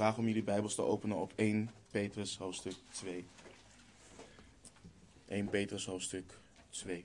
vraag 0.00 0.18
om 0.18 0.26
jullie 0.26 0.42
Bijbels 0.42 0.74
te 0.74 0.82
openen 0.82 1.16
op 1.16 1.32
1 1.36 1.70
Petrus 1.90 2.36
hoofdstuk 2.36 2.74
2. 2.90 3.24
1 5.28 5.48
Petrus 5.48 5.86
hoofdstuk 5.86 6.38
2. 6.70 7.04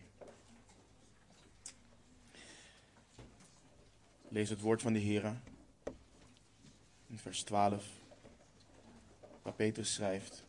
Lees 4.27 4.49
het 4.49 4.61
woord 4.61 4.81
van 4.81 4.93
de 4.93 4.99
Heer 4.99 5.41
in 7.07 7.17
vers 7.17 7.43
12, 7.43 7.85
waar 9.41 9.53
Petrus 9.53 9.93
schrijft: 9.93 10.43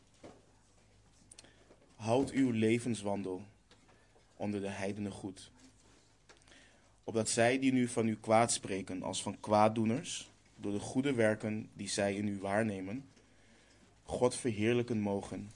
Houd 1.94 2.30
uw 2.30 2.50
levenswandel 2.50 3.42
onder 4.36 4.60
de 4.60 4.70
heidenen 4.70 5.12
goed, 5.12 5.50
opdat 7.04 7.28
zij 7.28 7.58
die 7.58 7.72
nu 7.72 7.88
van 7.88 8.08
u 8.08 8.16
kwaad 8.16 8.52
spreken 8.52 9.02
als 9.02 9.22
van 9.22 9.40
kwaaddoeners, 9.40 10.30
door 10.56 10.72
de 10.72 10.80
goede 10.80 11.12
werken 11.12 11.70
die 11.72 11.88
zij 11.88 12.14
in 12.14 12.26
u 12.26 12.38
waarnemen, 12.38 13.10
God 14.02 14.34
verheerlijken 14.34 15.00
mogen 15.00 15.50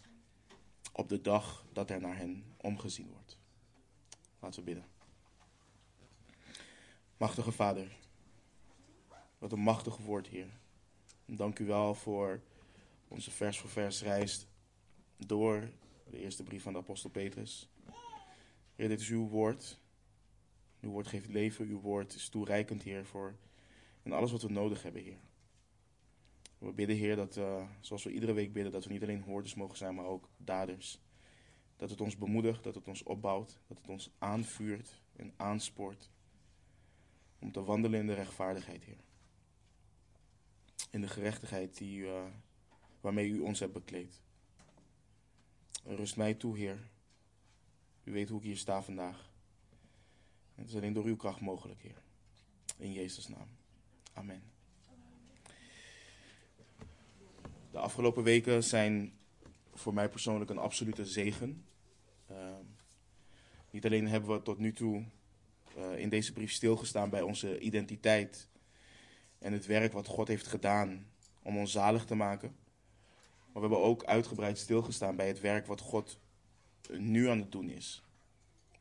op 0.93 1.09
de 1.09 1.21
dag 1.21 1.65
dat 1.73 1.91
er 1.91 2.01
naar 2.01 2.17
hen 2.17 2.45
omgezien 2.57 3.11
wordt. 3.11 3.39
Laten 4.39 4.59
we 4.59 4.65
bidden. 4.65 4.85
Machtige 7.17 7.53
Vader, 7.53 7.97
wat 9.39 9.53
een 9.53 9.61
machtig 9.61 9.97
woord, 9.97 10.27
Heer. 10.27 10.49
Dank 11.25 11.59
u 11.59 11.65
wel 11.65 11.95
voor 11.95 12.41
onze 13.09 13.31
vers 13.31 13.59
voor 13.59 13.71
vers 13.71 14.03
reis 14.03 14.47
door 15.17 15.71
de 16.11 16.19
eerste 16.19 16.43
brief 16.43 16.63
van 16.63 16.73
de 16.73 16.79
apostel 16.79 17.11
Petrus. 17.11 17.69
Heer, 18.77 18.89
dit 18.89 19.01
is 19.01 19.09
uw 19.09 19.29
woord. 19.29 19.79
Uw 20.81 20.91
woord 20.91 21.07
geeft 21.07 21.29
leven, 21.29 21.69
uw 21.69 21.81
woord 21.81 22.15
is 22.15 22.29
toereikend, 22.29 22.83
Heer, 22.83 23.05
voor 23.05 23.37
en 24.03 24.13
alles 24.13 24.31
wat 24.31 24.43
we 24.43 24.51
nodig 24.51 24.83
hebben, 24.83 25.03
Heer. 25.03 25.21
We 26.59 26.73
bidden, 26.73 26.97
Heer, 26.97 27.17
dat 27.17 27.37
uh, 27.37 27.69
zoals 27.81 28.05
we 28.05 28.13
iedere 28.13 28.33
week 28.33 28.53
bidden, 28.53 28.73
dat 28.73 28.85
we 28.85 28.93
niet 28.93 29.03
alleen 29.03 29.23
hoorders 29.23 29.55
mogen 29.55 29.77
zijn, 29.77 29.95
maar 29.95 30.05
ook 30.05 30.29
daders. 30.37 31.01
Dat 31.77 31.91
het 31.91 32.01
ons 32.01 32.17
bemoedigt, 32.17 32.65
dat 32.65 32.75
het 32.75 32.89
ons 32.89 33.03
opbouwt, 33.03 33.59
dat 33.67 33.79
het 33.79 33.89
ons 33.89 34.11
aanvuurt 34.19 35.01
en 35.17 35.33
aanspoort 35.37 36.11
om 37.39 37.53
te 37.53 37.63
wandelen 37.63 38.01
in 38.01 38.07
de 38.07 38.15
rechtvaardigheid, 38.15 38.85
Heer. 38.85 39.01
In 40.91 41.01
de 41.01 41.09
gerechtigheid 41.09 41.77
die, 41.77 42.01
uh, 42.01 42.25
waarmee 43.01 43.29
u 43.29 43.41
ons 43.41 43.61
hebt 43.61 43.73
bekleed. 43.73 44.21
Rust 45.85 46.17
mij 46.17 46.35
toe, 46.35 46.59
Heer. 46.59 46.89
U 48.05 48.13
weet 48.13 48.29
hoe 48.29 48.39
ik 48.39 48.45
hier 48.45 48.57
sta 48.57 48.83
vandaag. 48.83 49.33
Het 50.55 50.69
is 50.69 50.75
alleen 50.75 50.93
door 50.93 51.05
uw 51.05 51.17
kracht 51.17 51.41
mogelijk, 51.41 51.81
Heer. 51.81 52.03
In 52.77 52.93
Jezus' 52.93 53.29
naam. 53.29 53.60
Amen. 54.21 54.43
De 57.71 57.79
afgelopen 57.79 58.23
weken 58.23 58.65
zijn 58.65 59.13
voor 59.75 59.95
mij 59.95 60.09
persoonlijk 60.09 60.51
een 60.51 60.59
absolute 60.59 61.07
zegen. 61.07 61.65
Uh, 62.31 62.37
niet 63.71 63.85
alleen 63.85 64.09
hebben 64.09 64.31
we 64.31 64.43
tot 64.43 64.59
nu 64.59 64.73
toe 64.73 65.05
uh, 65.77 65.99
in 65.99 66.09
deze 66.09 66.33
brief 66.33 66.53
stilgestaan 66.53 67.11
bij 67.11 67.23
onze 67.23 67.59
identiteit 67.59 68.49
en 69.39 69.53
het 69.53 69.67
werk 69.67 69.93
wat 69.93 70.07
God 70.07 70.29
heeft 70.29 70.47
gedaan 70.47 71.07
om 71.43 71.59
ons 71.59 71.73
zalig 71.73 72.05
te 72.05 72.15
maken. 72.15 72.57
Maar 73.53 73.63
we 73.63 73.69
hebben 73.69 73.83
ook 73.83 74.05
uitgebreid 74.05 74.59
stilgestaan 74.59 75.17
bij 75.17 75.29
het 75.29 75.41
werk 75.41 75.67
wat 75.67 75.81
God 75.81 76.19
nu 76.91 77.29
aan 77.29 77.39
het 77.39 77.53
doen 77.53 77.71
is. 77.71 78.03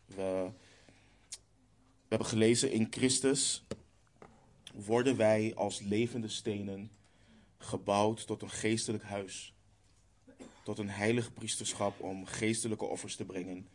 We, 0.05 0.51
we 1.75 2.07
hebben 2.07 2.27
gelezen 2.27 2.71
in 2.71 2.87
Christus 2.89 3.65
worden 4.83 5.17
wij 5.17 5.55
als 5.55 5.79
levende 5.79 6.27
stenen 6.27 6.91
gebouwd 7.57 8.27
tot 8.27 8.41
een 8.41 8.49
geestelijk 8.49 9.03
huis. 9.03 9.53
Tot 10.63 10.77
een 10.77 10.89
heilig 10.89 11.33
priesterschap 11.33 11.99
om 11.99 12.25
geestelijke 12.25 12.85
offers 12.85 13.15
te 13.15 13.25
brengen 13.25 13.67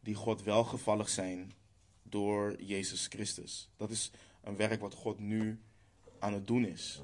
die 0.00 0.14
God 0.14 0.42
welgevallig 0.42 1.08
zijn 1.08 1.52
door 2.02 2.62
Jezus 2.62 3.06
Christus. 3.06 3.68
Dat 3.76 3.90
is 3.90 4.10
een 4.42 4.56
werk 4.56 4.80
wat 4.80 4.94
God 4.94 5.18
nu 5.18 5.60
aan 6.18 6.32
het 6.32 6.46
doen 6.46 6.64
is. 6.64 7.00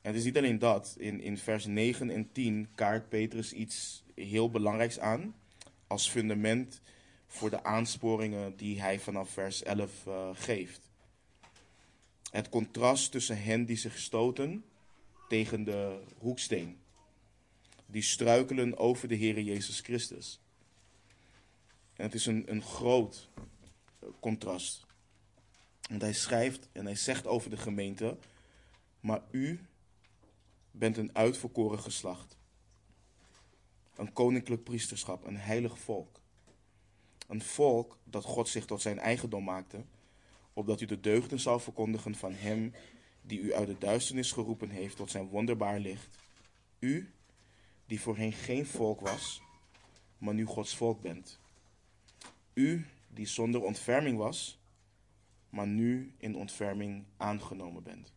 En 0.00 0.10
het 0.10 0.16
is 0.16 0.24
niet 0.24 0.36
alleen 0.36 0.58
dat. 0.58 0.94
In, 0.98 1.20
in 1.20 1.38
vers 1.38 1.66
9 1.66 2.10
en 2.10 2.32
10 2.32 2.68
kaart 2.74 3.08
Petrus 3.08 3.52
iets 3.52 4.04
heel 4.14 4.50
belangrijks 4.50 4.98
aan 4.98 5.34
als 5.86 6.08
fundament 6.08 6.80
voor 7.26 7.50
de 7.50 7.64
aansporingen 7.64 8.56
die 8.56 8.80
hij 8.80 9.00
vanaf 9.00 9.30
vers 9.30 9.62
11 9.62 10.06
uh, 10.06 10.28
geeft. 10.32 10.91
Het 12.32 12.48
contrast 12.48 13.10
tussen 13.10 13.42
hen 13.42 13.64
die 13.64 13.76
zich 13.76 13.98
stoten 13.98 14.64
tegen 15.28 15.64
de 15.64 16.02
hoeksteen. 16.18 16.78
Die 17.86 18.02
struikelen 18.02 18.78
over 18.78 19.08
de 19.08 19.14
Heer 19.14 19.40
Jezus 19.40 19.80
Christus. 19.80 20.40
En 21.96 22.04
het 22.04 22.14
is 22.14 22.26
een, 22.26 22.50
een 22.50 22.62
groot 22.62 23.28
contrast. 24.20 24.86
Want 25.88 26.02
hij 26.02 26.12
schrijft 26.12 26.68
en 26.72 26.84
hij 26.84 26.94
zegt 26.94 27.26
over 27.26 27.50
de 27.50 27.56
gemeente: 27.56 28.18
Maar 29.00 29.22
u 29.30 29.66
bent 30.70 30.96
een 30.96 31.14
uitverkoren 31.16 31.80
geslacht. 31.80 32.36
Een 33.96 34.12
koninklijk 34.12 34.64
priesterschap, 34.64 35.26
een 35.26 35.38
heilig 35.38 35.78
volk. 35.78 36.20
Een 37.28 37.42
volk 37.42 37.98
dat 38.04 38.24
God 38.24 38.48
zich 38.48 38.64
tot 38.64 38.82
zijn 38.82 38.98
eigendom 38.98 39.44
maakte 39.44 39.84
opdat 40.52 40.80
u 40.80 40.86
de 40.86 41.00
deugden 41.00 41.40
zou 41.40 41.60
verkondigen 41.60 42.14
van 42.14 42.32
Hem 42.32 42.72
die 43.22 43.40
u 43.40 43.54
uit 43.54 43.66
de 43.66 43.78
duisternis 43.78 44.32
geroepen 44.32 44.70
heeft 44.70 44.96
tot 44.96 45.10
zijn 45.10 45.28
wonderbaar 45.28 45.78
licht. 45.78 46.16
U, 46.78 47.12
die 47.86 48.00
voorheen 48.00 48.32
geen 48.32 48.66
volk 48.66 49.00
was, 49.00 49.42
maar 50.18 50.34
nu 50.34 50.44
Gods 50.44 50.76
volk 50.76 51.00
bent. 51.00 51.38
U, 52.54 52.86
die 53.08 53.26
zonder 53.26 53.62
ontferming 53.62 54.18
was, 54.18 54.58
maar 55.50 55.66
nu 55.66 56.14
in 56.18 56.36
ontferming 56.36 57.04
aangenomen 57.16 57.82
bent. 57.82 58.12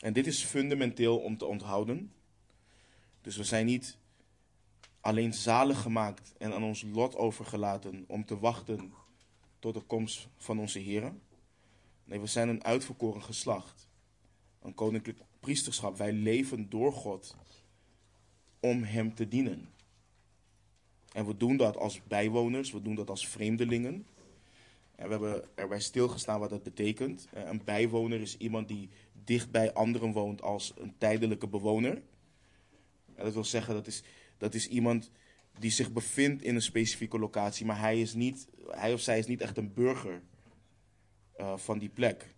En 0.00 0.12
dit 0.12 0.26
is 0.26 0.44
fundamenteel 0.44 1.18
om 1.18 1.36
te 1.36 1.44
onthouden. 1.44 2.12
Dus 3.20 3.36
we 3.36 3.44
zijn 3.44 3.66
niet 3.66 3.96
alleen 5.00 5.34
zalig 5.34 5.82
gemaakt 5.82 6.34
en 6.38 6.52
aan 6.52 6.62
ons 6.62 6.82
lot 6.82 7.16
overgelaten 7.16 8.04
om 8.08 8.24
te 8.24 8.38
wachten 8.38 8.92
tot 9.66 9.74
de 9.74 9.80
komst 9.80 10.28
van 10.36 10.58
onze 10.58 10.78
Heer. 10.78 11.12
Nee, 12.04 12.20
we 12.20 12.26
zijn 12.26 12.48
een 12.48 12.64
uitverkoren 12.64 13.22
geslacht. 13.22 13.88
Een 14.62 14.74
koninklijk 14.74 15.18
priesterschap. 15.40 15.96
Wij 15.96 16.12
leven 16.12 16.68
door 16.68 16.92
God 16.92 17.36
om 18.60 18.82
Hem 18.82 19.14
te 19.14 19.28
dienen. 19.28 19.68
En 21.12 21.26
we 21.26 21.36
doen 21.36 21.56
dat 21.56 21.76
als 21.76 22.02
bijwoners, 22.02 22.72
we 22.72 22.82
doen 22.82 22.94
dat 22.94 23.10
als 23.10 23.28
vreemdelingen. 23.28 24.06
En 24.94 25.08
we 25.08 25.10
hebben 25.10 25.44
erbij 25.54 25.80
stilgestaan 25.80 26.40
wat 26.40 26.50
dat 26.50 26.62
betekent. 26.62 27.28
Eh, 27.32 27.46
een 27.46 27.64
bijwoner 27.64 28.20
is 28.20 28.36
iemand 28.36 28.68
die 28.68 28.88
dicht 29.24 29.50
bij 29.50 29.72
anderen 29.72 30.12
woont 30.12 30.42
als 30.42 30.72
een 30.78 30.94
tijdelijke 30.98 31.46
bewoner. 31.46 32.02
En 33.14 33.24
dat 33.24 33.32
wil 33.32 33.44
zeggen, 33.44 33.74
dat 33.74 33.86
is, 33.86 34.02
dat 34.38 34.54
is 34.54 34.68
iemand 34.68 35.10
die 35.58 35.70
zich 35.70 35.92
bevindt 35.92 36.42
in 36.42 36.54
een 36.54 36.62
specifieke 36.62 37.18
locatie, 37.18 37.66
maar 37.66 37.78
hij, 37.78 38.00
is 38.00 38.14
niet, 38.14 38.48
hij 38.68 38.92
of 38.92 39.00
zij 39.00 39.18
is 39.18 39.26
niet 39.26 39.40
echt 39.40 39.56
een 39.56 39.74
burger 39.74 40.22
uh, 41.40 41.56
van 41.56 41.78
die 41.78 41.88
plek. 41.88 42.34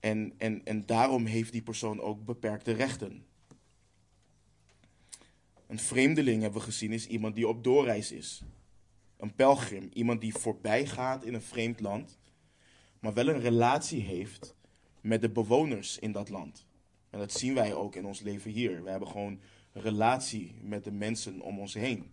En, 0.00 0.34
en, 0.36 0.64
en 0.64 0.86
daarom 0.86 1.26
heeft 1.26 1.52
die 1.52 1.62
persoon 1.62 2.00
ook 2.00 2.24
beperkte 2.24 2.72
rechten. 2.72 3.26
Een 5.66 5.78
vreemdeling 5.78 6.42
hebben 6.42 6.60
we 6.60 6.66
gezien 6.66 6.92
is 6.92 7.06
iemand 7.06 7.34
die 7.34 7.48
op 7.48 7.64
doorreis 7.64 8.12
is. 8.12 8.42
Een 9.16 9.34
pelgrim, 9.34 9.90
iemand 9.92 10.20
die 10.20 10.34
voorbij 10.34 10.86
gaat 10.86 11.24
in 11.24 11.34
een 11.34 11.42
vreemd 11.42 11.80
land, 11.80 12.18
maar 13.00 13.14
wel 13.14 13.28
een 13.28 13.40
relatie 13.40 14.02
heeft 14.02 14.56
met 15.00 15.20
de 15.20 15.30
bewoners 15.30 15.98
in 15.98 16.12
dat 16.12 16.28
land. 16.28 16.66
En 17.10 17.18
dat 17.18 17.32
zien 17.32 17.54
wij 17.54 17.74
ook 17.74 17.94
in 17.94 18.06
ons 18.06 18.20
leven 18.20 18.50
hier. 18.50 18.82
We 18.82 18.90
hebben 18.90 19.08
gewoon 19.08 19.40
relatie 19.80 20.54
met 20.62 20.84
de 20.84 20.92
mensen 20.92 21.40
om 21.40 21.58
ons 21.58 21.74
heen. 21.74 22.10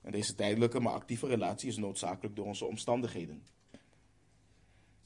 En 0.00 0.12
deze 0.12 0.34
tijdelijke, 0.34 0.80
maar 0.80 0.92
actieve 0.92 1.26
relatie 1.26 1.68
is 1.68 1.76
noodzakelijk 1.76 2.36
door 2.36 2.46
onze 2.46 2.64
omstandigheden. 2.64 3.42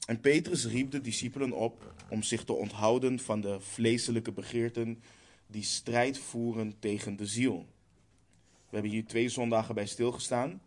En 0.05 0.19
Petrus 0.19 0.65
riep 0.65 0.91
de 0.91 1.01
discipelen 1.01 1.51
op 1.51 1.93
om 2.09 2.23
zich 2.23 2.43
te 2.43 2.53
onthouden 2.53 3.19
van 3.19 3.41
de 3.41 3.59
vleeselijke 3.59 4.31
begeerten 4.31 5.01
die 5.47 5.63
strijd 5.63 6.17
voeren 6.17 6.79
tegen 6.79 7.15
de 7.15 7.25
ziel. 7.25 7.65
We 8.69 8.81
hebben 8.81 8.91
hier 8.91 9.05
twee 9.05 9.29
zondagen 9.29 9.75
bij 9.75 9.85
stilgestaan, 9.85 10.61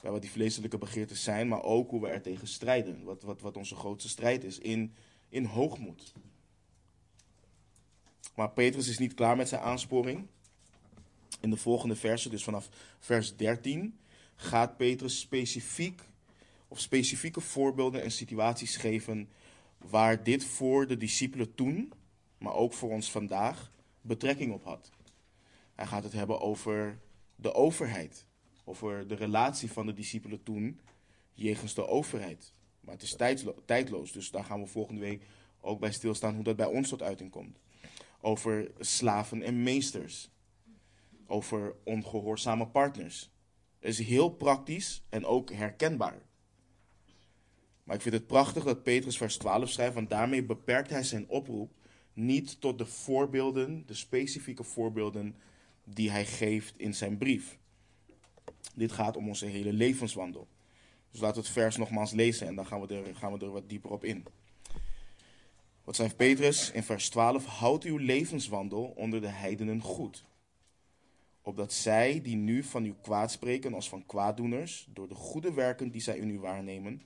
bij 0.00 0.10
wat 0.10 0.20
die 0.20 0.30
vleeselijke 0.30 0.78
begeerten 0.78 1.16
zijn, 1.16 1.48
maar 1.48 1.62
ook 1.62 1.90
hoe 1.90 2.00
we 2.00 2.08
er 2.08 2.22
tegen 2.22 2.48
strijden. 2.48 3.04
Wat, 3.04 3.22
wat, 3.22 3.40
wat 3.40 3.56
onze 3.56 3.74
grootste 3.74 4.08
strijd 4.08 4.44
is 4.44 4.58
in, 4.58 4.94
in 5.28 5.44
hoogmoed. 5.44 6.12
Maar 8.34 8.50
Petrus 8.50 8.88
is 8.88 8.98
niet 8.98 9.14
klaar 9.14 9.36
met 9.36 9.48
zijn 9.48 9.60
aansporing. 9.60 10.26
In 11.40 11.50
de 11.50 11.56
volgende 11.56 11.96
versen, 11.96 12.30
dus 12.30 12.44
vanaf 12.44 12.68
vers 12.98 13.36
13, 13.36 13.98
gaat 14.36 14.76
Petrus 14.76 15.20
specifiek 15.20 16.02
of 16.68 16.80
specifieke 16.80 17.40
voorbeelden 17.40 18.02
en 18.02 18.10
situaties 18.10 18.76
geven 18.76 19.28
waar 19.78 20.22
dit 20.22 20.44
voor 20.44 20.86
de 20.86 20.96
discipelen 20.96 21.54
toen, 21.54 21.92
maar 22.38 22.54
ook 22.54 22.72
voor 22.72 22.90
ons 22.90 23.10
vandaag, 23.10 23.70
betrekking 24.00 24.52
op 24.52 24.64
had. 24.64 24.90
Hij 25.74 25.86
gaat 25.86 26.02
het 26.02 26.12
hebben 26.12 26.40
over 26.40 26.98
de 27.36 27.54
overheid, 27.54 28.26
over 28.64 29.06
de 29.06 29.14
relatie 29.14 29.72
van 29.72 29.86
de 29.86 29.92
discipelen 29.92 30.42
toen 30.42 30.80
jegens 31.32 31.74
de 31.74 31.86
overheid. 31.86 32.52
Maar 32.80 32.94
het 32.94 33.02
is 33.02 33.16
tijdloos, 33.64 34.12
dus 34.12 34.30
daar 34.30 34.44
gaan 34.44 34.60
we 34.60 34.66
volgende 34.66 35.00
week 35.00 35.22
ook 35.60 35.80
bij 35.80 35.92
stilstaan 35.92 36.34
hoe 36.34 36.44
dat 36.44 36.56
bij 36.56 36.66
ons 36.66 36.88
tot 36.88 37.02
uiting 37.02 37.30
komt. 37.30 37.58
Over 38.24 38.70
slaven 38.78 39.42
en 39.42 39.62
meesters. 39.62 40.30
Over 41.26 41.74
ongehoorzame 41.84 42.66
partners. 42.66 43.30
Het 43.78 43.88
is 43.88 44.06
heel 44.06 44.28
praktisch 44.28 45.04
en 45.08 45.24
ook 45.24 45.50
herkenbaar. 45.50 46.22
Maar 47.82 47.96
ik 47.96 48.02
vind 48.02 48.14
het 48.14 48.26
prachtig 48.26 48.64
dat 48.64 48.82
Petrus 48.82 49.16
vers 49.16 49.36
12 49.36 49.70
schrijft, 49.70 49.94
want 49.94 50.10
daarmee 50.10 50.44
beperkt 50.44 50.90
hij 50.90 51.02
zijn 51.02 51.28
oproep 51.28 51.72
niet 52.12 52.60
tot 52.60 52.78
de 52.78 52.86
voorbeelden, 52.86 53.86
de 53.86 53.94
specifieke 53.94 54.64
voorbeelden 54.64 55.36
die 55.84 56.10
hij 56.10 56.26
geeft 56.26 56.78
in 56.78 56.94
zijn 56.94 57.18
brief. 57.18 57.58
Dit 58.74 58.92
gaat 58.92 59.16
om 59.16 59.28
onze 59.28 59.46
hele 59.46 59.72
levenswandel. 59.72 60.48
Dus 61.10 61.20
laten 61.20 61.40
we 61.40 61.46
het 61.46 61.56
vers 61.56 61.76
nogmaals 61.76 62.12
lezen 62.12 62.46
en 62.46 62.54
dan 62.54 62.66
gaan 62.66 62.80
we 62.80 62.94
er, 62.94 63.16
gaan 63.16 63.32
we 63.32 63.44
er 63.44 63.52
wat 63.52 63.68
dieper 63.68 63.90
op 63.90 64.04
in. 64.04 64.26
Wat 65.84 65.94
schrijft 65.94 66.16
Petrus 66.16 66.70
in 66.70 66.82
vers 66.82 67.08
12? 67.08 67.44
Houd 67.44 67.84
uw 67.84 67.96
levenswandel 67.96 68.84
onder 68.84 69.20
de 69.20 69.28
heidenen 69.28 69.80
goed. 69.80 70.24
Opdat 71.42 71.72
zij, 71.72 72.20
die 72.22 72.36
nu 72.36 72.62
van 72.62 72.84
u 72.84 72.94
kwaad 73.02 73.30
spreken 73.30 73.74
als 73.74 73.88
van 73.88 74.06
kwaaddoeners, 74.06 74.86
door 74.90 75.08
de 75.08 75.14
goede 75.14 75.52
werken 75.52 75.90
die 75.90 76.00
zij 76.00 76.18
in 76.18 76.30
u 76.30 76.38
waarnemen, 76.38 77.02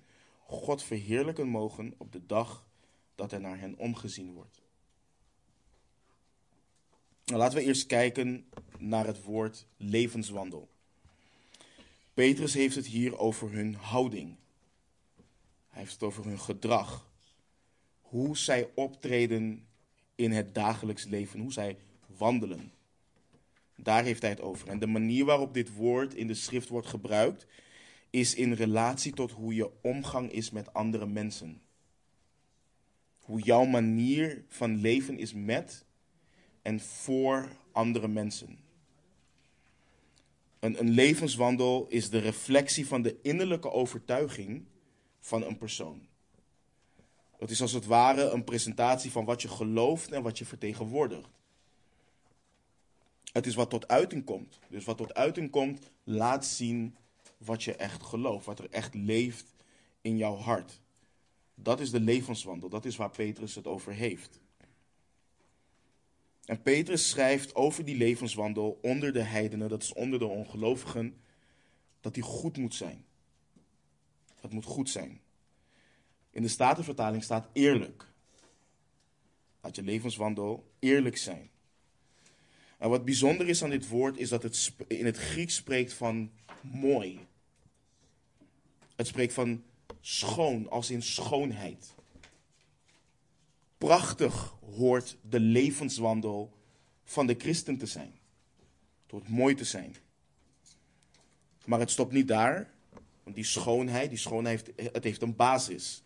God 0.46 0.82
verheerlijken 0.82 1.48
mogen 1.48 1.94
op 1.96 2.12
de 2.12 2.26
dag 2.26 2.66
dat 3.14 3.32
er 3.32 3.40
naar 3.40 3.58
hen 3.58 3.78
omgezien 3.78 4.32
wordt. 4.32 4.62
Nou, 7.24 7.38
laten 7.38 7.58
we 7.58 7.64
eerst 7.64 7.86
kijken 7.86 8.46
naar 8.78 9.06
het 9.06 9.22
woord 9.22 9.66
levenswandel. 9.76 10.68
Petrus 12.14 12.54
heeft 12.54 12.74
het 12.74 12.86
hier 12.86 13.18
over 13.18 13.52
hun 13.52 13.74
houding. 13.74 14.36
Hij 15.68 15.80
heeft 15.80 15.92
het 15.92 16.02
over 16.02 16.24
hun 16.24 16.38
gedrag. 16.38 17.07
Hoe 18.08 18.36
zij 18.36 18.70
optreden 18.74 19.66
in 20.14 20.32
het 20.32 20.54
dagelijks 20.54 21.04
leven, 21.04 21.40
hoe 21.40 21.52
zij 21.52 21.76
wandelen. 22.16 22.72
Daar 23.76 24.04
heeft 24.04 24.22
hij 24.22 24.30
het 24.30 24.40
over. 24.40 24.68
En 24.68 24.78
de 24.78 24.86
manier 24.86 25.24
waarop 25.24 25.54
dit 25.54 25.74
woord 25.74 26.14
in 26.14 26.26
de 26.26 26.34
schrift 26.34 26.68
wordt 26.68 26.86
gebruikt, 26.86 27.46
is 28.10 28.34
in 28.34 28.52
relatie 28.52 29.12
tot 29.12 29.30
hoe 29.30 29.54
je 29.54 29.70
omgang 29.82 30.30
is 30.32 30.50
met 30.50 30.72
andere 30.72 31.06
mensen. 31.06 31.60
Hoe 33.18 33.40
jouw 33.42 33.64
manier 33.64 34.44
van 34.48 34.76
leven 34.76 35.18
is 35.18 35.32
met 35.34 35.84
en 36.62 36.80
voor 36.80 37.48
andere 37.72 38.08
mensen. 38.08 38.58
Een, 40.60 40.80
een 40.80 40.90
levenswandel 40.90 41.86
is 41.88 42.10
de 42.10 42.18
reflectie 42.18 42.86
van 42.86 43.02
de 43.02 43.16
innerlijke 43.22 43.70
overtuiging 43.70 44.64
van 45.20 45.42
een 45.42 45.58
persoon. 45.58 46.07
Het 47.38 47.50
is 47.50 47.62
als 47.62 47.72
het 47.72 47.86
ware 47.86 48.30
een 48.30 48.44
presentatie 48.44 49.10
van 49.10 49.24
wat 49.24 49.42
je 49.42 49.48
gelooft 49.48 50.12
en 50.12 50.22
wat 50.22 50.38
je 50.38 50.44
vertegenwoordigt. 50.44 51.28
Het 53.32 53.46
is 53.46 53.54
wat 53.54 53.70
tot 53.70 53.88
uiting 53.88 54.24
komt. 54.24 54.58
Dus 54.68 54.84
wat 54.84 54.96
tot 54.96 55.14
uiting 55.14 55.50
komt, 55.50 55.90
laat 56.04 56.46
zien 56.46 56.96
wat 57.36 57.62
je 57.62 57.74
echt 57.74 58.02
gelooft, 58.02 58.46
wat 58.46 58.58
er 58.58 58.70
echt 58.70 58.94
leeft 58.94 59.54
in 60.00 60.16
jouw 60.16 60.36
hart. 60.36 60.80
Dat 61.54 61.80
is 61.80 61.90
de 61.90 62.00
levenswandel, 62.00 62.68
dat 62.68 62.84
is 62.84 62.96
waar 62.96 63.10
Petrus 63.10 63.54
het 63.54 63.66
over 63.66 63.92
heeft. 63.92 64.40
En 66.44 66.62
Petrus 66.62 67.08
schrijft 67.08 67.54
over 67.54 67.84
die 67.84 67.96
levenswandel 67.96 68.78
onder 68.82 69.12
de 69.12 69.22
heidenen, 69.22 69.68
dat 69.68 69.82
is 69.82 69.92
onder 69.92 70.18
de 70.18 70.26
ongelovigen, 70.26 71.20
dat 72.00 72.14
die 72.14 72.22
goed 72.22 72.56
moet 72.56 72.74
zijn. 72.74 73.04
Het 74.40 74.52
moet 74.52 74.64
goed 74.64 74.90
zijn. 74.90 75.20
In 76.30 76.42
de 76.42 76.48
Statenvertaling 76.48 77.22
staat 77.22 77.48
eerlijk. 77.52 78.06
Laat 79.60 79.76
je 79.76 79.82
levenswandel 79.82 80.70
eerlijk 80.78 81.16
zijn. 81.16 81.50
En 82.78 82.88
wat 82.90 83.04
bijzonder 83.04 83.48
is 83.48 83.62
aan 83.62 83.70
dit 83.70 83.88
woord 83.88 84.16
is 84.16 84.28
dat 84.28 84.42
het 84.42 84.72
in 84.86 85.06
het 85.06 85.16
Grieks 85.16 85.54
spreekt 85.54 85.92
van 85.92 86.30
mooi. 86.60 87.26
Het 88.96 89.06
spreekt 89.06 89.32
van 89.32 89.62
schoon, 90.00 90.70
als 90.70 90.90
in 90.90 91.02
schoonheid. 91.02 91.94
Prachtig 93.78 94.56
hoort 94.76 95.16
de 95.28 95.40
levenswandel 95.40 96.52
van 97.04 97.26
de 97.26 97.34
christen 97.38 97.78
te 97.78 97.86
zijn. 97.86 98.18
Het 99.02 99.10
hoort 99.10 99.28
mooi 99.28 99.54
te 99.54 99.64
zijn. 99.64 99.96
Maar 101.64 101.80
het 101.80 101.90
stopt 101.90 102.12
niet 102.12 102.28
daar. 102.28 102.70
Want 103.22 103.36
die 103.36 103.44
schoonheid, 103.44 104.08
die 104.08 104.18
schoonheid 104.18 104.72
het 104.76 105.04
heeft 105.04 105.22
een 105.22 105.36
basis. 105.36 106.02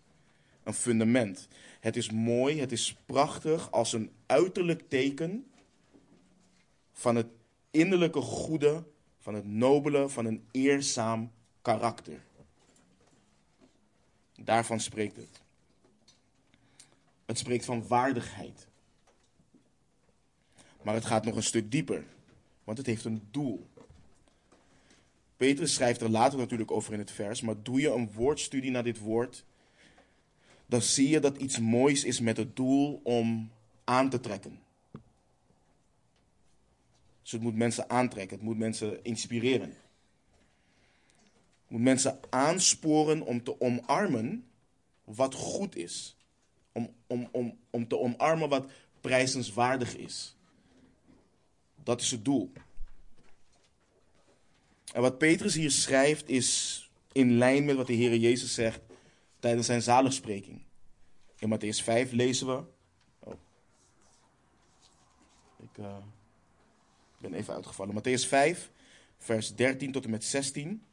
Een 0.62 0.74
fundament. 0.74 1.48
Het 1.80 1.96
is 1.96 2.10
mooi, 2.10 2.60
het 2.60 2.72
is 2.72 2.96
prachtig 3.06 3.70
als 3.70 3.92
een 3.92 4.10
uiterlijk 4.26 4.88
teken 4.88 5.46
van 6.92 7.16
het 7.16 7.26
innerlijke 7.70 8.20
goede, 8.20 8.84
van 9.18 9.34
het 9.34 9.46
nobele, 9.46 10.08
van 10.08 10.24
een 10.24 10.44
eerzaam 10.50 11.30
karakter. 11.62 12.20
Daarvan 14.34 14.80
spreekt 14.80 15.16
het. 15.16 15.40
Het 17.24 17.38
spreekt 17.38 17.64
van 17.64 17.86
waardigheid. 17.86 18.66
Maar 20.82 20.94
het 20.94 21.04
gaat 21.04 21.24
nog 21.24 21.36
een 21.36 21.42
stuk 21.42 21.70
dieper, 21.70 22.04
want 22.64 22.78
het 22.78 22.86
heeft 22.86 23.04
een 23.04 23.28
doel. 23.30 23.66
Petrus 25.36 25.74
schrijft 25.74 26.00
er 26.00 26.10
later 26.10 26.38
natuurlijk 26.38 26.70
over 26.70 26.92
in 26.92 26.98
het 26.98 27.10
vers, 27.10 27.40
maar 27.40 27.62
doe 27.62 27.80
je 27.80 27.90
een 27.90 28.12
woordstudie 28.12 28.70
naar 28.70 28.82
dit 28.82 28.98
woord, 28.98 29.44
dan 30.72 30.82
zie 30.82 31.08
je 31.08 31.20
dat 31.20 31.36
iets 31.36 31.58
moois 31.58 32.04
is 32.04 32.20
met 32.20 32.36
het 32.36 32.56
doel 32.56 33.00
om 33.04 33.50
aan 33.84 34.10
te 34.10 34.20
trekken. 34.20 34.60
Dus 37.22 37.32
het 37.32 37.40
moet 37.40 37.56
mensen 37.56 37.90
aantrekken, 37.90 38.36
het 38.36 38.46
moet 38.46 38.58
mensen 38.58 39.04
inspireren. 39.04 39.68
Het 39.68 41.68
moet 41.68 41.80
mensen 41.80 42.18
aansporen 42.30 43.22
om 43.22 43.42
te 43.42 43.60
omarmen 43.60 44.46
wat 45.04 45.34
goed 45.34 45.76
is 45.76 46.16
om, 46.72 46.94
om, 47.06 47.28
om, 47.32 47.58
om 47.70 47.88
te 47.88 47.98
omarmen 47.98 48.48
wat 48.48 48.70
prijzenswaardig 49.00 49.96
is. 49.96 50.36
Dat 51.82 52.00
is 52.00 52.10
het 52.10 52.24
doel. 52.24 52.52
En 54.92 55.00
wat 55.00 55.18
Petrus 55.18 55.54
hier 55.54 55.70
schrijft 55.70 56.28
is 56.28 56.80
in 57.12 57.38
lijn 57.38 57.64
met 57.64 57.76
wat 57.76 57.86
de 57.86 57.92
Heer 57.92 58.16
Jezus 58.16 58.54
zegt 58.54 58.80
tijdens 59.42 59.66
zijn 59.66 59.82
zaligspreking. 59.82 60.62
In 61.38 61.54
Matthäus 61.54 61.82
5 61.82 62.12
lezen 62.12 62.46
we. 62.46 62.64
Oh. 63.18 63.34
Ik 65.56 65.78
uh, 65.78 65.96
ben 67.18 67.34
even 67.34 67.54
uitgevallen. 67.54 67.94
Matthäus 67.94 68.26
5, 68.26 68.70
vers 69.18 69.54
13 69.54 69.92
tot 69.92 70.04
en 70.04 70.10
met 70.10 70.24
16. 70.24 70.84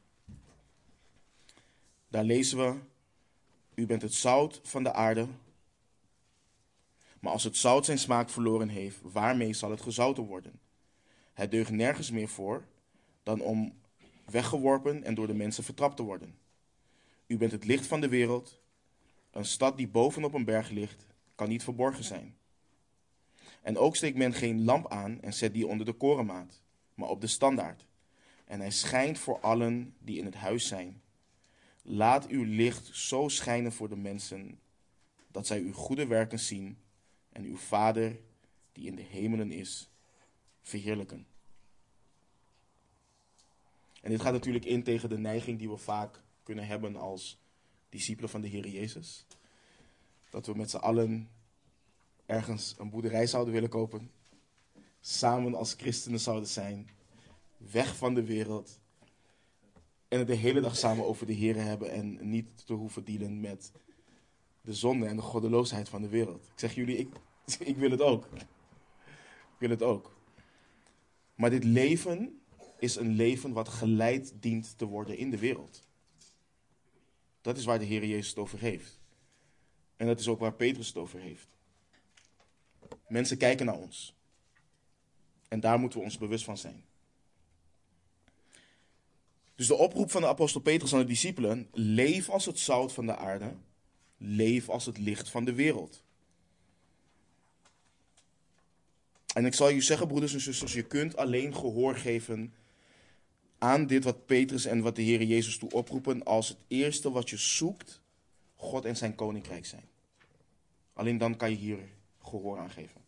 Daar 2.07 2.23
lezen 2.23 2.57
we: 2.57 2.79
U 3.75 3.85
bent 3.85 4.01
het 4.01 4.13
zout 4.13 4.59
van 4.63 4.83
de 4.83 4.93
aarde. 4.93 5.27
Maar 7.19 7.31
als 7.31 7.43
het 7.43 7.57
zout 7.57 7.85
zijn 7.85 7.99
smaak 7.99 8.29
verloren 8.29 8.69
heeft, 8.69 8.97
waarmee 9.01 9.53
zal 9.53 9.71
het 9.71 9.81
gezouten 9.81 10.23
worden? 10.23 10.59
Het 11.33 11.51
deugt 11.51 11.71
nergens 11.71 12.11
meer 12.11 12.29
voor 12.29 12.63
dan 13.23 13.41
om 13.41 13.73
weggeworpen 14.25 15.03
en 15.03 15.15
door 15.15 15.27
de 15.27 15.33
mensen 15.33 15.63
vertrapt 15.63 15.95
te 15.95 16.03
worden. 16.03 16.37
U 17.29 17.37
bent 17.37 17.51
het 17.51 17.65
licht 17.65 17.87
van 17.87 18.01
de 18.01 18.09
wereld. 18.09 18.61
Een 19.31 19.45
stad 19.45 19.77
die 19.77 19.87
bovenop 19.87 20.33
een 20.33 20.45
berg 20.45 20.69
ligt, 20.69 21.05
kan 21.35 21.49
niet 21.49 21.63
verborgen 21.63 22.03
zijn. 22.03 22.37
En 23.61 23.77
ook 23.77 23.95
steekt 23.95 24.17
men 24.17 24.33
geen 24.33 24.63
lamp 24.63 24.91
aan 24.91 25.21
en 25.21 25.33
zet 25.33 25.53
die 25.53 25.67
onder 25.67 25.85
de 25.85 25.93
korenmaat, 25.93 26.61
maar 26.93 27.09
op 27.09 27.21
de 27.21 27.27
standaard. 27.27 27.85
En 28.45 28.59
hij 28.59 28.71
schijnt 28.71 29.19
voor 29.19 29.39
allen 29.39 29.95
die 29.99 30.17
in 30.17 30.25
het 30.25 30.35
huis 30.35 30.67
zijn. 30.67 31.01
Laat 31.81 32.27
uw 32.27 32.43
licht 32.43 32.95
zo 32.95 33.27
schijnen 33.27 33.71
voor 33.71 33.89
de 33.89 33.95
mensen, 33.95 34.59
dat 35.27 35.47
zij 35.47 35.59
uw 35.59 35.73
goede 35.73 36.07
werken 36.07 36.39
zien 36.39 36.77
en 37.31 37.43
uw 37.43 37.57
Vader 37.57 38.19
die 38.71 38.87
in 38.87 38.95
de 38.95 39.05
hemelen 39.09 39.51
is, 39.51 39.89
verheerlijken. 40.61 41.27
En 44.01 44.09
dit 44.09 44.21
gaat 44.21 44.33
natuurlijk 44.33 44.65
in 44.65 44.83
tegen 44.83 45.09
de 45.09 45.17
neiging 45.17 45.59
die 45.59 45.69
we 45.69 45.77
vaak 45.77 46.21
kunnen 46.49 46.67
hebben 46.67 46.95
als 46.95 47.39
discipelen 47.89 48.29
van 48.29 48.41
de 48.41 48.47
Heer 48.47 48.67
Jezus. 48.67 49.25
Dat 50.29 50.45
we 50.45 50.55
met 50.55 50.69
z'n 50.69 50.77
allen 50.77 51.29
ergens 52.25 52.75
een 52.77 52.89
boerderij 52.89 53.27
zouden 53.27 53.53
willen 53.53 53.69
kopen. 53.69 54.11
Samen 54.99 55.55
als 55.55 55.73
christenen 55.73 56.19
zouden 56.19 56.47
zijn. 56.47 56.89
Weg 57.57 57.95
van 57.95 58.13
de 58.13 58.23
wereld. 58.23 58.79
En 60.07 60.17
het 60.17 60.27
de 60.27 60.35
hele 60.35 60.61
dag 60.61 60.77
samen 60.77 61.05
over 61.05 61.25
de 61.25 61.33
Heer 61.33 61.55
hebben 61.55 61.91
en 61.91 62.29
niet 62.29 62.65
te 62.65 62.73
hoeven 62.73 63.03
dealen 63.03 63.39
met 63.39 63.71
de 64.61 64.73
zonde 64.73 65.05
en 65.05 65.15
de 65.15 65.21
goddeloosheid 65.21 65.89
van 65.89 66.01
de 66.01 66.09
wereld. 66.09 66.45
Ik 66.45 66.59
zeg 66.59 66.75
jullie, 66.75 66.97
ik, 66.97 67.09
ik 67.59 67.77
wil 67.77 67.91
het 67.91 68.01
ook. 68.01 68.25
Ik 68.35 69.59
wil 69.59 69.69
het 69.69 69.83
ook. 69.83 70.17
Maar 71.35 71.49
dit 71.49 71.63
leven 71.63 72.41
is 72.79 72.95
een 72.95 73.11
leven 73.11 73.53
wat 73.53 73.69
geleid 73.69 74.33
dient 74.39 74.77
te 74.77 74.85
worden 74.85 75.17
in 75.17 75.29
de 75.29 75.39
wereld. 75.39 75.87
Dat 77.49 77.57
is 77.57 77.65
waar 77.65 77.79
de 77.79 77.85
Heer 77.85 78.05
Jezus 78.05 78.29
het 78.29 78.37
over 78.37 78.59
heeft. 78.59 78.99
En 79.95 80.07
dat 80.07 80.19
is 80.19 80.27
ook 80.27 80.39
waar 80.39 80.53
Petrus 80.53 80.87
het 80.87 80.97
over 80.97 81.19
heeft. 81.19 81.47
Mensen 83.07 83.37
kijken 83.37 83.65
naar 83.65 83.77
ons. 83.77 84.15
En 85.47 85.59
daar 85.59 85.79
moeten 85.79 85.99
we 85.99 86.05
ons 86.05 86.17
bewust 86.17 86.43
van 86.43 86.57
zijn. 86.57 86.83
Dus 89.55 89.67
de 89.67 89.75
oproep 89.75 90.11
van 90.11 90.21
de 90.21 90.27
apostel 90.27 90.61
Petrus 90.61 90.93
aan 90.93 90.99
de 90.99 91.05
discipelen: 91.05 91.67
leef 91.71 92.29
als 92.29 92.45
het 92.45 92.59
zout 92.59 92.93
van 92.93 93.05
de 93.05 93.15
aarde, 93.15 93.55
leef 94.17 94.69
als 94.69 94.85
het 94.85 94.97
licht 94.97 95.29
van 95.29 95.45
de 95.45 95.53
wereld. 95.53 96.03
En 99.33 99.45
ik 99.45 99.53
zal 99.53 99.69
je 99.69 99.81
zeggen, 99.81 100.07
broeders 100.07 100.33
en 100.33 100.41
zusters, 100.41 100.73
je 100.73 100.83
kunt 100.83 101.17
alleen 101.17 101.55
gehoor 101.55 101.95
geven 101.95 102.53
aan 103.59 103.87
dit 103.87 104.03
wat 104.03 104.25
Petrus 104.25 104.65
en 104.65 104.81
wat 104.81 104.95
de 104.95 105.01
Heer 105.01 105.23
Jezus 105.23 105.57
toe 105.57 105.71
oproepen, 105.71 106.23
als 106.23 106.49
het 106.49 106.57
eerste 106.67 107.11
wat 107.11 107.29
je 107.29 107.37
zoekt, 107.37 108.01
God 108.55 108.85
en 108.85 108.97
zijn 108.97 109.15
koninkrijk 109.15 109.65
zijn. 109.65 109.87
Alleen 110.93 111.17
dan 111.17 111.37
kan 111.37 111.49
je 111.49 111.55
hier 111.55 111.79
gehoor 112.21 112.57
aan 112.57 112.69
geven. 112.69 113.01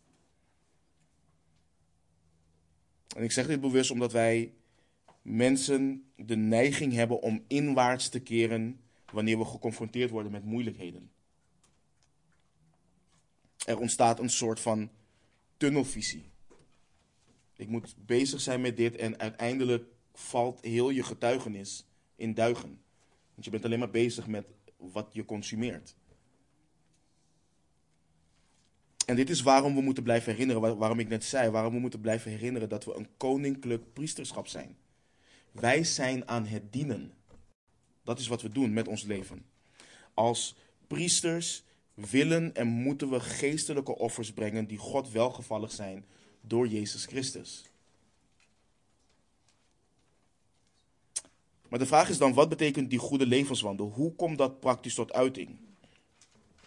En 3.16 3.22
ik 3.22 3.32
zeg 3.32 3.46
dit 3.46 3.60
bewust 3.60 3.90
omdat 3.90 4.12
wij 4.12 4.52
mensen 5.22 6.10
de 6.16 6.36
neiging 6.36 6.92
hebben 6.92 7.22
om 7.22 7.44
inwaarts 7.46 8.08
te 8.08 8.20
keren 8.20 8.80
wanneer 9.12 9.38
we 9.38 9.44
geconfronteerd 9.44 10.10
worden 10.10 10.32
met 10.32 10.44
moeilijkheden. 10.44 11.10
Er 13.66 13.78
ontstaat 13.78 14.18
een 14.18 14.30
soort 14.30 14.60
van 14.60 14.90
tunnelvisie. 15.56 16.30
Ik 17.56 17.68
moet 17.68 17.94
bezig 18.06 18.40
zijn 18.40 18.60
met 18.60 18.76
dit 18.76 18.96
en 18.96 19.18
uiteindelijk 19.18 19.91
valt 20.14 20.60
heel 20.60 20.90
je 20.90 21.02
getuigenis 21.02 21.86
in 22.16 22.34
duigen. 22.34 22.80
Want 23.32 23.44
je 23.44 23.50
bent 23.50 23.64
alleen 23.64 23.78
maar 23.78 23.90
bezig 23.90 24.26
met 24.26 24.46
wat 24.76 25.08
je 25.12 25.24
consumeert. 25.24 25.94
En 29.06 29.16
dit 29.16 29.30
is 29.30 29.42
waarom 29.42 29.74
we 29.74 29.80
moeten 29.80 30.02
blijven 30.02 30.32
herinneren, 30.32 30.78
waarom 30.78 30.98
ik 30.98 31.08
net 31.08 31.24
zei, 31.24 31.50
waarom 31.50 31.72
we 31.72 31.78
moeten 31.78 32.00
blijven 32.00 32.30
herinneren 32.30 32.68
dat 32.68 32.84
we 32.84 32.94
een 32.94 33.08
koninklijk 33.16 33.92
priesterschap 33.92 34.46
zijn. 34.46 34.76
Wij 35.52 35.84
zijn 35.84 36.28
aan 36.28 36.46
het 36.46 36.72
dienen. 36.72 37.12
Dat 38.04 38.18
is 38.18 38.28
wat 38.28 38.42
we 38.42 38.48
doen 38.48 38.72
met 38.72 38.88
ons 38.88 39.02
leven. 39.02 39.44
Als 40.14 40.56
priesters 40.86 41.64
willen 41.94 42.54
en 42.54 42.66
moeten 42.66 43.10
we 43.10 43.20
geestelijke 43.20 43.96
offers 43.98 44.32
brengen 44.32 44.66
die 44.66 44.78
God 44.78 45.10
welgevallig 45.10 45.72
zijn 45.72 46.04
door 46.40 46.68
Jezus 46.68 47.06
Christus. 47.06 47.71
Maar 51.72 51.80
de 51.80 51.86
vraag 51.86 52.08
is 52.08 52.18
dan, 52.18 52.34
wat 52.34 52.48
betekent 52.48 52.90
die 52.90 52.98
goede 52.98 53.26
levenswandel? 53.26 53.90
Hoe 53.90 54.14
komt 54.14 54.38
dat 54.38 54.60
praktisch 54.60 54.94
tot 54.94 55.12
uiting? 55.12 55.56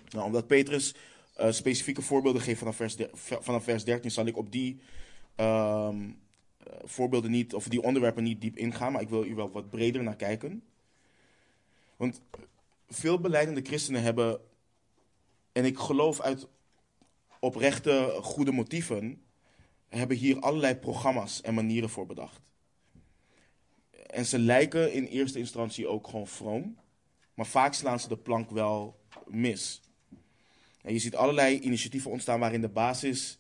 Nou, 0.10 0.26
omdat 0.26 0.48
Petrus 0.48 0.96
uh, 1.40 1.52
specifieke 1.52 2.02
voorbeelden 2.02 2.42
geeft 2.42 2.60
vanaf 2.60 2.76
vers, 2.76 2.96
vanaf 3.14 3.64
vers 3.64 3.84
13, 3.84 4.12
zal 4.12 4.26
ik 4.26 4.38
op 4.38 4.52
die 4.52 4.80
ehm, 5.36 6.10
eh, 6.58 6.74
voorbeelden 6.84 7.32
niet, 7.32 7.54
of 7.54 7.68
die 7.68 7.82
onderwerpen 7.82 8.24
niet 8.24 8.42
diep 8.42 8.58
ingaan, 8.58 8.92
maar 8.92 9.02
ik 9.02 9.10
wil 9.10 9.26
u 9.26 9.36
wel 9.36 9.52
wat 9.52 9.70
breder 9.70 10.04
naar 10.04 10.16
kijken. 10.16 10.64
Want 11.96 12.22
veel 12.90 13.20
beleidende 13.20 13.62
christenen 13.62 14.02
hebben, 14.02 14.40
en 15.52 15.66
ik 15.66 15.78
geloof 15.78 16.22
uit 16.22 16.48
oprechte 17.40 18.18
goede 18.22 18.52
motieven, 18.52 19.22
hebben 19.90 20.18
hier 20.18 20.40
allerlei 20.40 20.76
programma's 20.76 21.42
en 21.42 21.54
manieren 21.54 21.90
voor 21.90 22.06
bedacht. 22.06 22.44
En 24.16 24.26
ze 24.26 24.40
lijken 24.40 24.94
in 24.94 25.06
eerste 25.06 25.40
instantie 25.40 25.88
ook 25.88 26.08
gewoon 26.08 26.28
vroom, 26.28 26.78
maar 27.34 27.46
vaak 27.46 27.74
slaan 27.74 28.00
ze 28.00 28.08
de 28.08 28.18
plank 28.18 28.50
wel 28.50 29.00
mis. 29.28 29.82
En 30.82 30.94
je 30.94 31.00
ziet 31.00 31.16
allerlei 31.16 31.60
initiatieven 31.60 32.12
ontstaan 32.12 32.40
waarin 32.40 32.62
de 32.62 32.70
basis 32.70 33.40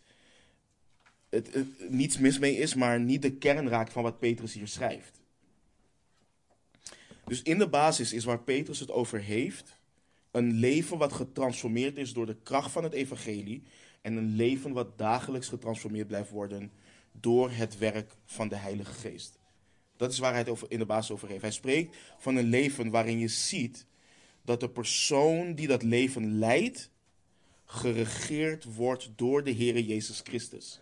het, 1.29 1.57
niets 1.89 2.17
mis 2.17 2.39
mee 2.39 2.57
is, 2.57 2.73
maar 2.73 2.99
niet 2.99 3.21
de 3.21 3.31
kern 3.31 3.69
raakt 3.69 3.91
van 3.91 4.03
wat 4.03 4.19
Petrus 4.19 4.53
hier 4.53 4.67
schrijft. 4.67 5.21
Dus 7.25 7.41
in 7.41 7.57
de 7.57 7.67
basis 7.67 8.13
is 8.13 8.23
waar 8.23 8.43
Petrus 8.43 8.79
het 8.79 8.91
over 8.91 9.19
heeft, 9.19 9.79
een 10.31 10.51
leven 10.51 10.97
wat 10.97 11.13
getransformeerd 11.13 11.97
is 11.97 12.13
door 12.13 12.25
de 12.25 12.37
kracht 12.43 12.71
van 12.71 12.83
het 12.83 12.93
evangelie 12.93 13.63
en 14.01 14.15
een 14.15 14.35
leven 14.35 14.73
wat 14.73 14.97
dagelijks 14.97 15.47
getransformeerd 15.47 16.07
blijft 16.07 16.29
worden 16.29 16.71
door 17.11 17.51
het 17.51 17.77
werk 17.77 18.15
van 18.25 18.47
de 18.47 18.55
Heilige 18.55 18.93
Geest. 18.93 19.43
Dat 19.97 20.11
is 20.11 20.19
waar 20.19 20.29
hij 20.29 20.39
het 20.39 20.49
over, 20.49 20.71
in 20.71 20.79
de 20.79 20.85
basis 20.85 21.11
over 21.11 21.27
heeft. 21.27 21.41
Hij 21.41 21.51
spreekt 21.51 21.95
van 22.17 22.35
een 22.35 22.49
leven 22.49 22.89
waarin 22.89 23.19
je 23.19 23.27
ziet 23.27 23.85
dat 24.41 24.59
de 24.59 24.69
persoon 24.69 25.53
die 25.53 25.67
dat 25.67 25.83
leven 25.83 26.39
leidt, 26.39 26.89
geregeerd 27.65 28.63
wordt 28.63 29.09
door 29.15 29.43
de 29.43 29.51
Heer 29.51 29.79
Jezus 29.79 30.21
Christus. 30.23 30.81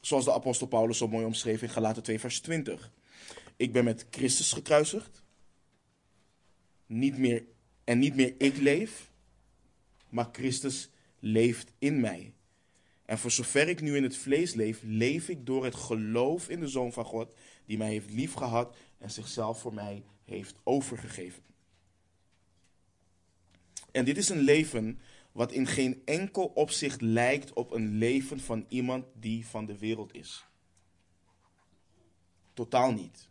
Zoals 0.00 0.24
de 0.24 0.32
apostel 0.32 0.66
Paulus 0.66 0.98
zo 0.98 1.08
mooi 1.08 1.24
omschreef 1.24 1.62
in 1.62 1.68
Galaten 1.68 2.02
2 2.02 2.20
vers 2.20 2.40
20. 2.40 2.90
Ik 3.56 3.72
ben 3.72 3.84
met 3.84 4.06
Christus 4.10 4.52
gekruisigd. 4.52 5.22
Niet 6.86 7.18
meer, 7.18 7.44
en 7.84 7.98
niet 7.98 8.14
meer 8.14 8.34
ik 8.38 8.56
leef, 8.56 9.10
maar 10.08 10.28
Christus 10.32 10.88
leeft 11.18 11.72
in 11.78 12.00
mij. 12.00 12.35
En 13.06 13.18
voor 13.18 13.30
zover 13.30 13.68
ik 13.68 13.80
nu 13.80 13.96
in 13.96 14.02
het 14.02 14.16
vlees 14.16 14.54
leef, 14.54 14.80
leef 14.82 15.28
ik 15.28 15.46
door 15.46 15.64
het 15.64 15.74
geloof 15.74 16.48
in 16.48 16.60
de 16.60 16.68
Zoon 16.68 16.92
van 16.92 17.04
God, 17.04 17.28
die 17.66 17.78
mij 17.78 17.88
heeft 17.88 18.10
liefgehad 18.10 18.76
en 18.98 19.10
zichzelf 19.10 19.60
voor 19.60 19.74
mij 19.74 20.02
heeft 20.24 20.54
overgegeven. 20.62 21.42
En 23.90 24.04
dit 24.04 24.16
is 24.16 24.28
een 24.28 24.40
leven 24.40 25.00
wat 25.32 25.52
in 25.52 25.66
geen 25.66 26.02
enkel 26.04 26.44
opzicht 26.44 27.00
lijkt 27.00 27.52
op 27.52 27.72
een 27.72 27.98
leven 27.98 28.40
van 28.40 28.64
iemand 28.68 29.04
die 29.14 29.46
van 29.46 29.66
de 29.66 29.78
wereld 29.78 30.14
is. 30.14 30.44
Totaal 32.54 32.92
niet. 32.92 33.28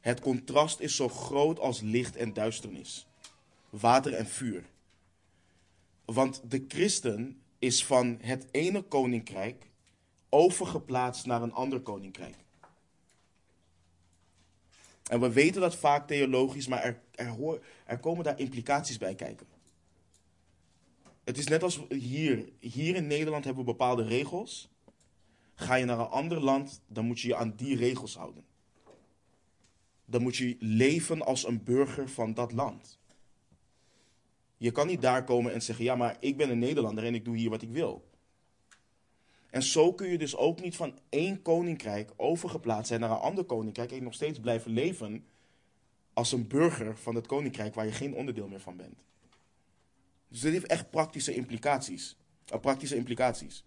Het 0.00 0.20
contrast 0.20 0.80
is 0.80 0.96
zo 0.96 1.08
groot 1.08 1.58
als 1.58 1.80
licht 1.80 2.16
en 2.16 2.32
duisternis, 2.32 3.06
water 3.70 4.14
en 4.14 4.26
vuur. 4.26 4.64
Want 6.04 6.50
de 6.50 6.64
christen 6.68 7.41
is 7.62 7.84
van 7.84 8.18
het 8.20 8.46
ene 8.50 8.82
koninkrijk 8.82 9.70
overgeplaatst 10.28 11.26
naar 11.26 11.42
een 11.42 11.52
ander 11.52 11.80
koninkrijk. 11.80 12.36
En 15.10 15.20
we 15.20 15.32
weten 15.32 15.60
dat 15.60 15.76
vaak 15.76 16.06
theologisch, 16.06 16.66
maar 16.66 16.82
er, 16.82 17.00
er, 17.86 17.98
komen 17.98 18.24
daar 18.24 18.38
implicaties 18.38 18.98
bij 18.98 19.14
kijken. 19.14 19.46
Het 21.24 21.38
is 21.38 21.46
net 21.46 21.62
als 21.62 21.80
hier. 21.88 22.48
Hier 22.60 22.96
in 22.96 23.06
Nederland 23.06 23.44
hebben 23.44 23.64
we 23.64 23.70
bepaalde 23.70 24.04
regels. 24.04 24.68
Ga 25.54 25.74
je 25.74 25.84
naar 25.84 25.98
een 25.98 26.06
ander 26.06 26.40
land, 26.40 26.80
dan 26.86 27.04
moet 27.04 27.20
je 27.20 27.28
je 27.28 27.36
aan 27.36 27.54
die 27.56 27.76
regels 27.76 28.16
houden. 28.16 28.44
Dan 30.04 30.22
moet 30.22 30.36
je 30.36 30.56
leven 30.58 31.22
als 31.22 31.46
een 31.46 31.64
burger 31.64 32.08
van 32.08 32.34
dat 32.34 32.52
land. 32.52 32.98
Je 34.62 34.70
kan 34.70 34.86
niet 34.86 35.00
daar 35.00 35.24
komen 35.24 35.52
en 35.52 35.62
zeggen: 35.62 35.84
Ja, 35.84 35.94
maar 35.94 36.16
ik 36.20 36.36
ben 36.36 36.50
een 36.50 36.58
Nederlander 36.58 37.04
en 37.04 37.14
ik 37.14 37.24
doe 37.24 37.36
hier 37.36 37.50
wat 37.50 37.62
ik 37.62 37.70
wil. 37.70 38.10
En 39.50 39.62
zo 39.62 39.92
kun 39.92 40.08
je 40.08 40.18
dus 40.18 40.36
ook 40.36 40.60
niet 40.60 40.76
van 40.76 40.98
één 41.08 41.42
koninkrijk 41.42 42.12
overgeplaatst 42.16 42.86
zijn 42.86 43.00
naar 43.00 43.10
een 43.10 43.16
ander 43.16 43.44
koninkrijk 43.44 43.92
en 43.92 44.02
nog 44.02 44.14
steeds 44.14 44.40
blijven 44.40 44.70
leven 44.70 45.24
als 46.12 46.32
een 46.32 46.48
burger 46.48 46.96
van 46.96 47.14
het 47.14 47.26
koninkrijk 47.26 47.74
waar 47.74 47.84
je 47.84 47.92
geen 47.92 48.14
onderdeel 48.14 48.48
meer 48.48 48.60
van 48.60 48.76
bent. 48.76 49.02
Dus 50.28 50.40
dit 50.40 50.52
heeft 50.52 50.66
echt 50.66 50.90
praktische 50.90 51.34
implicaties. 51.34 52.16
Uh, 52.54 52.60
praktische 52.60 52.96
implicaties. 52.96 53.64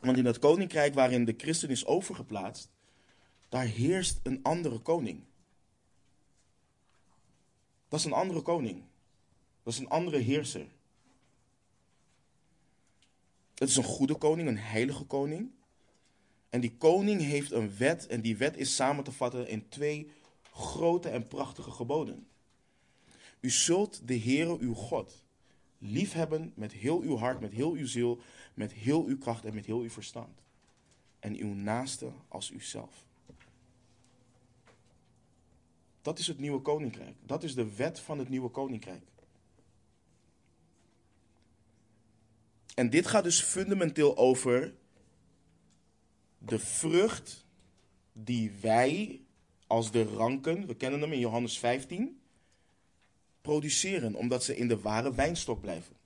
Want 0.00 0.16
in 0.16 0.24
dat 0.24 0.38
koninkrijk 0.38 0.94
waarin 0.94 1.24
de 1.24 1.34
christen 1.36 1.70
is 1.70 1.86
overgeplaatst, 1.86 2.68
daar 3.48 3.66
heerst 3.66 4.20
een 4.22 4.42
andere 4.42 4.78
koning. 4.78 5.24
Dat 7.88 7.98
is 7.98 8.04
een 8.04 8.12
andere 8.12 8.42
koning. 8.42 8.88
Dat 9.62 9.72
is 9.72 9.78
een 9.78 9.88
andere 9.88 10.18
heerser. 10.18 10.66
Het 13.54 13.68
is 13.68 13.76
een 13.76 13.84
goede 13.84 14.14
koning, 14.14 14.48
een 14.48 14.58
heilige 14.58 15.04
koning. 15.04 15.50
En 16.50 16.60
die 16.60 16.76
koning 16.76 17.20
heeft 17.20 17.50
een 17.50 17.76
wet 17.76 18.06
en 18.06 18.20
die 18.20 18.36
wet 18.36 18.56
is 18.56 18.74
samen 18.74 19.04
te 19.04 19.12
vatten 19.12 19.48
in 19.48 19.68
twee 19.68 20.10
grote 20.52 21.08
en 21.08 21.26
prachtige 21.26 21.70
geboden. 21.70 22.26
U 23.40 23.50
zult 23.50 24.08
de 24.08 24.18
Heere 24.18 24.58
uw 24.58 24.74
God 24.74 25.22
liefhebben 25.78 26.52
met 26.54 26.72
heel 26.72 27.00
uw 27.00 27.16
hart, 27.16 27.40
met 27.40 27.52
heel 27.52 27.72
uw 27.72 27.86
ziel, 27.86 28.20
met 28.54 28.72
heel 28.72 29.04
uw 29.04 29.18
kracht 29.18 29.44
en 29.44 29.54
met 29.54 29.66
heel 29.66 29.80
uw 29.80 29.90
verstand. 29.90 30.42
En 31.18 31.36
uw 31.36 31.54
naaste 31.54 32.10
als 32.28 32.50
uzelf. 32.50 33.04
Dat 36.02 36.18
is 36.18 36.26
het 36.26 36.38
nieuwe 36.38 36.60
koninkrijk. 36.60 37.16
Dat 37.26 37.42
is 37.42 37.54
de 37.54 37.74
wet 37.76 38.00
van 38.00 38.18
het 38.18 38.28
nieuwe 38.28 38.48
koninkrijk. 38.48 39.02
En 42.80 42.90
dit 42.90 43.06
gaat 43.06 43.24
dus 43.24 43.42
fundamenteel 43.42 44.16
over 44.16 44.74
de 46.38 46.58
vrucht 46.58 47.44
die 48.12 48.52
wij 48.60 49.20
als 49.66 49.90
de 49.90 50.02
ranken, 50.02 50.66
we 50.66 50.74
kennen 50.74 51.00
hem 51.00 51.12
in 51.12 51.18
Johannes 51.18 51.58
15, 51.58 52.20
produceren, 53.42 54.14
omdat 54.14 54.44
ze 54.44 54.56
in 54.56 54.68
de 54.68 54.80
ware 54.80 55.14
wijnstok 55.14 55.60
blijven. 55.60 55.96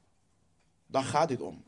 Daar 0.87 1.03
gaat 1.03 1.29
dit 1.29 1.41
om. 1.41 1.65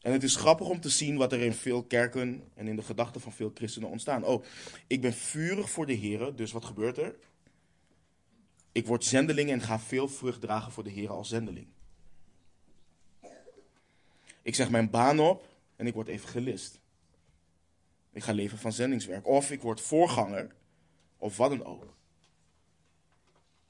En 0.00 0.12
het 0.12 0.22
is 0.22 0.36
grappig 0.36 0.68
om 0.68 0.80
te 0.80 0.88
zien 0.88 1.16
wat 1.16 1.32
er 1.32 1.40
in 1.40 1.54
veel 1.54 1.82
kerken 1.82 2.42
en 2.54 2.68
in 2.68 2.76
de 2.76 2.82
gedachten 2.82 3.20
van 3.20 3.32
veel 3.32 3.50
christenen 3.54 3.88
ontstaan. 3.88 4.24
Oh, 4.24 4.44
ik 4.86 5.00
ben 5.00 5.14
vurig 5.14 5.70
voor 5.70 5.86
de 5.86 5.92
Heer, 5.92 6.36
dus 6.36 6.52
wat 6.52 6.64
gebeurt 6.64 6.98
er? 6.98 7.14
Ik 8.72 8.86
word 8.86 9.04
zendeling 9.04 9.50
en 9.50 9.60
ga 9.60 9.80
veel 9.80 10.08
vrucht 10.08 10.40
dragen 10.40 10.72
voor 10.72 10.84
de 10.84 10.90
Heer 10.90 11.10
als 11.10 11.28
zendeling. 11.28 11.66
Ik 14.42 14.54
zeg 14.54 14.70
mijn 14.70 14.90
baan 14.90 15.20
op 15.20 15.48
en 15.76 15.86
ik 15.86 15.94
word 15.94 16.08
evangelist. 16.08 16.80
Ik 18.12 18.22
ga 18.22 18.32
leven 18.32 18.58
van 18.58 18.72
zendingswerk. 18.72 19.26
Of 19.26 19.50
ik 19.50 19.62
word 19.62 19.80
voorganger, 19.80 20.54
of 21.16 21.36
wat 21.36 21.50
dan 21.50 21.64
ook. 21.64 21.96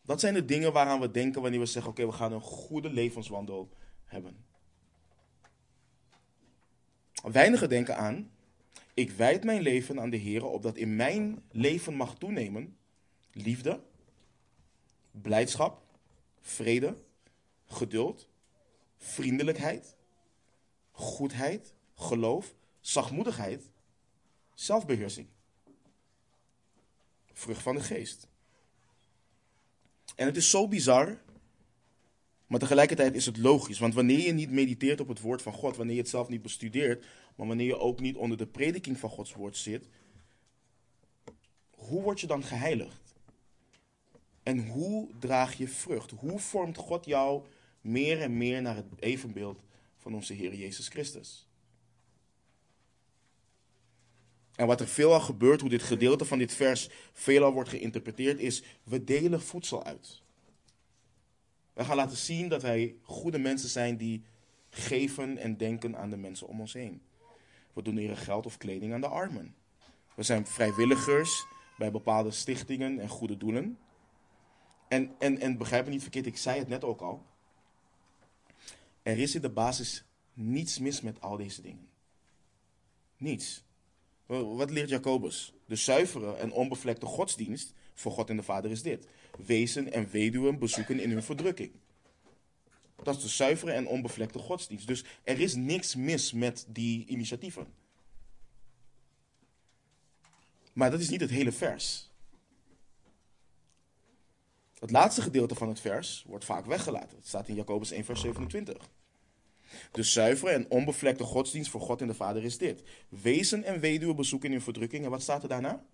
Dat 0.03 0.21
zijn 0.21 0.35
de 0.35 0.45
dingen 0.45 0.73
waaraan 0.73 1.01
we 1.01 1.11
denken 1.11 1.43
wanneer 1.43 1.61
we 1.61 1.67
zeggen: 1.67 1.91
oké, 1.91 2.07
we 2.07 2.13
gaan 2.13 2.33
een 2.33 2.41
goede 2.41 2.91
levenswandel 2.91 3.69
hebben. 4.05 4.45
Weinigen 7.23 7.69
denken 7.69 7.97
aan: 7.97 8.31
ik 8.95 9.11
wijd 9.11 9.45
mijn 9.45 9.63
leven 9.63 10.01
aan 10.01 10.11
de 10.11 10.17
Heer, 10.17 10.45
opdat 10.45 10.77
in 10.77 10.97
mijn 10.97 11.43
leven 11.51 11.95
mag 11.95 12.19
toenemen 12.19 12.77
liefde, 13.33 13.81
blijdschap, 15.11 15.83
vrede, 16.41 16.97
geduld, 17.67 18.29
vriendelijkheid, 18.97 19.97
goedheid, 21.01 21.75
geloof, 21.95 22.55
zachtmoedigheid, 22.81 23.71
zelfbeheersing. 24.55 25.27
Vrucht 27.33 27.63
van 27.63 27.75
de 27.75 27.81
geest. 27.81 28.29
En 30.17 30.27
het 30.27 30.37
is 30.37 30.51
zo 30.51 30.69
bizar, 30.69 31.19
maar 32.47 32.61
tegelijkertijd 32.61 33.15
is 33.15 33.27
het 33.27 33.37
logisch. 33.37 33.79
Want 33.79 33.95
wanneer 33.95 34.19
je 34.19 34.33
niet 34.33 34.51
mediteert 34.51 35.01
op 35.01 35.09
het 35.09 35.21
woord 35.21 35.43
van 35.43 35.53
God, 35.53 35.77
wanneer 35.77 35.95
je 35.95 36.01
het 36.01 36.11
zelf 36.11 36.29
niet 36.29 36.43
bestudeert, 36.43 37.07
maar 37.37 37.47
wanneer 37.47 37.67
je 37.67 37.79
ook 37.79 38.01
niet 38.01 38.17
onder 38.17 38.37
de 38.37 38.47
prediking 38.47 38.99
van 38.99 39.11
Gods 39.11 39.33
woord 39.33 39.57
zit, 39.57 39.89
hoe 41.71 42.03
word 42.03 42.21
je 42.21 42.27
dan 42.27 42.43
geheiligd? 42.43 43.15
En 44.43 44.67
hoe 44.67 45.09
draag 45.19 45.55
je 45.55 45.69
vrucht? 45.69 46.11
Hoe 46.11 46.39
vormt 46.39 46.77
God 46.77 47.05
jou 47.05 47.47
meer 47.81 48.21
en 48.21 48.37
meer 48.37 48.63
naar 48.63 48.77
het 48.77 48.87
evenbeeld 48.99 49.63
van 50.01 50.15
onze 50.15 50.33
Heer 50.33 50.55
Jezus 50.55 50.89
Christus? 50.89 51.49
En 54.55 54.67
wat 54.67 54.81
er 54.81 54.89
veelal 54.89 55.21
gebeurt, 55.21 55.61
hoe 55.61 55.71
dit 55.71 55.83
gedeelte 55.83 56.25
van 56.25 56.39
dit 56.39 56.55
vers 56.55 56.89
veelal 57.13 57.53
wordt 57.53 57.69
geïnterpreteerd, 57.69 58.39
is: 58.39 58.63
we 58.83 59.05
delen 59.05 59.43
voedsel 59.43 59.85
uit. 59.85 60.23
We 61.73 61.85
gaan 61.85 61.97
laten 61.97 62.17
zien 62.17 62.49
dat 62.49 62.63
wij 62.63 62.97
goede 63.03 63.39
mensen 63.39 63.69
zijn 63.69 63.97
die 63.97 64.25
geven 64.71 65.39
en 65.39 65.57
denken 65.57 65.97
aan 65.97 66.11
de 66.11 66.17
mensen 66.17 66.47
om 66.47 66.61
ons 66.61 66.73
heen. 66.73 67.03
We 67.73 67.83
doneren 67.83 68.17
geld 68.17 68.47
of 68.47 68.57
kleding 68.57 68.93
aan 68.93 69.01
de 69.01 69.09
armen. 69.09 69.55
We 70.15 70.23
zijn 70.23 70.47
vrijwilligers 70.47 71.47
bij 71.79 71.91
bepaalde 71.91 72.31
stichtingen 72.31 72.99
en 72.99 73.09
goede 73.09 73.37
doelen. 73.37 73.79
En, 74.89 75.15
en, 75.19 75.39
en 75.41 75.59
begrijp 75.59 75.85
me 75.85 75.91
niet 75.91 76.03
verkeerd, 76.03 76.27
ik 76.27 76.37
zei 76.37 76.59
het 76.59 76.69
net 76.69 76.85
ook 76.85 77.01
al. 77.01 77.27
Er 79.11 79.19
is 79.19 79.35
in 79.35 79.41
de 79.41 79.51
basis 79.51 80.05
niets 80.33 80.79
mis 80.79 81.01
met 81.01 81.21
al 81.21 81.37
deze 81.37 81.63
dingen. 81.63 81.89
Niets. 83.17 83.65
Wat 84.27 84.71
leert 84.71 84.89
Jacobus? 84.89 85.53
De 85.67 85.77
zuivere 85.77 86.37
en 86.37 86.53
onbevlekte 86.53 87.07
godsdienst 87.07 87.73
voor 87.95 88.13
God 88.13 88.31
en 88.31 88.37
de 88.37 88.43
Vader 88.43 88.71
is 88.71 88.83
dit. 88.83 89.07
Wezen 89.47 89.93
en 89.93 90.11
weduwen 90.11 90.59
bezoeken 90.59 91.01
in 91.01 91.11
hun 91.11 91.23
verdrukking. 91.23 91.73
Dat 93.03 93.17
is 93.17 93.23
de 93.23 93.29
zuivere 93.29 93.73
en 93.73 93.87
onbevlekte 93.87 94.39
godsdienst. 94.39 94.87
Dus 94.87 95.05
er 95.23 95.41
is 95.41 95.55
niks 95.55 95.95
mis 95.95 96.33
met 96.33 96.67
die 96.69 97.07
initiatieven. 97.07 97.67
Maar 100.73 100.91
dat 100.91 101.01
is 101.01 101.09
niet 101.09 101.21
het 101.21 101.31
hele 101.31 101.53
vers. 101.53 102.11
Het 104.79 104.91
laatste 104.91 105.23
gedeelte 105.23 105.55
van 105.55 105.69
het 105.69 105.81
vers 105.81 106.25
wordt 106.27 106.45
vaak 106.45 106.67
weggelaten. 106.67 107.17
Het 107.17 107.27
staat 107.27 107.49
in 107.49 107.55
Jacobus 107.55 107.91
1, 107.91 108.05
vers 108.05 108.21
27. 108.21 108.91
De 109.93 110.03
zuivere 110.03 110.51
en 110.51 110.71
onbevlekte 110.71 111.25
godsdienst 111.25 111.71
voor 111.71 111.81
God 111.81 112.01
en 112.01 112.07
de 112.07 112.15
Vader 112.15 112.45
is 112.45 112.59
dit: 112.59 112.83
wezen 113.09 113.65
en 113.65 113.81
weduwen 113.81 114.17
bezoeken 114.17 114.53
in 114.53 114.61
verdrukking. 114.61 115.05
En 115.05 115.11
wat 115.11 115.23
staat 115.23 115.43
er 115.43 115.49
daarna? 115.49 115.85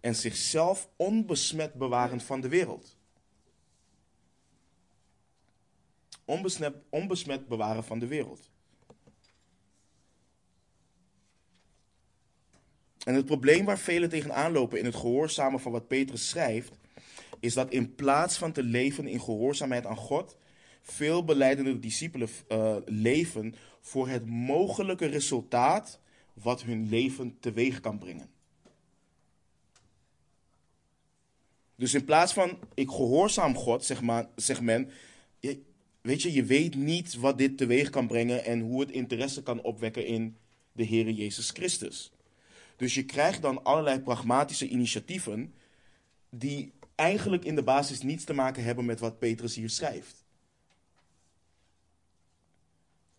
En 0.00 0.14
zichzelf 0.14 0.88
onbesmet 0.96 1.74
bewaren 1.74 2.20
van 2.20 2.40
de 2.40 2.48
wereld. 2.48 2.96
Onbesmet, 6.24 6.74
onbesmet 6.88 7.48
bewaren 7.48 7.84
van 7.84 7.98
de 7.98 8.06
wereld. 8.06 8.50
En 13.04 13.14
het 13.14 13.24
probleem 13.24 13.64
waar 13.64 13.78
velen 13.78 14.08
tegenaan 14.08 14.52
lopen 14.52 14.78
in 14.78 14.84
het 14.84 14.94
gehoorzamen 14.94 15.60
van 15.60 15.72
wat 15.72 15.88
Petrus 15.88 16.28
schrijft, 16.28 16.78
is 17.40 17.54
dat 17.54 17.70
in 17.70 17.94
plaats 17.94 18.38
van 18.38 18.52
te 18.52 18.62
leven 18.62 19.06
in 19.06 19.20
gehoorzaamheid 19.20 19.86
aan 19.86 19.96
God, 19.96 20.36
veel 20.90 21.24
beleidende 21.24 21.78
discipelen 21.78 22.28
uh, 22.48 22.76
leven 22.84 23.54
voor 23.80 24.08
het 24.08 24.26
mogelijke 24.26 25.06
resultaat 25.06 26.00
wat 26.32 26.62
hun 26.62 26.88
leven 26.88 27.36
teweeg 27.40 27.80
kan 27.80 27.98
brengen. 27.98 28.30
Dus 31.76 31.94
in 31.94 32.04
plaats 32.04 32.32
van 32.32 32.58
ik 32.74 32.88
gehoorzaam 32.88 33.54
God, 33.54 33.84
zeg, 33.84 34.02
maar, 34.02 34.28
zeg 34.36 34.60
men, 34.60 34.90
weet 36.00 36.22
je, 36.22 36.32
je 36.32 36.44
weet 36.44 36.74
niet 36.74 37.14
wat 37.14 37.38
dit 37.38 37.58
teweeg 37.58 37.90
kan 37.90 38.06
brengen 38.06 38.44
en 38.44 38.60
hoe 38.60 38.80
het 38.80 38.90
interesse 38.90 39.42
kan 39.42 39.62
opwekken 39.62 40.06
in 40.06 40.36
de 40.72 40.84
Heer 40.84 41.10
Jezus 41.10 41.50
Christus. 41.50 42.12
Dus 42.76 42.94
je 42.94 43.04
krijgt 43.04 43.42
dan 43.42 43.64
allerlei 43.64 44.00
pragmatische 44.00 44.68
initiatieven 44.68 45.54
die 46.30 46.72
eigenlijk 46.94 47.44
in 47.44 47.54
de 47.54 47.62
basis 47.62 48.02
niets 48.02 48.24
te 48.24 48.32
maken 48.32 48.64
hebben 48.64 48.84
met 48.84 49.00
wat 49.00 49.18
Petrus 49.18 49.54
hier 49.54 49.70
schrijft. 49.70 50.24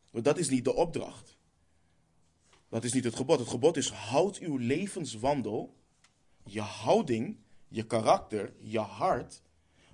Want 0.09 0.25
dat 0.25 0.37
is 0.37 0.49
niet 0.49 0.63
de 0.63 0.73
opdracht. 0.73 1.37
Dat 2.69 2.83
is 2.83 2.93
niet 2.93 3.03
het 3.03 3.15
gebod. 3.15 3.39
Het 3.39 3.47
gebod 3.47 3.77
is 3.77 3.89
houd 3.89 4.37
uw 4.37 4.57
levenswandel, 4.57 5.75
je 6.43 6.61
houding, 6.61 7.37
je 7.67 7.85
karakter, 7.85 8.53
je 8.57 8.79
hart, 8.79 9.41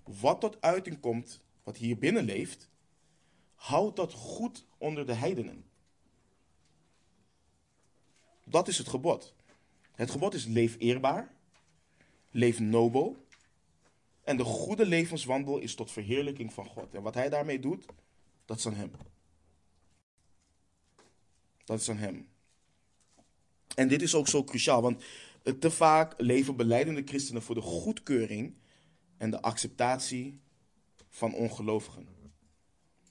wat 0.04 0.40
tot 0.40 0.62
uiting 0.62 1.00
komt, 1.00 1.42
wat 1.64 1.78
hier 1.78 1.98
binnen 1.98 2.24
leeft, 2.24 2.70
houd 3.56 3.96
dat 3.96 4.14
goed 4.14 4.66
onder 4.78 5.06
de 5.06 5.14
heidenen. 5.14 5.66
Dat 8.44 8.68
is 8.68 8.78
het 8.78 8.88
gebod. 8.88 9.34
Het 9.92 10.12
gebod 10.12 10.34
is 10.34 10.46
leef 10.46 10.76
eerbaar, 10.80 11.34
leef 12.32 12.60
nobel. 12.60 13.26
En 14.24 14.38
de 14.38 14.44
goede 14.44 14.86
levenswandel 14.86 15.58
is 15.58 15.76
tot 15.76 15.92
verheerlijking 15.92 16.54
van 16.54 16.66
God. 16.66 16.94
En 16.94 17.02
wat 17.02 17.14
hij 17.14 17.30
daarmee 17.30 17.60
doet, 17.60 17.86
dat 18.46 18.58
is 18.58 18.66
aan 18.66 18.74
hem. 18.74 18.92
Dat 21.66 21.80
is 21.80 21.90
aan 21.90 21.98
hem. 21.98 22.28
En 23.76 23.88
dit 23.88 24.02
is 24.02 24.16
ook 24.16 24.28
zo 24.28 24.44
cruciaal, 24.44 24.82
want 24.82 25.04
te 25.60 25.72
vaak 25.72 26.14
leven 26.18 26.56
beleidende 26.56 27.02
christenen 27.06 27.42
voor 27.42 27.56
de 27.56 27.62
goedkeuring 27.62 28.54
en 29.18 29.30
de 29.30 29.42
acceptatie 29.42 30.40
van 31.10 31.34
ongelovigen. 31.34 32.08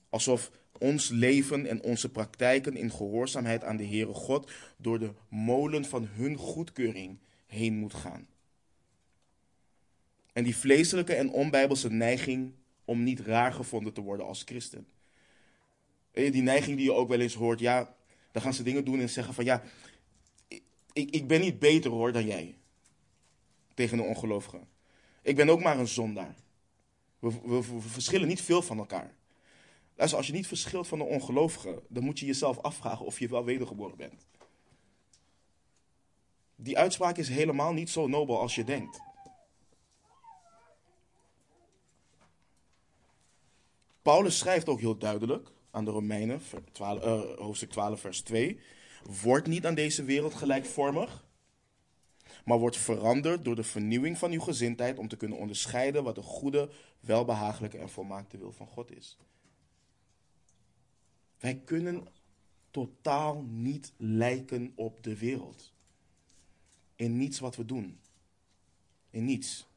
Alsof 0.09 0.51
ons 0.79 1.09
leven 1.09 1.65
en 1.65 1.83
onze 1.83 2.09
praktijken 2.09 2.75
in 2.75 2.91
gehoorzaamheid 2.91 3.63
aan 3.63 3.77
de 3.77 3.85
Heere 3.85 4.13
God 4.13 4.51
door 4.77 4.99
de 4.99 5.11
molen 5.29 5.85
van 5.85 6.07
hun 6.11 6.35
goedkeuring 6.35 7.19
heen 7.45 7.77
moet 7.77 7.93
gaan. 7.93 8.27
En 10.33 10.43
die 10.43 10.55
vleeselijke 10.55 11.13
en 11.13 11.29
onbijbelse 11.29 11.89
neiging 11.89 12.53
om 12.85 13.03
niet 13.03 13.19
raar 13.19 13.53
gevonden 13.53 13.93
te 13.93 14.01
worden 14.01 14.25
als 14.25 14.41
christen. 14.45 14.87
Die 16.11 16.41
neiging 16.41 16.77
die 16.77 16.85
je 16.85 16.93
ook 16.93 17.09
wel 17.09 17.19
eens 17.19 17.33
hoort, 17.33 17.59
ja, 17.59 17.95
dan 18.35 18.43
gaan 18.43 18.53
ze 18.53 18.63
dingen 18.63 18.85
doen 18.85 18.99
en 18.99 19.09
zeggen 19.09 19.33
van 19.33 19.45
ja, 19.45 19.63
ik, 20.93 21.09
ik 21.09 21.27
ben 21.27 21.41
niet 21.41 21.59
beter 21.59 21.91
hoor 21.91 22.11
dan 22.11 22.25
jij. 22.25 22.57
Tegen 23.73 23.97
de 23.97 24.03
ongelovige. 24.03 24.59
Ik 25.21 25.35
ben 25.35 25.49
ook 25.49 25.63
maar 25.63 25.79
een 25.79 25.87
zondaar. 25.87 26.35
We, 27.19 27.63
verschillen 27.79 28.27
niet 28.27 28.41
veel 28.41 28.61
van 28.61 28.77
elkaar. 28.77 29.15
Luister, 29.95 30.17
als 30.17 30.27
je 30.27 30.33
niet 30.33 30.47
verschilt 30.47 30.87
van 30.87 30.97
de 30.97 31.03
ongelovige, 31.03 31.83
dan 31.87 32.03
moet 32.03 32.19
je 32.19 32.25
jezelf 32.25 32.59
afvragen 32.59 33.05
of 33.05 33.19
je 33.19 33.27
wel 33.27 33.43
wedergeboren 33.43 33.97
bent. 33.97 34.27
Die 36.55 36.77
uitspraak 36.77 37.17
is 37.17 37.29
helemaal 37.29 37.73
niet 37.73 37.89
zo 37.89 38.07
nobel 38.07 38.39
als 38.39 38.55
je 38.55 38.63
denkt. 38.63 38.99
Paulus 44.01 44.37
schrijft 44.37 44.69
ook 44.69 44.79
heel 44.79 44.97
duidelijk 44.97 45.53
aan 45.75 45.85
de 45.85 45.91
Romeinen, 45.91 46.41
12, 46.71 47.03
uh, 47.03 47.37
hoofdstuk 47.37 47.69
12, 47.69 47.99
vers 47.99 48.21
2. 48.21 48.59
Word 49.21 49.47
niet 49.47 49.65
aan 49.65 49.75
deze 49.75 50.03
wereld 50.03 50.33
gelijkvormig, 50.33 51.25
maar 52.45 52.59
wordt 52.59 52.77
veranderd 52.77 53.45
door 53.45 53.55
de 53.55 53.63
vernieuwing 53.63 54.17
van 54.17 54.31
uw 54.31 54.39
gezindheid 54.39 54.97
om 54.97 55.07
te 55.07 55.17
kunnen 55.17 55.37
onderscheiden 55.37 56.03
wat 56.03 56.15
de 56.15 56.21
goede, 56.21 56.69
welbehagelijke 56.99 57.77
en 57.77 57.89
volmaakte 57.89 58.37
wil 58.37 58.51
van 58.51 58.67
God 58.67 58.95
is. 58.95 59.17
Wij 61.39 61.55
kunnen 61.65 62.07
totaal 62.71 63.41
niet 63.41 63.93
lijken 63.97 64.71
op 64.75 65.03
de 65.03 65.17
wereld. 65.17 65.73
In 66.95 67.17
niets 67.17 67.39
wat 67.39 67.55
we 67.55 67.65
doen. 67.65 67.99
In 69.09 69.25
niets. 69.25 69.67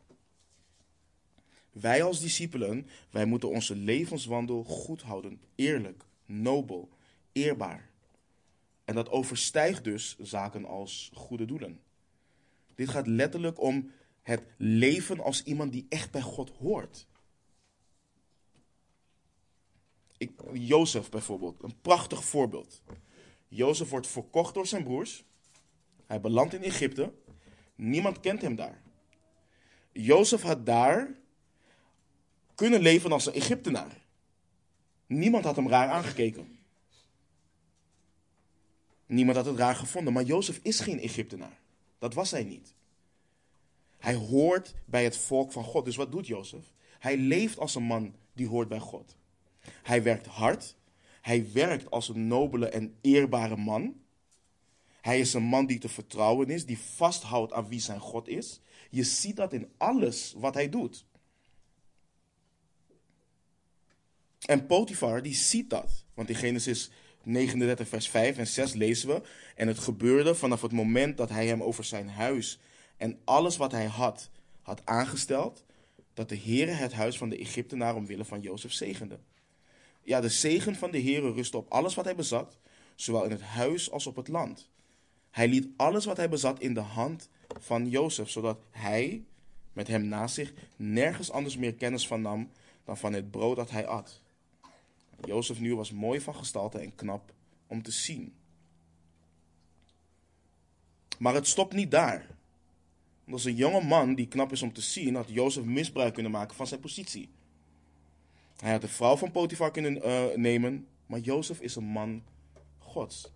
Wij 1.80 2.02
als 2.02 2.20
discipelen, 2.20 2.86
wij 3.10 3.24
moeten 3.24 3.48
onze 3.48 3.76
levenswandel 3.76 4.64
goed 4.64 5.02
houden. 5.02 5.40
Eerlijk, 5.54 6.04
nobel, 6.26 6.88
eerbaar. 7.32 7.90
En 8.84 8.94
dat 8.94 9.10
overstijgt 9.10 9.84
dus 9.84 10.18
zaken 10.18 10.64
als 10.64 11.10
goede 11.14 11.44
doelen. 11.44 11.80
Dit 12.74 12.88
gaat 12.88 13.06
letterlijk 13.06 13.60
om 13.60 13.90
het 14.22 14.42
leven 14.56 15.20
als 15.20 15.42
iemand 15.42 15.72
die 15.72 15.86
echt 15.88 16.10
bij 16.10 16.20
God 16.20 16.50
hoort. 16.50 17.06
Ik, 20.16 20.30
Jozef 20.52 21.10
bijvoorbeeld, 21.10 21.62
een 21.62 21.80
prachtig 21.80 22.24
voorbeeld. 22.24 22.82
Jozef 23.48 23.90
wordt 23.90 24.06
verkocht 24.06 24.54
door 24.54 24.66
zijn 24.66 24.84
broers. 24.84 25.24
Hij 26.06 26.20
belandt 26.20 26.54
in 26.54 26.62
Egypte. 26.62 27.12
Niemand 27.74 28.20
kent 28.20 28.42
hem 28.42 28.54
daar. 28.54 28.82
Jozef 29.92 30.42
had 30.42 30.66
daar 30.66 31.16
kunnen 32.58 32.80
leven 32.80 33.12
als 33.12 33.26
een 33.26 33.32
Egyptenaar. 33.32 34.04
Niemand 35.06 35.44
had 35.44 35.56
hem 35.56 35.68
raar 35.68 35.88
aangekeken. 35.88 36.58
Niemand 39.06 39.36
had 39.36 39.46
het 39.46 39.56
raar 39.56 39.74
gevonden, 39.74 40.12
maar 40.12 40.22
Jozef 40.22 40.60
is 40.62 40.80
geen 40.80 41.00
Egyptenaar. 41.00 41.58
Dat 41.98 42.14
was 42.14 42.30
hij 42.30 42.44
niet. 42.44 42.74
Hij 43.98 44.14
hoort 44.14 44.74
bij 44.84 45.04
het 45.04 45.16
volk 45.16 45.52
van 45.52 45.64
God. 45.64 45.84
Dus 45.84 45.96
wat 45.96 46.12
doet 46.12 46.26
Jozef? 46.26 46.72
Hij 46.98 47.16
leeft 47.16 47.58
als 47.58 47.74
een 47.74 47.82
man 47.82 48.14
die 48.32 48.48
hoort 48.48 48.68
bij 48.68 48.80
God. 48.80 49.16
Hij 49.82 50.02
werkt 50.02 50.26
hard. 50.26 50.76
Hij 51.20 51.52
werkt 51.52 51.90
als 51.90 52.08
een 52.08 52.26
nobele 52.26 52.68
en 52.68 52.96
eerbare 53.00 53.56
man. 53.56 54.00
Hij 55.00 55.20
is 55.20 55.34
een 55.34 55.42
man 55.42 55.66
die 55.66 55.78
te 55.78 55.88
vertrouwen 55.88 56.50
is, 56.50 56.66
die 56.66 56.78
vasthoudt 56.78 57.52
aan 57.52 57.68
wie 57.68 57.80
zijn 57.80 58.00
God 58.00 58.28
is. 58.28 58.60
Je 58.90 59.04
ziet 59.04 59.36
dat 59.36 59.52
in 59.52 59.72
alles 59.76 60.34
wat 60.36 60.54
hij 60.54 60.68
doet. 60.68 61.06
En 64.46 64.66
Potifar, 64.66 65.22
die 65.22 65.34
ziet 65.34 65.70
dat. 65.70 66.04
Want 66.14 66.28
in 66.28 66.34
Genesis 66.34 66.90
39, 67.22 67.88
vers 67.88 68.08
5 68.08 68.38
en 68.38 68.46
6 68.46 68.72
lezen 68.72 69.08
we. 69.08 69.22
En 69.54 69.68
het 69.68 69.78
gebeurde 69.78 70.34
vanaf 70.34 70.62
het 70.62 70.72
moment 70.72 71.16
dat 71.16 71.28
hij 71.28 71.46
hem 71.46 71.62
over 71.62 71.84
zijn 71.84 72.08
huis 72.08 72.58
en 72.96 73.18
alles 73.24 73.56
wat 73.56 73.72
hij 73.72 73.86
had, 73.86 74.30
had 74.62 74.82
aangesteld, 74.84 75.64
dat 76.14 76.28
de 76.28 76.38
Heere 76.38 76.70
het 76.70 76.92
huis 76.92 77.18
van 77.18 77.28
de 77.28 77.38
Egyptenaar 77.38 77.94
omwille 77.94 78.24
van 78.24 78.40
Jozef 78.40 78.72
zegende. 78.72 79.18
Ja, 80.02 80.20
de 80.20 80.28
zegen 80.28 80.74
van 80.74 80.90
de 80.90 81.02
Heere 81.02 81.32
rustte 81.32 81.56
op 81.56 81.70
alles 81.70 81.94
wat 81.94 82.04
hij 82.04 82.14
bezat, 82.14 82.58
zowel 82.94 83.24
in 83.24 83.30
het 83.30 83.42
huis 83.42 83.90
als 83.90 84.06
op 84.06 84.16
het 84.16 84.28
land. 84.28 84.70
Hij 85.30 85.48
liet 85.48 85.68
alles 85.76 86.04
wat 86.04 86.16
hij 86.16 86.28
bezat 86.28 86.60
in 86.60 86.74
de 86.74 86.80
hand 86.80 87.28
van 87.58 87.88
Jozef, 87.88 88.30
zodat 88.30 88.58
hij, 88.70 89.24
met 89.72 89.88
hem 89.88 90.04
naast 90.04 90.34
zich, 90.34 90.52
nergens 90.76 91.30
anders 91.30 91.56
meer 91.56 91.74
kennis 91.74 92.06
van 92.06 92.20
nam 92.20 92.50
dan 92.84 92.96
van 92.96 93.12
het 93.12 93.30
brood 93.30 93.56
dat 93.56 93.70
hij 93.70 93.86
at. 93.86 94.22
Jozef 95.24 95.60
nu 95.60 95.76
was 95.76 95.92
mooi 95.92 96.20
van 96.20 96.34
gestalte 96.34 96.78
en 96.78 96.94
knap 96.94 97.32
om 97.66 97.82
te 97.82 97.90
zien. 97.90 98.34
Maar 101.18 101.34
het 101.34 101.46
stopt 101.46 101.74
niet 101.74 101.90
daar. 101.90 102.26
Want 103.24 103.32
als 103.32 103.44
een 103.44 103.54
jonge 103.54 103.84
man 103.84 104.14
die 104.14 104.28
knap 104.28 104.52
is 104.52 104.62
om 104.62 104.72
te 104.72 104.80
zien, 104.80 105.14
had 105.14 105.28
Jozef 105.28 105.64
misbruik 105.64 106.14
kunnen 106.14 106.32
maken 106.32 106.56
van 106.56 106.66
zijn 106.66 106.80
positie. 106.80 107.30
Hij 108.56 108.72
had 108.72 108.80
de 108.80 108.88
vrouw 108.88 109.16
van 109.16 109.30
Potifar 109.30 109.70
kunnen 109.70 109.96
uh, 109.96 110.36
nemen, 110.36 110.86
maar 111.06 111.20
Jozef 111.20 111.60
is 111.60 111.76
een 111.76 111.84
man 111.84 112.22
Gods. 112.78 113.32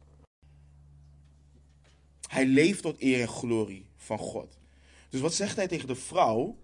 Hij 2.28 2.46
leeft 2.46 2.82
tot 2.82 3.02
eer 3.02 3.20
en 3.20 3.28
glorie 3.28 3.86
van 3.96 4.18
God. 4.18 4.58
Dus 5.08 5.20
wat 5.20 5.34
zegt 5.34 5.56
hij 5.56 5.68
tegen 5.68 5.86
de 5.86 5.94
vrouw 5.94 6.56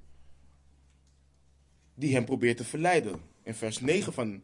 die 1.95 2.15
hem 2.15 2.25
probeert 2.25 2.57
te 2.57 2.65
verleiden? 2.65 3.21
In 3.43 3.55
vers 3.55 3.81
9 3.81 4.13
van 4.13 4.43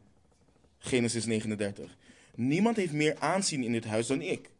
Genesis 0.84 1.24
39. 1.24 1.96
Niemand 2.34 2.76
heeft 2.76 2.92
meer 2.92 3.18
aanzien 3.18 3.62
in 3.62 3.72
dit 3.72 3.84
huis 3.84 4.06
dan 4.06 4.20
ik. 4.20 4.50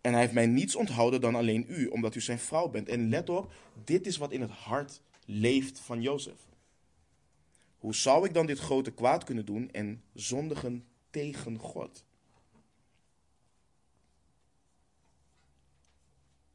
En 0.00 0.12
hij 0.12 0.20
heeft 0.20 0.32
mij 0.32 0.46
niets 0.46 0.76
onthouden 0.76 1.20
dan 1.20 1.34
alleen 1.34 1.66
u, 1.68 1.86
omdat 1.86 2.14
u 2.14 2.20
zijn 2.20 2.38
vrouw 2.38 2.68
bent. 2.68 2.88
En 2.88 3.08
let 3.08 3.28
op, 3.28 3.52
dit 3.84 4.06
is 4.06 4.16
wat 4.16 4.32
in 4.32 4.40
het 4.40 4.50
hart 4.50 5.00
leeft 5.24 5.80
van 5.80 6.02
Jozef. 6.02 6.46
Hoe 7.78 7.94
zou 7.94 8.26
ik 8.26 8.34
dan 8.34 8.46
dit 8.46 8.58
grote 8.58 8.92
kwaad 8.92 9.24
kunnen 9.24 9.44
doen 9.44 9.70
en 9.70 10.02
zondigen 10.14 10.84
tegen 11.10 11.58
God? 11.58 12.04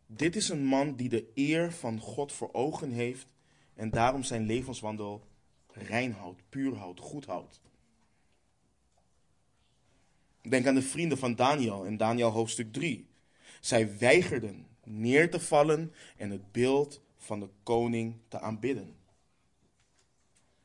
Dit 0.06 0.36
is 0.36 0.50
een 0.50 0.64
man 0.64 0.96
die 0.96 1.10
de 1.10 1.32
eer 1.34 1.72
van 1.72 2.00
God 2.00 2.32
voor 2.32 2.54
ogen 2.54 2.92
heeft 2.92 3.28
en 3.74 3.90
daarom 3.90 4.24
zijn 4.24 4.46
levenswandel 4.46 5.28
rein 5.68 6.12
houdt, 6.12 6.42
puur 6.50 6.76
houdt, 6.76 7.00
goed 7.00 7.26
houdt. 7.26 7.62
Denk 10.42 10.68
aan 10.68 10.76
de 10.76 10.82
vrienden 10.82 11.18
van 11.18 11.36
Daniel 11.36 11.84
in 11.84 11.98
Daniel 11.98 12.30
hoofdstuk 12.30 12.74
3. 12.74 13.08
Zij 13.60 13.98
weigerden 13.98 14.68
neer 14.84 15.32
te 15.32 15.40
vallen 15.40 15.94
en 16.18 16.30
het 16.30 16.52
beeld 16.52 17.02
van 17.18 17.40
de 17.40 17.50
koning 17.64 18.16
te 18.28 18.40
aanbidden. 18.40 18.96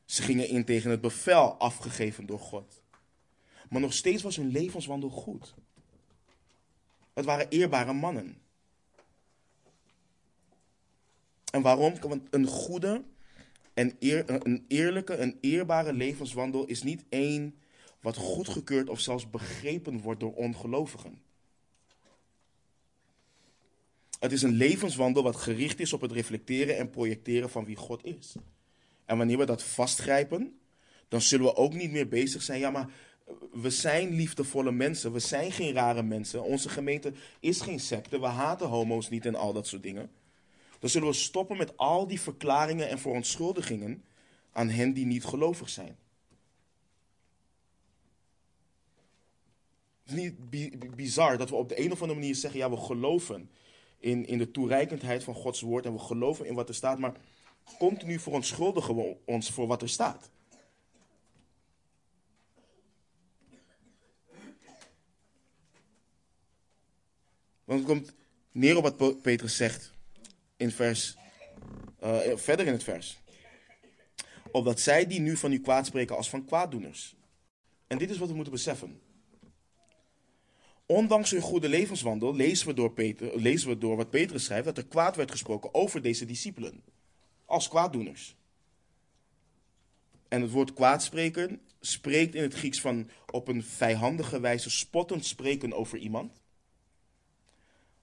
Ze 0.05 0.21
gingen 0.21 0.49
in 0.49 0.65
tegen 0.65 0.91
het 0.91 1.01
bevel 1.01 1.53
afgegeven 1.53 2.25
door 2.25 2.39
God. 2.39 2.81
Maar 3.69 3.81
nog 3.81 3.93
steeds 3.93 4.23
was 4.23 4.35
hun 4.35 4.51
levenswandel 4.51 5.09
goed. 5.09 5.55
Het 7.13 7.25
waren 7.25 7.49
eerbare 7.49 7.93
mannen. 7.93 8.37
En 11.51 11.61
waarom? 11.61 11.99
Want 11.99 12.27
een 12.29 12.47
goede 12.47 13.03
en 13.73 13.95
een 13.99 14.65
eerlijke 14.67 15.13
en 15.13 15.37
eerbare 15.41 15.93
levenswandel 15.93 16.65
is 16.65 16.83
niet 16.83 17.03
één 17.09 17.55
wat 18.01 18.15
goedgekeurd 18.15 18.89
of 18.89 18.99
zelfs 18.99 19.29
begrepen 19.29 20.01
wordt 20.01 20.19
door 20.19 20.33
ongelovigen. 20.33 21.21
Het 24.19 24.31
is 24.31 24.41
een 24.41 24.53
levenswandel 24.53 25.23
wat 25.23 25.35
gericht 25.35 25.79
is 25.79 25.93
op 25.93 26.01
het 26.01 26.11
reflecteren 26.11 26.77
en 26.77 26.89
projecteren 26.89 27.49
van 27.49 27.65
wie 27.65 27.75
God 27.75 28.05
is. 28.05 28.35
En 29.05 29.17
wanneer 29.17 29.37
we 29.37 29.45
dat 29.45 29.63
vastgrijpen, 29.63 30.59
dan 31.07 31.21
zullen 31.21 31.45
we 31.45 31.55
ook 31.55 31.73
niet 31.73 31.91
meer 31.91 32.07
bezig 32.07 32.41
zijn. 32.41 32.59
Ja, 32.59 32.69
maar 32.69 32.89
we 33.51 33.69
zijn 33.69 34.13
liefdevolle 34.13 34.71
mensen. 34.71 35.11
We 35.11 35.19
zijn 35.19 35.51
geen 35.51 35.73
rare 35.73 36.03
mensen. 36.03 36.43
Onze 36.43 36.69
gemeente 36.69 37.13
is 37.39 37.61
geen 37.61 37.79
secte. 37.79 38.19
We 38.19 38.25
haten 38.25 38.67
homo's 38.67 39.09
niet 39.09 39.25
en 39.25 39.35
al 39.35 39.53
dat 39.53 39.67
soort 39.67 39.83
dingen. 39.83 40.11
Dan 40.79 40.89
zullen 40.89 41.07
we 41.07 41.13
stoppen 41.13 41.57
met 41.57 41.77
al 41.77 42.07
die 42.07 42.21
verklaringen 42.21 42.89
en 42.89 42.99
verontschuldigingen 42.99 44.03
aan 44.51 44.69
hen 44.69 44.93
die 44.93 45.05
niet 45.05 45.25
gelovig 45.25 45.69
zijn. 45.69 45.97
Het 50.07 50.17
is 50.17 50.21
niet 50.21 50.95
bizar 50.95 51.37
dat 51.37 51.49
we 51.49 51.55
op 51.55 51.69
de 51.69 51.79
een 51.79 51.91
of 51.91 52.01
andere 52.01 52.19
manier 52.19 52.35
zeggen: 52.35 52.59
ja, 52.59 52.69
we 52.69 52.77
geloven 52.77 53.49
in, 53.99 54.25
in 54.25 54.37
de 54.37 54.51
toereikendheid 54.51 55.23
van 55.23 55.33
Gods 55.33 55.61
woord 55.61 55.85
en 55.85 55.93
we 55.93 55.99
geloven 55.99 56.45
in 56.45 56.55
wat 56.55 56.69
er 56.69 56.75
staat, 56.75 56.99
maar 56.99 57.15
continu 57.77 58.19
verontschuldigen 58.19 58.95
we 58.95 59.17
ons 59.25 59.51
voor 59.51 59.67
wat 59.67 59.81
er 59.81 59.89
staat. 59.89 60.29
Want 67.63 67.79
het 67.79 67.87
komt 67.87 68.13
neer 68.51 68.77
op 68.77 68.97
wat 68.97 69.21
Petrus 69.21 69.55
zegt 69.55 69.93
in 70.57 70.71
vers, 70.71 71.17
uh, 72.03 72.19
verder 72.35 72.65
in 72.65 72.71
het 72.71 72.83
vers. 72.83 73.17
Opdat 74.51 74.79
zij 74.79 75.07
die 75.07 75.19
nu 75.19 75.37
van 75.37 75.51
u 75.51 75.59
kwaad 75.59 75.85
spreken 75.85 76.15
als 76.15 76.29
van 76.29 76.45
kwaaddoeners. 76.45 77.15
En 77.87 77.97
dit 77.97 78.09
is 78.09 78.17
wat 78.17 78.29
we 78.29 78.35
moeten 78.35 78.53
beseffen. 78.53 79.06
Ondanks 80.87 81.31
hun 81.31 81.41
goede 81.41 81.69
levenswandel 81.69 82.35
lezen 82.35 82.67
we, 82.67 82.73
door 82.73 82.91
Peter, 82.91 83.39
lezen 83.39 83.69
we 83.69 83.77
door 83.77 83.95
wat 83.95 84.09
Petrus 84.09 84.43
schrijft 84.43 84.65
dat 84.65 84.77
er 84.77 84.85
kwaad 84.85 85.15
werd 85.15 85.31
gesproken 85.31 85.73
over 85.73 86.01
deze 86.01 86.25
discipelen. 86.25 86.83
Als 87.45 87.67
kwaaddoeners. 87.67 88.35
En 90.27 90.41
het 90.41 90.51
woord 90.51 90.73
kwaadspreken 90.73 91.61
spreekt 91.79 92.35
in 92.35 92.41
het 92.41 92.53
Grieks 92.53 92.81
van 92.81 93.09
op 93.31 93.47
een 93.47 93.63
vijandige 93.63 94.39
wijze 94.39 94.69
spottend 94.69 95.25
spreken 95.25 95.73
over 95.73 95.97
iemand. 95.97 96.41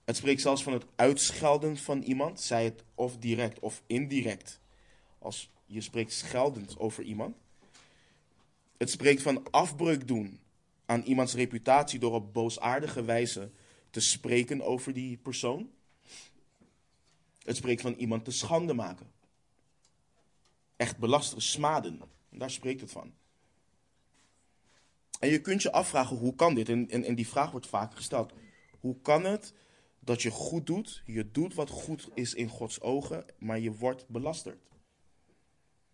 Het 0.03 0.15
spreekt 0.15 0.41
zelfs 0.41 0.63
van 0.63 0.73
het 0.73 0.85
uitschelden 0.95 1.77
van 1.77 2.01
iemand, 2.01 2.41
zij 2.41 2.63
het 2.63 2.83
of 2.95 3.17
direct 3.17 3.59
of 3.59 3.83
indirect. 3.87 4.59
Als 5.19 5.51
je 5.65 5.81
spreekt 5.81 6.13
scheldend 6.13 6.79
over 6.79 7.03
iemand. 7.03 7.35
Het 8.77 8.89
spreekt 8.89 9.21
van 9.21 9.51
afbreuk 9.51 10.07
doen 10.07 10.39
aan 10.85 11.03
iemands 11.03 11.33
reputatie 11.33 11.99
door 11.99 12.13
op 12.13 12.33
boosaardige 12.33 13.03
wijze 13.03 13.51
te 13.89 13.99
spreken 13.99 14.61
over 14.61 14.93
die 14.93 15.17
persoon. 15.17 15.69
Het 17.43 17.55
spreekt 17.55 17.81
van 17.81 17.93
iemand 17.93 18.25
te 18.25 18.31
schande 18.31 18.73
maken. 18.73 19.11
Echt 20.75 20.97
belasteren, 20.97 21.43
smaden. 21.43 22.01
Daar 22.29 22.51
spreekt 22.51 22.81
het 22.81 22.91
van. 22.91 23.13
En 25.19 25.29
je 25.29 25.41
kunt 25.41 25.61
je 25.61 25.71
afvragen, 25.71 26.17
hoe 26.17 26.35
kan 26.35 26.55
dit? 26.55 26.69
En, 26.69 26.89
en, 26.89 27.03
en 27.03 27.15
die 27.15 27.27
vraag 27.27 27.51
wordt 27.51 27.67
vaak 27.67 27.95
gesteld. 27.95 28.33
Hoe 28.79 29.01
kan 29.01 29.23
het 29.23 29.53
dat 29.99 30.21
je 30.21 30.29
goed 30.29 30.65
doet, 30.65 31.01
je 31.05 31.31
doet 31.31 31.53
wat 31.53 31.69
goed 31.69 32.09
is 32.13 32.33
in 32.33 32.47
Gods 32.47 32.81
ogen, 32.81 33.25
maar 33.37 33.59
je 33.59 33.71
wordt 33.71 34.07
belasterd? 34.07 34.63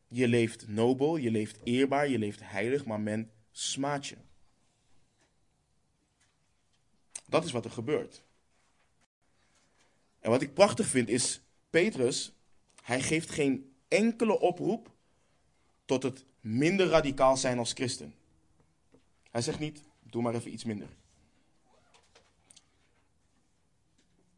Je 0.07 0.27
leeft 0.27 0.67
nobel, 0.67 1.17
je 1.17 1.31
leeft 1.31 1.59
eerbaar, 1.63 2.09
je 2.09 2.19
leeft 2.19 2.39
heilig, 2.43 2.85
maar 2.85 2.99
men 2.99 3.31
smaadt 3.51 4.07
je. 4.07 4.17
Dat 7.31 7.45
is 7.45 7.51
wat 7.51 7.65
er 7.65 7.71
gebeurt. 7.71 8.23
En 10.19 10.29
wat 10.29 10.41
ik 10.41 10.53
prachtig 10.53 10.87
vind 10.87 11.09
is, 11.09 11.41
Petrus, 11.69 12.31
hij 12.81 13.01
geeft 13.01 13.29
geen 13.29 13.73
enkele 13.87 14.39
oproep 14.39 14.91
tot 15.85 16.03
het 16.03 16.25
minder 16.39 16.87
radicaal 16.87 17.37
zijn 17.37 17.57
als 17.57 17.73
christen. 17.73 18.13
Hij 19.29 19.41
zegt 19.41 19.59
niet, 19.59 19.81
doe 19.99 20.21
maar 20.21 20.35
even 20.35 20.53
iets 20.53 20.63
minder. 20.63 20.87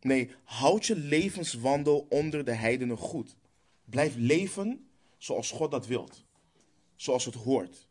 Nee, 0.01 0.32
houd 0.43 0.86
je 0.86 0.95
levenswandel 0.95 2.06
onder 2.10 2.45
de 2.45 2.53
heidenen 2.53 2.97
goed. 2.97 3.36
Blijf 3.86 4.15
leven 4.15 4.88
zoals 5.17 5.51
God 5.51 5.71
dat 5.71 5.88
wilt. 5.88 6.23
Zoals 6.95 7.25
het 7.25 7.36
hoort. 7.36 7.88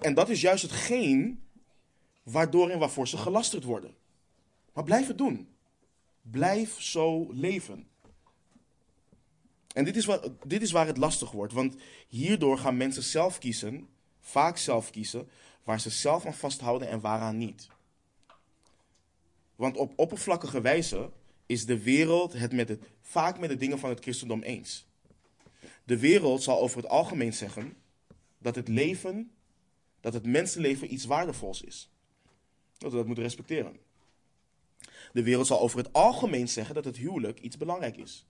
En 0.00 0.14
dat 0.14 0.28
is 0.28 0.40
juist 0.40 0.62
hetgeen 0.62 1.47
waardoor 2.30 2.70
en 2.70 2.78
waarvoor 2.78 3.08
ze 3.08 3.16
gelasterd 3.16 3.64
worden. 3.64 3.94
Maar 4.72 4.84
blijf 4.84 5.06
het 5.06 5.18
doen. 5.18 5.48
Blijf 6.22 6.80
zo 6.80 7.32
leven. 7.32 7.88
En 9.74 9.84
dit 9.84 9.96
is, 9.96 10.04
wat, 10.04 10.30
dit 10.46 10.62
is 10.62 10.70
waar 10.70 10.86
het 10.86 10.96
lastig 10.96 11.30
wordt, 11.30 11.52
want 11.52 11.76
hierdoor 12.08 12.58
gaan 12.58 12.76
mensen 12.76 13.02
zelf 13.02 13.38
kiezen, 13.38 13.88
vaak 14.20 14.56
zelf 14.56 14.90
kiezen, 14.90 15.28
waar 15.62 15.80
ze 15.80 15.90
zelf 15.90 16.26
aan 16.26 16.34
vasthouden 16.34 16.88
en 16.88 17.00
waaraan 17.00 17.38
niet. 17.38 17.68
Want 19.56 19.76
op 19.76 19.92
oppervlakkige 19.96 20.60
wijze 20.60 21.10
is 21.46 21.66
de 21.66 21.82
wereld 21.82 22.32
het, 22.32 22.52
met 22.52 22.68
het 22.68 22.84
vaak 23.00 23.38
met 23.38 23.48
de 23.48 23.56
dingen 23.56 23.78
van 23.78 23.90
het 23.90 24.00
christendom 24.00 24.42
eens. 24.42 24.86
De 25.84 25.98
wereld 25.98 26.42
zal 26.42 26.60
over 26.60 26.76
het 26.76 26.88
algemeen 26.88 27.32
zeggen 27.32 27.76
dat 28.38 28.54
het 28.54 28.68
leven, 28.68 29.30
dat 30.00 30.12
het 30.12 30.26
mensenleven 30.26 30.92
iets 30.92 31.04
waardevols 31.04 31.62
is. 31.62 31.90
Dat 32.78 32.90
we 32.90 32.96
dat 32.96 33.06
moeten 33.06 33.24
respecteren. 33.24 33.76
De 35.12 35.22
wereld 35.22 35.46
zal 35.46 35.60
over 35.60 35.78
het 35.78 35.92
algemeen 35.92 36.48
zeggen 36.48 36.74
dat 36.74 36.84
het 36.84 36.96
huwelijk 36.96 37.40
iets 37.40 37.56
belangrijk 37.56 37.96
is. 37.96 38.26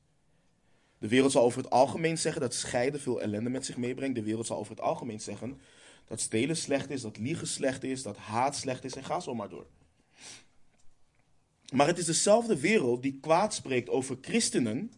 De 0.99 1.09
wereld 1.09 1.33
zal 1.33 1.43
over 1.43 1.63
het 1.63 1.71
algemeen 1.71 2.19
zeggen 2.19 2.41
dat 2.41 2.55
scheiden 2.55 3.01
veel 3.01 3.21
ellende 3.21 3.51
met 3.51 3.67
zich 3.67 3.77
meebrengt. 3.77 4.15
De 4.15 4.23
wereld 4.23 4.47
zal 4.47 4.59
over 4.59 4.71
het 4.71 4.81
algemeen 4.81 5.21
zeggen 5.21 5.61
dat 6.07 6.21
stelen 6.21 6.57
slecht 6.57 6.91
is, 6.91 7.01
dat 7.03 7.19
liegen 7.19 7.47
slecht 7.47 7.85
is, 7.85 8.03
dat 8.03 8.17
haat 8.17 8.57
slecht 8.57 8.85
is 8.85 8.95
en 8.95 9.05
ga 9.05 9.21
zo 9.21 9.35
maar 9.35 9.49
door. 9.49 9.67
Maar 11.73 11.87
het 11.87 11.99
is 11.99 12.05
dezelfde 12.05 12.61
wereld 12.61 13.03
die 13.03 13.19
kwaad 13.21 13.55
spreekt 13.55 13.89
over 13.89 14.19
christenen 14.21 14.93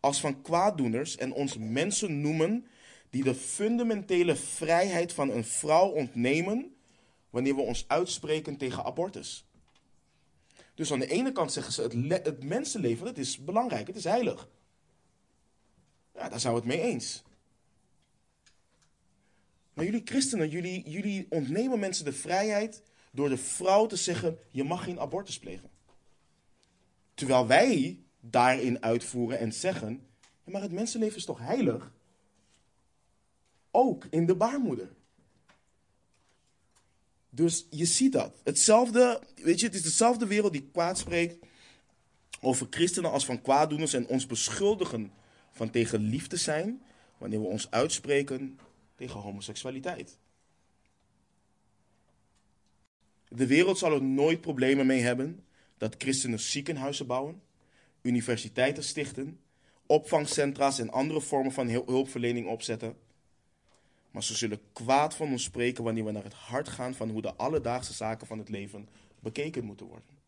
als 0.00 0.20
van 0.20 0.42
kwaaddoeners 0.42 1.16
en 1.16 1.32
ons 1.32 1.58
mensen 1.58 2.20
noemen 2.20 2.66
die 3.10 3.24
de 3.24 3.34
fundamentele 3.34 4.36
vrijheid 4.36 5.12
van 5.12 5.30
een 5.30 5.44
vrouw 5.44 5.88
ontnemen 5.88 6.75
wanneer 7.36 7.54
we 7.54 7.60
ons 7.60 7.84
uitspreken 7.88 8.56
tegen 8.56 8.84
abortus. 8.84 9.44
Dus 10.74 10.92
aan 10.92 10.98
de 10.98 11.06
ene 11.06 11.32
kant 11.32 11.52
zeggen 11.52 11.72
ze 11.72 11.82
het, 11.82 12.44
mensenleven, 12.44 13.04
dat 13.04 13.18
is 13.18 13.38
belangrijk, 13.38 13.86
het 13.86 13.96
is 13.96 14.04
heilig. 14.04 14.48
Ja, 16.14 16.28
daar 16.28 16.40
zijn 16.40 16.52
we 16.52 16.58
het 16.58 16.68
mee 16.68 16.80
eens. 16.80 17.22
Maar 19.72 19.84
jullie 19.84 20.02
christenen, 20.04 20.48
jullie, 20.48 20.90
jullie 20.90 21.26
ontnemen 21.28 21.78
mensen 21.78 22.04
de 22.04 22.12
vrijheid 22.12 22.82
door 23.10 23.28
de 23.28 23.36
vrouw 23.36 23.86
te 23.86 23.96
zeggen, 23.96 24.38
je 24.50 24.64
mag 24.64 24.84
geen 24.84 25.00
abortus 25.00 25.38
plegen. 25.38 25.70
Terwijl 27.14 27.46
wij 27.46 28.00
daarin 28.20 28.82
uitvoeren 28.82 29.38
en 29.38 29.52
zeggen, 29.52 30.06
maar 30.44 30.62
het 30.62 30.72
mensenleven 30.72 31.16
is 31.16 31.24
toch 31.24 31.38
heilig? 31.38 31.92
Ook 33.70 34.04
in 34.10 34.26
de 34.26 34.34
baarmoeder. 34.36 34.94
Dus 37.36 37.66
je 37.70 37.84
ziet 37.84 38.12
dat. 38.12 38.40
Hetzelfde, 38.44 39.22
weet 39.34 39.60
je, 39.60 39.66
het 39.66 39.74
is 39.74 39.82
dezelfde 39.82 40.26
wereld 40.26 40.52
die 40.52 40.68
kwaad 40.72 40.98
spreekt 40.98 41.46
over 42.40 42.66
christenen 42.70 43.10
als 43.10 43.24
van 43.24 43.42
kwaaddoeners 43.42 43.92
en 43.92 44.06
ons 44.06 44.26
beschuldigen 44.26 45.12
van 45.50 45.70
tegen 45.70 46.00
liefde 46.00 46.36
zijn 46.36 46.82
wanneer 47.18 47.40
we 47.40 47.46
ons 47.46 47.70
uitspreken 47.70 48.58
tegen 48.94 49.20
homoseksualiteit. 49.20 50.18
De 53.28 53.46
wereld 53.46 53.78
zal 53.78 53.92
er 53.92 54.02
nooit 54.02 54.40
problemen 54.40 54.86
mee 54.86 55.00
hebben 55.00 55.44
dat 55.78 55.94
christenen 55.98 56.40
ziekenhuizen 56.40 57.06
bouwen, 57.06 57.42
universiteiten 58.02 58.84
stichten, 58.84 59.40
opvangcentra's 59.86 60.78
en 60.78 60.90
andere 60.90 61.20
vormen 61.20 61.52
van 61.52 61.68
hulpverlening 61.68 62.46
opzetten. 62.46 62.96
Maar 64.16 64.24
ze 64.24 64.36
zullen 64.36 64.72
kwaad 64.72 65.14
van 65.14 65.30
ons 65.30 65.42
spreken 65.42 65.84
wanneer 65.84 66.04
we 66.04 66.10
naar 66.10 66.24
het 66.24 66.32
hart 66.32 66.68
gaan 66.68 66.94
van 66.94 67.10
hoe 67.10 67.22
de 67.22 67.34
alledaagse 67.34 67.92
zaken 67.92 68.26
van 68.26 68.38
het 68.38 68.48
leven 68.48 68.88
bekeken 69.20 69.64
moeten 69.64 69.86
worden. 69.86 70.18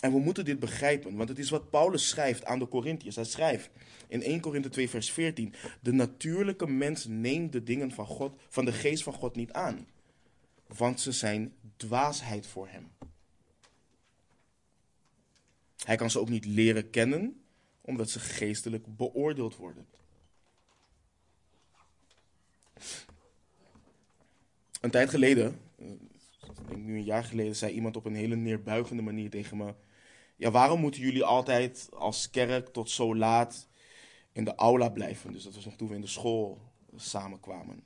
En 0.00 0.12
we 0.12 0.18
moeten 0.18 0.44
dit 0.44 0.58
begrijpen, 0.58 1.16
want 1.16 1.28
het 1.28 1.38
is 1.38 1.50
wat 1.50 1.70
Paulus 1.70 2.08
schrijft 2.08 2.44
aan 2.44 2.58
de 2.58 2.68
Corinthiërs. 2.68 3.16
Hij 3.16 3.24
schrijft 3.24 3.70
in 4.08 4.22
1 4.22 4.40
Korinthe 4.40 4.68
2 4.68 4.88
vers 4.88 5.12
14: 5.12 5.54
De 5.80 5.92
natuurlijke 5.92 6.66
mens 6.66 7.04
neemt 7.06 7.52
de 7.52 7.62
dingen 7.62 7.90
van 7.90 8.06
God, 8.06 8.40
van 8.48 8.64
de 8.64 8.72
geest 8.72 9.02
van 9.02 9.12
God 9.12 9.36
niet 9.36 9.52
aan, 9.52 9.88
want 10.66 11.00
ze 11.00 11.12
zijn 11.12 11.54
dwaasheid 11.76 12.46
voor 12.46 12.68
hem. 12.68 12.88
Hij 15.84 15.96
kan 15.96 16.10
ze 16.10 16.20
ook 16.20 16.28
niet 16.28 16.44
leren 16.44 16.90
kennen, 16.90 17.39
omdat 17.90 18.10
ze 18.10 18.20
geestelijk 18.20 18.96
beoordeeld 18.96 19.56
worden. 19.56 19.86
Een 24.80 24.90
tijd 24.90 25.10
geleden, 25.10 25.60
eh, 25.76 25.86
nu 26.76 26.96
een 26.96 27.04
jaar 27.04 27.24
geleden, 27.24 27.56
zei 27.56 27.72
iemand 27.72 27.96
op 27.96 28.04
een 28.04 28.14
hele 28.14 28.36
neerbuigende 28.36 29.02
manier 29.02 29.30
tegen 29.30 29.56
me: 29.56 29.74
Ja, 30.36 30.50
waarom 30.50 30.80
moeten 30.80 31.00
jullie 31.00 31.24
altijd 31.24 31.88
als 31.92 32.30
kerk 32.30 32.68
tot 32.68 32.90
zo 32.90 33.16
laat 33.16 33.68
in 34.32 34.44
de 34.44 34.54
aula 34.54 34.88
blijven? 34.88 35.32
Dus 35.32 35.42
dat 35.42 35.54
was 35.54 35.64
nog 35.64 35.76
toen 35.76 35.88
we 35.88 35.94
in 35.94 36.00
de 36.00 36.06
school 36.06 36.58
samenkwamen. 36.96 37.82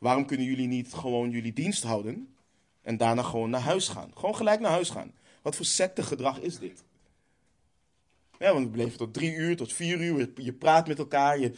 Waarom 0.00 0.26
kunnen 0.26 0.46
jullie 0.46 0.68
niet 0.68 0.92
gewoon 0.92 1.30
jullie 1.30 1.52
dienst 1.52 1.82
houden 1.82 2.34
en 2.82 2.96
daarna 2.96 3.22
gewoon 3.22 3.50
naar 3.50 3.60
huis 3.60 3.88
gaan? 3.88 4.10
Gewoon 4.14 4.36
gelijk 4.36 4.60
naar 4.60 4.70
huis 4.70 4.90
gaan. 4.90 5.12
Wat 5.42 5.56
voor 5.56 5.64
sectegedrag 5.64 6.40
is 6.40 6.58
dit? 6.58 6.84
Ja, 8.38 8.52
want 8.52 8.64
we 8.64 8.70
bleven 8.70 8.98
tot 8.98 9.14
drie 9.14 9.34
uur, 9.34 9.56
tot 9.56 9.72
vier 9.72 10.00
uur. 10.00 10.30
Je 10.34 10.52
praat 10.52 10.86
met 10.86 10.98
elkaar. 10.98 11.38
Je... 11.38 11.52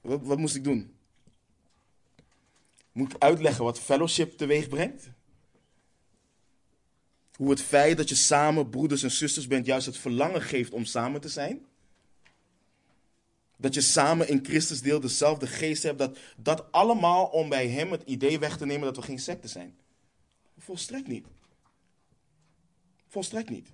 Wat, 0.00 0.22
wat, 0.22 0.38
moest 0.38 0.54
ik 0.54 0.64
doen? 0.64 0.96
Moet 2.92 3.12
ik 3.12 3.22
uitleggen 3.22 3.64
wat 3.64 3.80
fellowship 3.80 4.38
teweeg 4.38 4.68
brengt? 4.68 5.10
Hoe 7.36 7.50
het 7.50 7.62
feit 7.62 7.96
dat 7.96 8.08
je 8.08 8.14
samen 8.14 8.70
broeders 8.70 9.02
en 9.02 9.10
zusters 9.10 9.46
bent 9.46 9.66
juist 9.66 9.86
het 9.86 9.96
verlangen 9.96 10.42
geeft 10.42 10.72
om 10.72 10.84
samen 10.84 11.20
te 11.20 11.28
zijn? 11.28 11.66
Dat 13.56 13.74
je 13.74 13.80
samen 13.80 14.28
in 14.28 14.44
Christus 14.44 14.82
deel 14.82 15.00
dezelfde 15.00 15.46
geest 15.46 15.82
hebt. 15.82 15.98
Dat, 15.98 16.18
dat 16.36 16.72
allemaal 16.72 17.26
om 17.26 17.48
bij 17.48 17.68
hem 17.68 17.90
het 17.90 18.02
idee 18.04 18.38
weg 18.38 18.56
te 18.56 18.66
nemen 18.66 18.84
dat 18.84 18.96
we 18.96 19.02
geen 19.02 19.18
secte 19.18 19.48
zijn. 19.48 19.76
Volstrekt 20.58 21.06
niet. 21.06 21.26
Volstrekt 23.06 23.50
niet. 23.50 23.68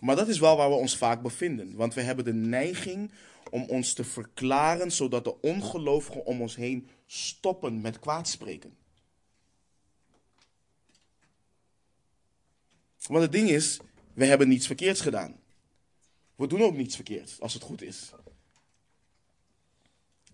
Maar 0.00 0.16
dat 0.16 0.28
is 0.28 0.38
wel 0.38 0.56
waar 0.56 0.68
we 0.68 0.74
ons 0.74 0.96
vaak 0.96 1.22
bevinden. 1.22 1.76
Want 1.76 1.94
we 1.94 2.00
hebben 2.00 2.24
de 2.24 2.34
neiging 2.34 3.10
om 3.50 3.64
ons 3.64 3.92
te 3.92 4.04
verklaren 4.04 4.92
zodat 4.92 5.24
de 5.24 5.40
ongelovigen 5.40 6.24
om 6.24 6.40
ons 6.40 6.56
heen 6.56 6.88
stoppen 7.06 7.80
met 7.80 7.98
kwaadspreken. 7.98 8.76
Want 13.06 13.22
het 13.22 13.32
ding 13.32 13.48
is, 13.48 13.78
we 14.14 14.24
hebben 14.24 14.48
niets 14.48 14.66
verkeerds 14.66 15.00
gedaan. 15.00 15.40
We 16.34 16.46
doen 16.46 16.62
ook 16.62 16.76
niets 16.76 16.94
verkeerds, 16.94 17.40
als 17.40 17.54
het 17.54 17.62
goed 17.62 17.82
is. 17.82 18.12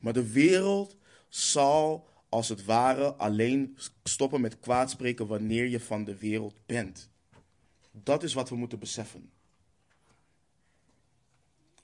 Maar 0.01 0.13
de 0.13 0.33
wereld 0.33 0.97
zal 1.29 2.09
als 2.29 2.49
het 2.49 2.65
ware 2.65 3.15
alleen 3.15 3.77
stoppen 4.05 4.41
met 4.41 4.59
kwaadspreken 4.59 5.27
wanneer 5.27 5.67
je 5.67 5.81
van 5.81 6.05
de 6.05 6.19
wereld 6.19 6.55
bent. 6.67 7.11
Dat 7.91 8.23
is 8.23 8.35
wat 8.35 8.49
we 8.49 8.57
moeten 8.57 8.79
beseffen. 8.79 9.33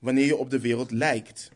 Wanneer 0.00 0.26
je 0.26 0.36
op 0.36 0.50
de 0.50 0.60
wereld 0.60 0.90
lijkt. 0.90 1.50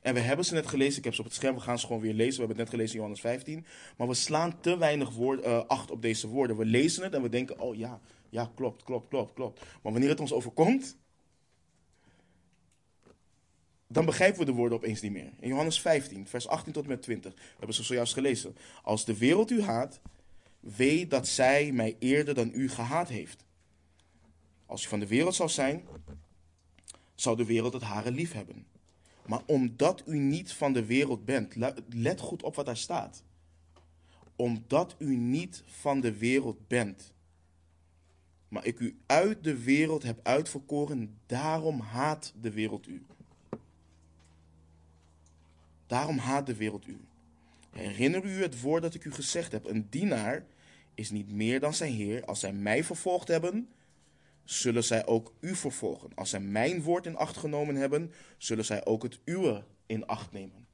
En 0.00 0.14
we 0.14 0.20
hebben 0.20 0.44
ze 0.44 0.54
net 0.54 0.66
gelezen, 0.66 0.98
ik 0.98 1.04
heb 1.04 1.14
ze 1.14 1.20
op 1.20 1.26
het 1.26 1.36
scherm, 1.36 1.54
we 1.54 1.60
gaan 1.60 1.78
ze 1.78 1.86
gewoon 1.86 2.02
weer 2.02 2.14
lezen. 2.14 2.40
We 2.40 2.46
hebben 2.46 2.56
het 2.56 2.64
net 2.64 2.74
gelezen 2.74 2.92
in 2.92 3.00
Johannes 3.00 3.20
15. 3.20 3.66
Maar 3.96 4.08
we 4.08 4.14
slaan 4.14 4.60
te 4.60 4.78
weinig 4.78 5.18
uh, 5.18 5.64
acht 5.66 5.90
op 5.90 6.02
deze 6.02 6.28
woorden. 6.28 6.56
We 6.56 6.64
lezen 6.64 7.02
het 7.02 7.14
en 7.14 7.22
we 7.22 7.28
denken, 7.28 7.60
oh 7.60 7.76
ja, 7.76 8.00
ja, 8.28 8.50
klopt, 8.54 8.82
klopt, 8.82 9.08
klopt, 9.08 9.34
klopt. 9.34 9.60
Maar 9.82 9.92
wanneer 9.92 10.08
het 10.08 10.20
ons 10.20 10.32
overkomt, 10.32 10.96
dan 13.86 14.04
begrijpen 14.04 14.38
we 14.38 14.44
de 14.44 14.52
woorden 14.52 14.78
opeens 14.78 15.00
niet 15.00 15.12
meer. 15.12 15.32
In 15.40 15.48
Johannes 15.48 15.80
15, 15.80 16.26
vers 16.26 16.48
18 16.48 16.72
tot 16.72 16.82
en 16.82 16.88
met 16.88 17.02
20, 17.02 17.34
hebben 17.58 17.74
ze 17.74 17.82
zojuist 17.82 18.12
gelezen. 18.12 18.56
Als 18.82 19.04
de 19.04 19.18
wereld 19.18 19.50
u 19.50 19.62
haat, 19.62 20.00
weet 20.60 21.10
dat 21.10 21.28
zij 21.28 21.72
mij 21.72 21.96
eerder 21.98 22.34
dan 22.34 22.50
u 22.54 22.68
gehaat 22.68 23.08
heeft. 23.08 23.44
Als 24.66 24.84
u 24.84 24.88
van 24.88 25.00
de 25.00 25.06
wereld 25.06 25.34
zou 25.34 25.48
zijn, 25.48 25.86
zou 27.20 27.36
de 27.36 27.44
wereld 27.44 27.72
het 27.72 27.82
hare 27.82 28.10
lief 28.10 28.32
hebben. 28.32 28.66
Maar 29.26 29.42
omdat 29.46 30.02
u 30.06 30.18
niet 30.18 30.52
van 30.52 30.72
de 30.72 30.84
wereld 30.84 31.24
bent, 31.24 31.54
let 31.88 32.20
goed 32.20 32.42
op 32.42 32.54
wat 32.54 32.66
daar 32.66 32.76
staat. 32.76 33.22
Omdat 34.36 34.94
u 34.98 35.16
niet 35.16 35.62
van 35.66 36.00
de 36.00 36.18
wereld 36.18 36.68
bent, 36.68 37.12
maar 38.48 38.66
ik 38.66 38.78
u 38.78 38.98
uit 39.06 39.44
de 39.44 39.62
wereld 39.62 40.02
heb 40.02 40.20
uitverkoren, 40.22 41.18
daarom 41.26 41.80
haat 41.80 42.32
de 42.40 42.50
wereld 42.50 42.86
u. 42.86 43.06
Daarom 45.86 46.18
haat 46.18 46.46
de 46.46 46.56
wereld 46.56 46.86
u. 46.86 47.00
Herinner 47.70 48.24
u 48.24 48.42
het 48.42 48.60
woord 48.60 48.82
dat 48.82 48.94
ik 48.94 49.04
u 49.04 49.12
gezegd 49.12 49.52
heb: 49.52 49.64
een 49.64 49.86
dienaar 49.90 50.46
is 50.94 51.10
niet 51.10 51.32
meer 51.32 51.60
dan 51.60 51.74
zijn 51.74 51.92
heer. 51.92 52.24
Als 52.24 52.40
zij 52.40 52.52
mij 52.52 52.84
vervolgd 52.84 53.28
hebben, 53.28 53.68
zullen 54.50 54.84
zij 54.84 55.06
ook 55.06 55.32
u 55.40 55.54
vervolgen. 55.54 56.10
Als 56.14 56.30
zij 56.30 56.40
mijn 56.40 56.82
woord 56.82 57.06
in 57.06 57.16
acht 57.16 57.36
genomen 57.36 57.74
hebben, 57.74 58.12
zullen 58.38 58.64
zij 58.64 58.84
ook 58.84 59.02
het 59.02 59.18
uwe 59.24 59.64
in 59.86 60.06
acht 60.06 60.32
nemen. 60.32 60.66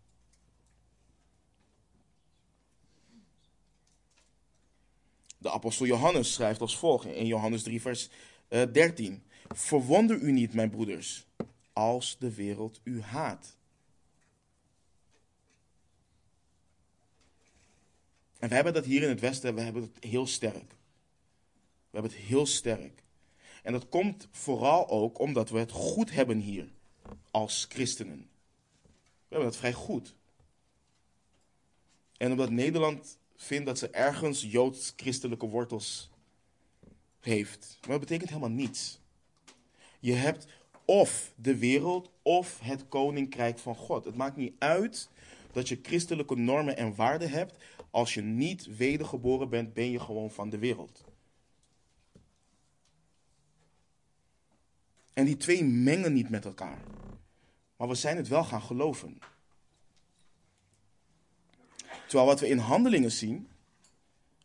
De 5.38 5.50
apostel 5.50 5.86
Johannes 5.86 6.32
schrijft 6.32 6.60
als 6.60 6.78
volgt 6.78 7.06
in 7.06 7.26
Johannes 7.26 7.62
3, 7.62 7.80
vers 7.80 8.08
13. 8.48 9.12
Eh, 9.12 9.56
Verwonder 9.56 10.18
u 10.18 10.32
niet, 10.32 10.54
mijn 10.54 10.70
broeders, 10.70 11.26
als 11.72 12.18
de 12.18 12.34
wereld 12.34 12.80
u 12.82 13.00
haat. 13.00 13.56
En 18.38 18.48
we 18.48 18.54
hebben 18.54 18.72
dat 18.72 18.84
hier 18.84 19.02
in 19.02 19.08
het 19.08 19.20
Westen, 19.20 19.54
we 19.54 19.60
hebben 19.60 19.82
het 19.82 20.04
heel 20.04 20.26
sterk. 20.26 20.70
We 21.90 22.00
hebben 22.00 22.10
het 22.10 22.20
heel 22.20 22.46
sterk. 22.46 23.03
En 23.64 23.72
dat 23.72 23.88
komt 23.88 24.28
vooral 24.30 24.88
ook 24.88 25.18
omdat 25.18 25.50
we 25.50 25.58
het 25.58 25.70
goed 25.70 26.10
hebben 26.10 26.38
hier 26.38 26.68
als 27.30 27.66
christenen. 27.68 28.28
We 28.82 28.90
hebben 29.28 29.48
het 29.48 29.56
vrij 29.56 29.72
goed. 29.72 30.14
En 32.16 32.30
omdat 32.30 32.50
Nederland 32.50 33.18
vindt 33.36 33.66
dat 33.66 33.78
ze 33.78 33.90
ergens 33.90 34.42
joods-christelijke 34.42 35.46
wortels 35.46 36.10
heeft. 37.20 37.78
Maar 37.80 37.90
dat 37.90 38.00
betekent 38.00 38.28
helemaal 38.28 38.50
niets. 38.50 38.98
Je 40.00 40.12
hebt 40.12 40.46
of 40.84 41.32
de 41.36 41.56
wereld 41.56 42.10
of 42.22 42.60
het 42.60 42.88
koninkrijk 42.88 43.58
van 43.58 43.76
God. 43.76 44.04
Het 44.04 44.16
maakt 44.16 44.36
niet 44.36 44.54
uit 44.58 45.08
dat 45.52 45.68
je 45.68 45.78
christelijke 45.82 46.36
normen 46.36 46.76
en 46.76 46.94
waarden 46.94 47.30
hebt. 47.30 47.56
Als 47.90 48.14
je 48.14 48.22
niet 48.22 48.76
wedergeboren 48.76 49.48
bent, 49.48 49.74
ben 49.74 49.90
je 49.90 50.00
gewoon 50.00 50.30
van 50.30 50.50
de 50.50 50.58
wereld. 50.58 51.03
En 55.14 55.24
die 55.24 55.36
twee 55.36 55.64
mengen 55.64 56.12
niet 56.12 56.30
met 56.30 56.44
elkaar. 56.44 56.82
Maar 57.76 57.88
we 57.88 57.94
zijn 57.94 58.16
het 58.16 58.28
wel 58.28 58.44
gaan 58.44 58.62
geloven. 58.62 59.18
Terwijl 62.06 62.26
wat 62.26 62.40
we 62.40 62.48
in 62.48 62.58
handelingen 62.58 63.12
zien, 63.12 63.48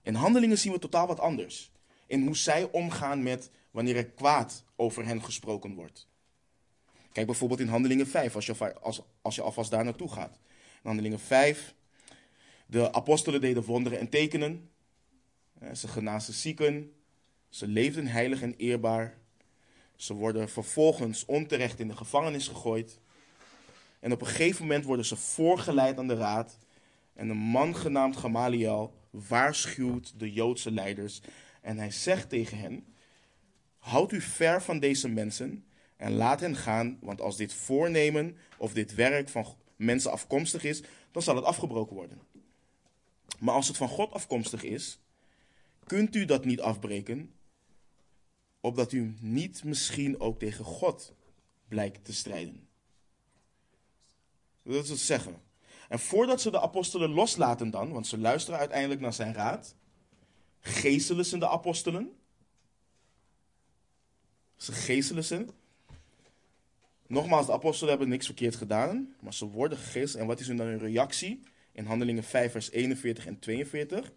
in 0.02 0.16
handelingen 0.16 0.58
zien 0.58 0.72
we 0.72 0.80
totaal 0.80 1.08
wat 1.08 1.20
anders. 1.20 1.72
In 2.08 2.26
hoe 2.26 2.36
zij 2.36 2.72
omgaan 2.72 3.24
met 3.24 3.52
wanneer 3.72 3.96
er 3.96 4.06
kwaad 4.06 4.64
over 4.76 5.06
hen 5.06 5.24
gesproken 5.24 5.74
wordt. 5.74 6.08
Kijk 7.12 7.26
bijvoorbeeld 7.26 7.60
in 7.60 7.68
Handelingen 7.68 8.08
5, 8.08 8.36
als 8.36 8.46
je, 8.46 8.74
als, 8.80 9.02
als 9.22 9.36
je 9.36 9.42
alvast 9.42 9.72
daar 9.72 9.84
naartoe 9.84 10.12
gaat. 10.12 10.40
In 10.56 10.82
Handelingen 10.84 11.20
5, 11.20 11.76
de 12.66 12.94
apostelen 12.94 13.42
deden 13.42 13.64
wonderen 13.64 14.00
en 14.00 14.10
tekenen. 14.10 14.70
Ze 15.74 15.88
genazen 15.88 16.34
zieken. 16.34 16.94
Ze 17.50 17.68
leefden 17.68 18.08
heilig 18.08 18.42
en 18.42 18.56
eerbaar. 18.56 19.18
Ze 20.00 20.14
worden 20.14 20.50
vervolgens 20.50 21.26
onterecht 21.26 21.80
in 21.80 21.88
de 21.88 21.96
gevangenis 21.96 22.48
gegooid. 22.48 23.00
En 24.00 24.12
op 24.12 24.22
een 24.22 24.28
gegeven 24.28 24.62
moment 24.62 24.86
worden 24.86 25.06
ze 25.06 25.16
voorgeleid 25.16 25.98
aan 25.98 26.08
de 26.08 26.16
raad. 26.16 26.58
En 27.14 27.30
een 27.30 27.38
man 27.38 27.76
genaamd 27.76 28.18
Gamaliel 28.18 28.94
waarschuwt 29.10 30.20
de 30.20 30.32
Joodse 30.32 30.72
leiders. 30.72 31.22
En 31.62 31.78
hij 31.78 31.92
zegt 31.92 32.30
tegen 32.30 32.58
hen: 32.58 32.86
Houd 33.78 34.12
u 34.12 34.22
ver 34.22 34.62
van 34.62 34.80
deze 34.80 35.10
mensen 35.10 35.66
en 35.98 36.14
laat 36.14 36.40
hen 36.40 36.56
gaan, 36.56 36.98
want 37.02 37.22
als 37.22 37.38
dit 37.38 37.54
voornemen 37.54 38.38
of 38.58 38.74
dit 38.74 38.96
werk 38.96 39.30
van 39.30 39.46
mensen 39.76 40.12
afkomstig 40.12 40.64
is, 40.64 40.84
dan 41.12 41.22
zal 41.22 41.36
het 41.36 41.46
afgebroken 41.46 41.96
worden. 41.96 42.22
Maar 43.40 43.56
als 43.56 43.68
het 43.68 43.78
van 43.78 43.90
God 43.90 44.12
afkomstig 44.12 44.64
is, 44.64 45.00
kunt 45.86 46.16
u 46.16 46.26
dat 46.26 46.46
niet 46.46 46.62
afbreken, 46.62 47.34
opdat 48.60 48.92
u 48.92 49.16
niet 49.20 49.64
misschien 49.64 50.20
ook 50.20 50.40
tegen 50.40 50.66
God 50.66 51.14
blijkt 51.68 52.06
te 52.06 52.14
strijden. 52.14 52.68
Dat 54.64 54.84
is 54.84 54.90
het 54.90 55.00
zeggen. 55.00 55.42
En 55.90 56.00
voordat 56.00 56.42
ze 56.42 56.52
de 56.52 56.62
apostelen 56.62 57.10
loslaten 57.10 57.70
dan, 57.70 57.92
want 57.92 58.08
ze 58.08 58.18
luisteren 58.18 58.60
uiteindelijk 58.60 59.02
naar 59.02 59.14
zijn 59.14 59.34
raad, 59.34 59.76
geestelen 60.60 61.26
ze 61.26 61.38
de 61.38 61.50
apostelen. 61.50 62.12
Ze 64.56 64.72
geestelen 64.72 65.24
ze. 65.24 65.46
Nogmaals, 67.08 67.46
de 67.46 67.52
apostelen 67.52 67.90
hebben 67.90 68.10
niks 68.10 68.26
verkeerd 68.26 68.56
gedaan, 68.56 69.16
maar 69.20 69.34
ze 69.34 69.46
worden 69.46 69.78
gegezeld. 69.78 70.22
En 70.22 70.28
wat 70.28 70.40
is 70.40 70.48
hun 70.48 70.58
dan 70.58 70.68
hun 70.68 70.80
reactie? 70.80 71.44
In 71.72 71.86
Handelingen 71.86 72.24
5, 72.24 72.52
vers 72.52 72.72
41 72.72 73.26
en 73.26 73.40
42. 73.40 74.12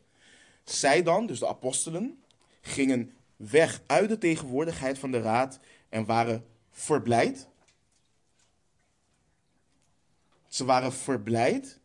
Zij 0.65 1.03
dan, 1.03 1.27
dus 1.27 1.39
de 1.39 1.49
apostelen, 1.49 2.23
gingen 2.61 3.13
weg 3.51 3.83
uit 3.87 4.09
de 4.09 4.19
tegenwoordigheid 4.19 4.99
van 4.99 5.11
de 5.11 5.21
raad 5.21 5.59
en 5.89 6.05
waren 6.05 6.47
verblijd. 6.71 7.49
Ze 10.49 10.65
waren 10.65 10.93
verblijd 10.93 11.79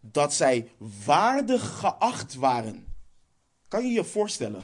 dat 0.00 0.34
zij 0.34 0.70
waardig 1.04 1.78
geacht 1.78 2.34
waren. 2.34 2.94
Kan 3.68 3.86
je 3.86 3.92
je 3.92 4.04
voorstellen? 4.04 4.62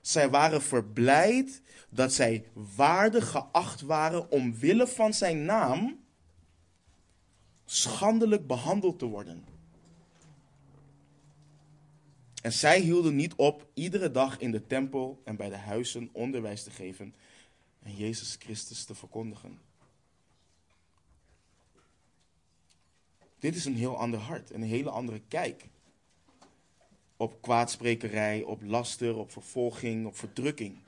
Zij 0.00 0.30
waren 0.30 0.62
verblijd 0.62 1.62
dat 1.88 2.12
zij 2.12 2.48
waardig 2.76 3.30
geacht 3.30 3.80
waren 3.80 4.30
omwille 4.30 4.86
van 4.86 5.14
zijn 5.14 5.44
naam 5.44 6.04
schandelijk 7.64 8.46
behandeld 8.46 8.98
te 8.98 9.06
worden. 9.06 9.51
En 12.42 12.52
zij 12.52 12.80
hielden 12.80 13.16
niet 13.16 13.34
op 13.34 13.66
iedere 13.74 14.10
dag 14.10 14.38
in 14.38 14.50
de 14.50 14.66
tempel 14.66 15.20
en 15.24 15.36
bij 15.36 15.48
de 15.48 15.56
huizen 15.56 16.08
onderwijs 16.12 16.62
te 16.62 16.70
geven 16.70 17.14
en 17.82 17.96
Jezus 17.96 18.36
Christus 18.38 18.84
te 18.84 18.94
verkondigen. 18.94 19.58
Dit 23.38 23.54
is 23.54 23.64
een 23.64 23.76
heel 23.76 23.98
ander 23.98 24.20
hart, 24.20 24.50
een 24.50 24.62
hele 24.62 24.90
andere 24.90 25.20
kijk 25.28 25.68
op 27.16 27.42
kwaadsprekerij, 27.42 28.42
op 28.42 28.62
laster, 28.62 29.16
op 29.16 29.32
vervolging, 29.32 30.06
op 30.06 30.16
verdrukking. 30.16 30.78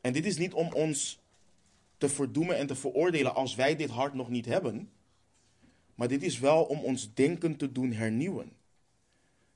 En 0.00 0.12
dit 0.12 0.26
is 0.26 0.36
niet 0.36 0.52
om 0.52 0.72
ons 0.72 1.18
te 1.98 2.08
verdoemen 2.08 2.56
en 2.56 2.66
te 2.66 2.74
veroordelen 2.74 3.34
als 3.34 3.54
wij 3.54 3.76
dit 3.76 3.90
hart 3.90 4.14
nog 4.14 4.28
niet 4.28 4.46
hebben, 4.46 4.90
maar 5.94 6.08
dit 6.08 6.22
is 6.22 6.38
wel 6.38 6.64
om 6.64 6.78
ons 6.78 7.14
denken 7.14 7.56
te 7.56 7.72
doen 7.72 7.92
hernieuwen. 7.92 8.52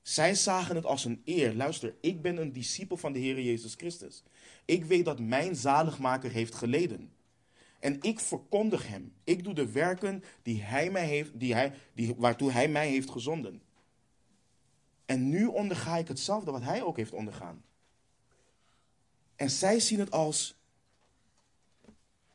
Zij 0.05 0.35
zagen 0.35 0.75
het 0.75 0.85
als 0.85 1.05
een 1.05 1.21
eer. 1.25 1.55
Luister, 1.55 1.95
ik 2.01 2.21
ben 2.21 2.37
een 2.37 2.51
discipel 2.51 2.97
van 2.97 3.13
de 3.13 3.19
Heer 3.19 3.41
Jezus 3.41 3.73
Christus. 3.73 4.23
Ik 4.65 4.85
weet 4.85 5.05
dat 5.05 5.19
mijn 5.19 5.55
zaligmaker 5.55 6.31
heeft 6.31 6.55
geleden. 6.55 7.13
En 7.79 8.01
ik 8.01 8.19
verkondig 8.19 8.87
hem. 8.87 9.13
Ik 9.23 9.43
doe 9.43 9.53
de 9.53 9.71
werken 9.71 10.23
die 10.41 10.61
hij 10.61 10.91
mij 10.91 11.05
heeft, 11.05 11.39
die 11.39 11.53
hij, 11.53 11.73
die, 11.93 12.15
waartoe 12.17 12.51
hij 12.51 12.67
mij 12.67 12.89
heeft 12.89 13.09
gezonden. 13.09 13.61
En 15.05 15.29
nu 15.29 15.45
onderga 15.45 15.97
ik 15.97 16.07
hetzelfde 16.07 16.51
wat 16.51 16.63
hij 16.63 16.83
ook 16.83 16.97
heeft 16.97 17.13
ondergaan. 17.13 17.63
En 19.35 19.49
zij 19.49 19.79
zien 19.79 19.99
het 19.99 20.11
als, 20.11 20.55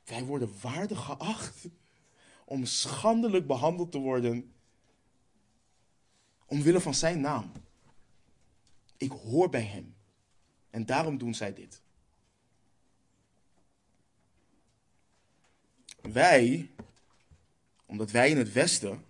wij 0.05 0.25
worden 0.25 0.51
waardig 0.61 1.05
geacht 1.05 1.68
om 2.45 2.64
schandelijk 2.64 3.47
behandeld 3.47 3.93
te 3.93 3.99
worden 3.99 4.53
Omwille 6.51 6.80
van 6.80 6.94
zijn 6.94 7.20
naam. 7.20 7.53
Ik 8.96 9.11
hoor 9.11 9.48
bij 9.48 9.62
hem. 9.62 9.94
En 10.70 10.86
daarom 10.86 11.18
doen 11.18 11.34
zij 11.34 11.55
dit. 11.55 11.82
Wij, 16.01 16.70
omdat 17.86 18.11
wij 18.11 18.30
in 18.30 18.38
het 18.38 18.53
Westen, 18.53 19.05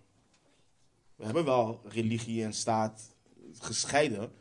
we 1.16 1.24
hebben 1.24 1.44
wel 1.44 1.80
religie 1.84 2.44
en 2.44 2.52
staat 2.52 3.14
gescheiden, 3.58 4.32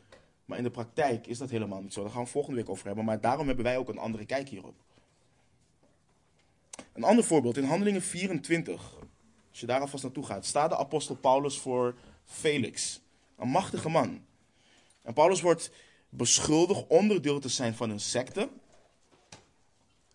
maar 0.44 0.58
in 0.58 0.64
de 0.64 0.70
praktijk 0.70 1.26
is 1.26 1.38
dat 1.38 1.50
helemaal 1.50 1.82
niet 1.82 1.92
zo. 1.92 2.02
Daar 2.02 2.12
gaan 2.12 2.24
we 2.24 2.30
volgende 2.30 2.56
week 2.56 2.68
over 2.68 2.86
hebben, 2.86 3.04
maar 3.04 3.20
daarom 3.20 3.46
hebben 3.46 3.64
wij 3.64 3.78
ook 3.78 3.88
een 3.88 3.98
andere 3.98 4.26
kijk 4.26 4.48
hierop. 4.48 4.74
Een 6.92 7.04
ander 7.04 7.24
voorbeeld, 7.24 7.56
in 7.56 7.64
Handelingen 7.64 8.02
24, 8.02 8.98
als 9.50 9.60
je 9.60 9.66
daar 9.66 9.80
alvast 9.80 10.02
naartoe 10.02 10.26
gaat, 10.26 10.46
staat 10.46 10.70
de 10.70 10.76
apostel 10.76 11.16
Paulus 11.16 11.58
voor 11.58 11.94
Felix, 12.24 13.00
een 13.36 13.48
machtige 13.48 13.88
man. 13.88 14.24
En 15.02 15.12
Paulus 15.12 15.40
wordt 15.40 15.70
beschuldigd 16.08 16.86
onderdeel 16.86 17.40
te 17.40 17.48
zijn 17.48 17.74
van 17.74 17.90
een 17.90 18.00
secte 18.00 18.48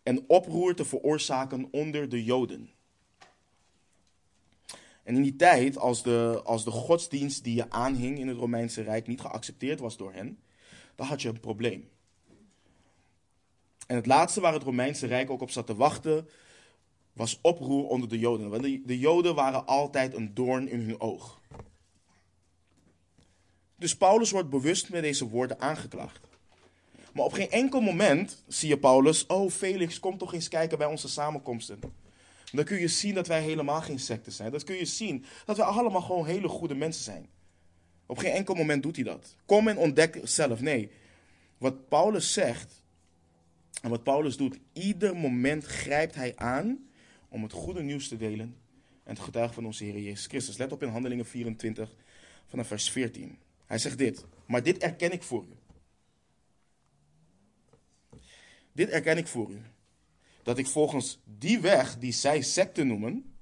en 0.04 0.24
oproer 0.28 0.76
te 0.76 0.86
veroorzaken 0.86 1.68
onder 1.72 2.10
de 2.10 2.24
Joden. 2.24 2.70
En 5.04 5.16
in 5.16 5.22
die 5.22 5.36
tijd, 5.36 5.78
als 5.78 6.04
de, 6.04 6.42
als 6.44 6.64
de 6.64 6.72
godsdienst 6.72 7.44
die 7.44 7.56
je 7.56 7.70
aanhing 7.70 8.20
in 8.20 8.28
het 8.28 8.38
Romeinse 8.38 8.82
Rijk 8.82 9.08
niet 9.08 9.22
geaccepteerd 9.22 9.80
was 9.80 9.98
door 9.98 10.14
hen, 10.14 10.40
dan 10.96 11.08
had 11.08 11.22
je 11.22 11.30
een 11.30 11.40
probleem. 11.40 11.90
En 13.88 13.96
het 13.96 14.06
laatste 14.06 14.42
waar 14.42 14.54
het 14.54 14.64
Romeinse 14.64 15.08
Rijk 15.08 15.30
ook 15.30 15.42
op 15.42 15.52
zat 15.52 15.66
te 15.66 15.76
wachten, 15.76 16.30
was 17.14 17.40
oproer 17.42 17.88
onder 17.88 18.10
de 18.10 18.20
Joden. 18.20 18.50
Want 18.50 18.64
de, 18.64 18.82
de 18.86 19.00
Joden 19.00 19.36
waren 19.36 19.66
altijd 19.66 20.14
een 20.14 20.34
doorn 20.34 20.68
in 20.68 20.80
hun 20.80 21.02
oog. 21.02 21.42
Dus 23.78 23.96
Paulus 23.96 24.32
wordt 24.32 24.50
bewust 24.50 24.90
met 24.90 25.02
deze 25.02 25.28
woorden 25.28 25.60
aangeklaagd. 25.60 26.20
Maar 27.14 27.26
op 27.26 27.34
geen 27.34 27.52
enkel 27.52 27.82
moment 27.82 28.44
zie 28.48 28.70
je 28.70 28.78
Paulus, 28.78 29.26
oh 29.26 29.52
Felix, 29.52 30.00
kom 30.00 30.18
toch 30.18 30.34
eens 30.34 30.48
kijken 30.48 30.78
bij 30.78 30.88
onze 30.88 31.10
samenkomsten. 31.10 31.80
Dan 32.52 32.66
kun 32.66 32.80
je 32.80 32.88
zien 32.88 33.14
dat 33.14 33.28
wij 33.28 33.42
helemaal 33.42 33.82
geen 33.82 34.00
secten 34.00 34.32
zijn. 34.32 34.52
Dat 34.52 34.64
kun 34.64 34.76
je 34.76 34.86
zien 34.86 35.26
dat 35.46 35.58
wij 35.58 35.66
allemaal 35.66 36.02
gewoon 36.02 36.26
hele 36.26 36.48
goede 36.48 36.76
mensen 36.76 37.04
zijn. 37.04 37.30
Op 38.06 38.18
geen 38.18 38.32
enkel 38.32 38.56
moment 38.56 38.84
doet 38.84 38.96
hij 38.96 39.06
dat. 39.06 39.36
Kom 39.46 39.68
en 39.68 39.78
ontdek 39.78 40.20
zelf. 40.24 40.62
Nee, 40.62 40.92
wat 41.58 41.88
Paulus 41.88 42.34
zegt 42.34 42.84
en 43.82 43.90
wat 43.90 44.04
Paulus 44.04 44.38
doet, 44.38 44.60
ieder 44.74 45.16
moment 45.16 45.66
grijpt 45.66 46.16
hij 46.16 46.34
aan 46.36 46.88
om 47.30 47.44
het 47.44 47.52
goede 47.52 47.82
nieuws 47.84 48.08
te 48.08 48.18
delen 48.18 48.56
en 49.04 49.14
het 49.14 49.20
getuigen 49.20 49.54
van 49.54 49.66
onze 49.66 49.84
Heer 49.84 50.00
Jezus 50.00 50.26
Christus. 50.26 50.58
Let 50.58 50.72
op 50.72 50.84
in 50.84 50.90
Handelingen 50.90 51.26
24 51.26 51.96
vanaf 52.48 52.68
vers 52.68 52.92
14. 52.92 53.38
Hij 53.66 53.78
zegt 53.78 53.98
dit, 53.98 54.26
maar 54.46 54.64
dit 54.64 54.78
erken 54.78 55.12
ik 55.12 55.24
voor 55.24 55.44
u. 55.44 55.56
Dit 58.72 58.90
erken 58.90 59.18
ik 59.18 59.28
voor 59.28 59.50
u. 59.50 59.62
Dat 60.44 60.58
ik 60.58 60.68
volgens 60.68 61.20
die 61.24 61.60
weg 61.60 61.98
die 61.98 62.12
zij 62.12 62.42
secte 62.42 62.84
noemen, 62.84 63.36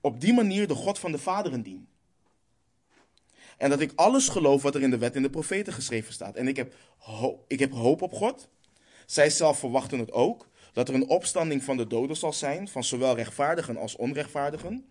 op 0.00 0.20
die 0.20 0.34
manier 0.34 0.68
de 0.68 0.74
God 0.74 0.98
van 0.98 1.12
de 1.12 1.18
vaderen 1.18 1.62
dien. 1.62 1.88
En 3.56 3.70
dat 3.70 3.80
ik 3.80 3.92
alles 3.94 4.28
geloof 4.28 4.62
wat 4.62 4.74
er 4.74 4.82
in 4.82 4.90
de 4.90 4.98
wet 4.98 5.16
en 5.16 5.22
de 5.22 5.30
profeten 5.30 5.72
geschreven 5.72 6.12
staat. 6.12 6.36
En 6.36 6.48
ik 6.48 6.56
heb, 6.56 6.74
ik 7.46 7.58
heb 7.58 7.72
hoop 7.72 8.02
op 8.02 8.12
God. 8.12 8.48
Zij 9.06 9.30
zelf 9.30 9.58
verwachten 9.58 9.98
het 9.98 10.12
ook. 10.12 10.48
Dat 10.72 10.88
er 10.88 10.94
een 10.94 11.08
opstanding 11.08 11.64
van 11.64 11.76
de 11.76 11.86
doden 11.86 12.16
zal 12.16 12.32
zijn, 12.32 12.68
van 12.68 12.84
zowel 12.84 13.16
rechtvaardigen 13.16 13.76
als 13.76 13.96
onrechtvaardigen. 13.96 14.86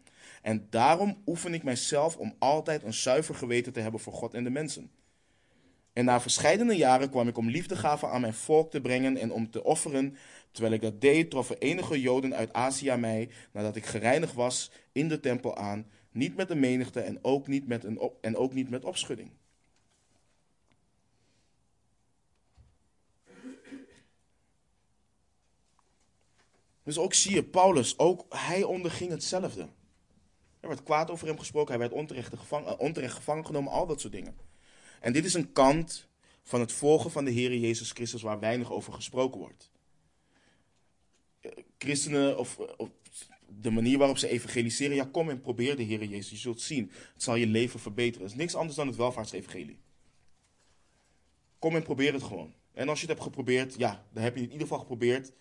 En 0.45 0.67
daarom 0.69 1.21
oefen 1.25 1.53
ik 1.53 1.63
mijzelf 1.63 2.17
om 2.17 2.35
altijd 2.39 2.83
een 2.83 2.93
zuiver 2.93 3.35
geweten 3.35 3.73
te 3.73 3.79
hebben 3.79 3.99
voor 3.99 4.13
God 4.13 4.33
en 4.33 4.43
de 4.43 4.49
mensen. 4.49 4.91
En 5.93 6.05
na 6.05 6.21
verscheidene 6.21 6.75
jaren 6.75 7.09
kwam 7.09 7.27
ik 7.27 7.37
om 7.37 7.49
liefdegaven 7.49 8.09
aan 8.09 8.21
mijn 8.21 8.33
volk 8.33 8.71
te 8.71 8.81
brengen 8.81 9.17
en 9.17 9.31
om 9.31 9.51
te 9.51 9.63
offeren. 9.63 10.15
Terwijl 10.51 10.73
ik 10.73 10.81
dat 10.81 11.01
deed, 11.01 11.29
troffen 11.29 11.57
enige 11.57 12.01
Joden 12.01 12.35
uit 12.35 12.53
Azië 12.53 12.95
mij, 12.95 13.29
nadat 13.51 13.75
ik 13.75 13.85
gereinigd 13.85 14.33
was, 14.33 14.71
in 14.91 15.07
de 15.07 15.19
tempel 15.19 15.55
aan. 15.57 15.87
Niet 16.11 16.35
met 16.35 16.47
de 16.47 16.55
menigte 16.55 16.99
en 16.99 17.19
ook 17.21 17.47
niet 17.47 17.67
met, 17.67 17.83
een 17.83 17.99
op, 17.99 18.17
en 18.21 18.37
ook 18.37 18.53
niet 18.53 18.69
met 18.69 18.85
opschudding. 18.85 19.31
Dus 26.83 26.97
ook 26.97 27.13
zie 27.13 27.33
je, 27.33 27.43
Paulus, 27.43 27.97
ook 27.97 28.25
hij 28.29 28.63
onderging 28.63 29.11
hetzelfde. 29.11 29.67
Er 30.65 30.71
werd 30.71 30.83
kwaad 30.83 31.11
over 31.11 31.27
hem 31.27 31.39
gesproken, 31.39 31.69
hij 31.69 31.79
werd 31.79 31.91
onterecht 31.91 32.37
gevangen, 32.37 32.67
eh, 32.67 32.79
onterecht 32.79 33.15
gevangen 33.15 33.45
genomen, 33.45 33.71
al 33.71 33.87
dat 33.87 34.01
soort 34.01 34.13
dingen. 34.13 34.35
En 34.99 35.13
dit 35.13 35.25
is 35.25 35.33
een 35.33 35.51
kant 35.51 36.07
van 36.43 36.59
het 36.59 36.71
volgen 36.71 37.11
van 37.11 37.25
de 37.25 37.31
Heer 37.31 37.57
Jezus 37.57 37.91
Christus 37.91 38.21
waar 38.21 38.39
weinig 38.39 38.71
over 38.71 38.93
gesproken 38.93 39.39
wordt. 39.39 39.71
Eh, 41.39 41.51
christenen, 41.77 42.37
of, 42.37 42.59
eh, 42.59 42.65
of, 42.77 42.89
de 43.47 43.71
manier 43.71 43.97
waarop 43.97 44.17
ze 44.17 44.27
evangeliseren, 44.27 44.95
ja 44.95 45.09
kom 45.11 45.29
en 45.29 45.41
probeer 45.41 45.75
de 45.75 45.83
Heer 45.83 46.03
Jezus. 46.03 46.29
Je 46.29 46.37
zult 46.37 46.61
zien, 46.61 46.91
het 47.13 47.23
zal 47.23 47.35
je 47.35 47.47
leven 47.47 47.79
verbeteren. 47.79 48.21
Het 48.21 48.31
is 48.31 48.37
niks 48.37 48.55
anders 48.55 48.75
dan 48.75 48.87
het 48.87 48.95
welvaartsevangelie. 48.95 49.79
Kom 51.59 51.75
en 51.75 51.83
probeer 51.83 52.13
het 52.13 52.23
gewoon. 52.23 52.53
En 52.73 52.89
als 52.89 53.01
je 53.01 53.05
het 53.05 53.15
hebt 53.15 53.27
geprobeerd, 53.27 53.75
ja, 53.77 54.05
dan 54.13 54.23
heb 54.23 54.33
je 54.33 54.41
het 54.41 54.49
in 54.49 54.53
ieder 54.53 54.67
geval 54.67 54.81
geprobeerd. 54.81 55.31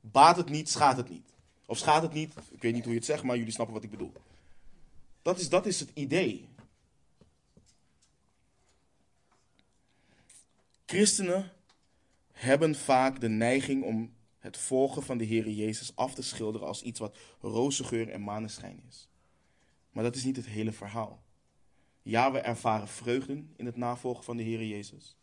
Baat 0.00 0.36
het 0.36 0.48
niet, 0.48 0.68
schaadt 0.68 0.96
het 0.96 1.08
niet. 1.08 1.34
Of 1.66 1.78
schaadt 1.78 2.02
het 2.02 2.12
niet, 2.12 2.34
ik 2.50 2.62
weet 2.62 2.72
niet 2.72 2.82
hoe 2.82 2.92
je 2.92 2.98
het 2.98 3.06
zegt, 3.06 3.22
maar 3.22 3.36
jullie 3.36 3.52
snappen 3.52 3.74
wat 3.74 3.84
ik 3.84 3.90
bedoel. 3.90 4.12
Dat 5.26 5.38
is, 5.38 5.48
dat 5.48 5.66
is 5.66 5.80
het 5.80 5.90
idee. 5.94 6.48
Christenen 10.84 11.52
hebben 12.32 12.74
vaak 12.74 13.20
de 13.20 13.28
neiging 13.28 13.84
om 13.84 14.14
het 14.38 14.56
volgen 14.56 15.02
van 15.02 15.18
de 15.18 15.24
Heer 15.24 15.48
Jezus 15.48 15.96
af 15.96 16.14
te 16.14 16.22
schilderen 16.22 16.66
als 16.66 16.82
iets 16.82 17.00
wat 17.00 17.18
roze 17.40 17.84
geur 17.84 18.08
en 18.08 18.20
maneschijn 18.20 18.82
is. 18.88 19.08
Maar 19.90 20.04
dat 20.04 20.16
is 20.16 20.24
niet 20.24 20.36
het 20.36 20.46
hele 20.46 20.72
verhaal. 20.72 21.22
Ja, 22.02 22.32
we 22.32 22.38
ervaren 22.38 22.88
vreugden 22.88 23.52
in 23.56 23.66
het 23.66 23.76
navolgen 23.76 24.24
van 24.24 24.36
de 24.36 24.42
Heer 24.42 24.64
Jezus. 24.64 25.16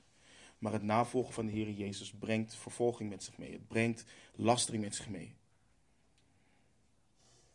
Maar 0.57 0.73
het 0.73 0.83
navolgen 0.83 1.33
van 1.33 1.45
de 1.45 1.51
Heer 1.51 1.71
Jezus 1.71 2.11
brengt 2.11 2.55
vervolging 2.55 3.09
met 3.09 3.23
zich 3.23 3.37
mee. 3.37 3.51
Het 3.51 3.67
brengt 3.67 4.05
lastering 4.35 4.83
met 4.83 4.95
zich 4.95 5.09
mee. 5.09 5.35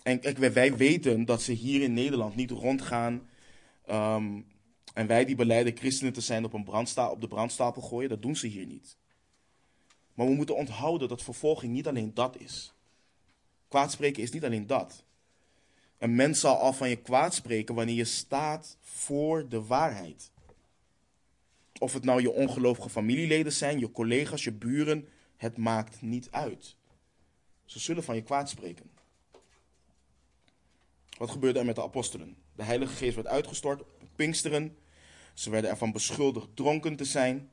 En 0.09 0.21
kijk, 0.21 0.39
wij 0.39 0.77
weten 0.77 1.25
dat 1.25 1.43
ze 1.43 1.53
hier 1.53 1.83
in 1.83 1.93
Nederland 1.93 2.37
niet 2.37 2.51
rondgaan. 2.51 3.29
Um, 3.91 4.47
en 4.95 5.07
wij 5.07 5.25
die 5.25 5.37
beleiden 5.37 5.77
christenen 5.77 6.13
te 6.13 6.21
zijn 6.21 6.45
op, 6.45 6.53
een 6.53 6.69
op 7.11 7.21
de 7.21 7.29
brandstapel 7.29 7.83
gooien. 7.83 8.09
Dat 8.09 8.23
doen 8.23 8.37
ze 8.37 8.47
hier 8.47 8.67
niet. 8.67 8.97
Maar 10.15 10.27
we 10.27 10.35
moeten 10.35 10.57
onthouden 10.57 11.09
dat 11.09 11.23
vervolging 11.23 11.73
niet 11.73 11.87
alleen 11.87 12.15
dat 12.15 12.37
is. 12.39 12.75
Kwaadspreken 13.69 14.23
is 14.23 14.31
niet 14.31 14.45
alleen 14.45 14.67
dat. 14.67 15.05
Een 15.99 16.15
mens 16.15 16.41
zal 16.41 16.57
al 16.57 16.73
van 16.73 16.89
je 16.89 16.97
kwaad 16.97 17.35
spreken 17.35 17.75
wanneer 17.75 17.95
je 17.95 18.05
staat 18.05 18.77
voor 18.81 19.49
de 19.49 19.63
waarheid. 19.63 20.31
Of 21.79 21.93
het 21.93 22.05
nou 22.05 22.21
je 22.21 22.33
ongelovige 22.33 22.89
familieleden 22.89 23.53
zijn, 23.53 23.79
je 23.79 23.91
collega's, 23.91 24.45
je 24.45 24.53
buren, 24.53 25.09
het 25.37 25.57
maakt 25.57 26.03
niet 26.03 26.29
uit. 26.31 26.77
Ze 27.65 27.79
zullen 27.79 28.05
van 28.05 28.15
je 28.15 28.23
kwaad 28.23 28.49
spreken. 28.49 28.98
Wat 31.19 31.31
gebeurde 31.31 31.59
er 31.59 31.65
met 31.65 31.75
de 31.75 31.83
apostelen? 31.83 32.37
De 32.57 32.63
Heilige 32.63 32.95
Geest 32.95 33.15
werd 33.15 33.27
uitgestort 33.27 33.81
op 33.81 34.09
Pinksteren. 34.17 34.77
Ze 35.35 35.51
werden 35.51 35.71
ervan 35.71 35.93
beschuldigd 35.93 36.49
dronken 36.55 36.97
te 36.97 37.05
zijn. 37.05 37.51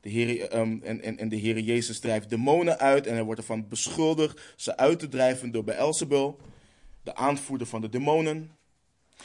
De 0.00 0.08
Heer, 0.08 0.56
um, 0.56 0.80
en, 0.82 1.02
en, 1.02 1.18
en 1.18 1.28
de 1.28 1.36
Heer 1.36 1.58
Jezus 1.58 2.00
drijft 2.00 2.30
demonen 2.30 2.78
uit 2.78 3.06
en 3.06 3.14
hij 3.14 3.22
wordt 3.22 3.40
ervan 3.40 3.68
beschuldigd 3.68 4.54
ze 4.56 4.76
uit 4.76 4.98
te 4.98 5.08
drijven 5.08 5.50
door 5.50 5.64
Beelzebul, 5.64 6.38
de 7.02 7.14
aanvoerder 7.14 7.66
van 7.66 7.80
de 7.80 7.88
demonen. 7.88 8.58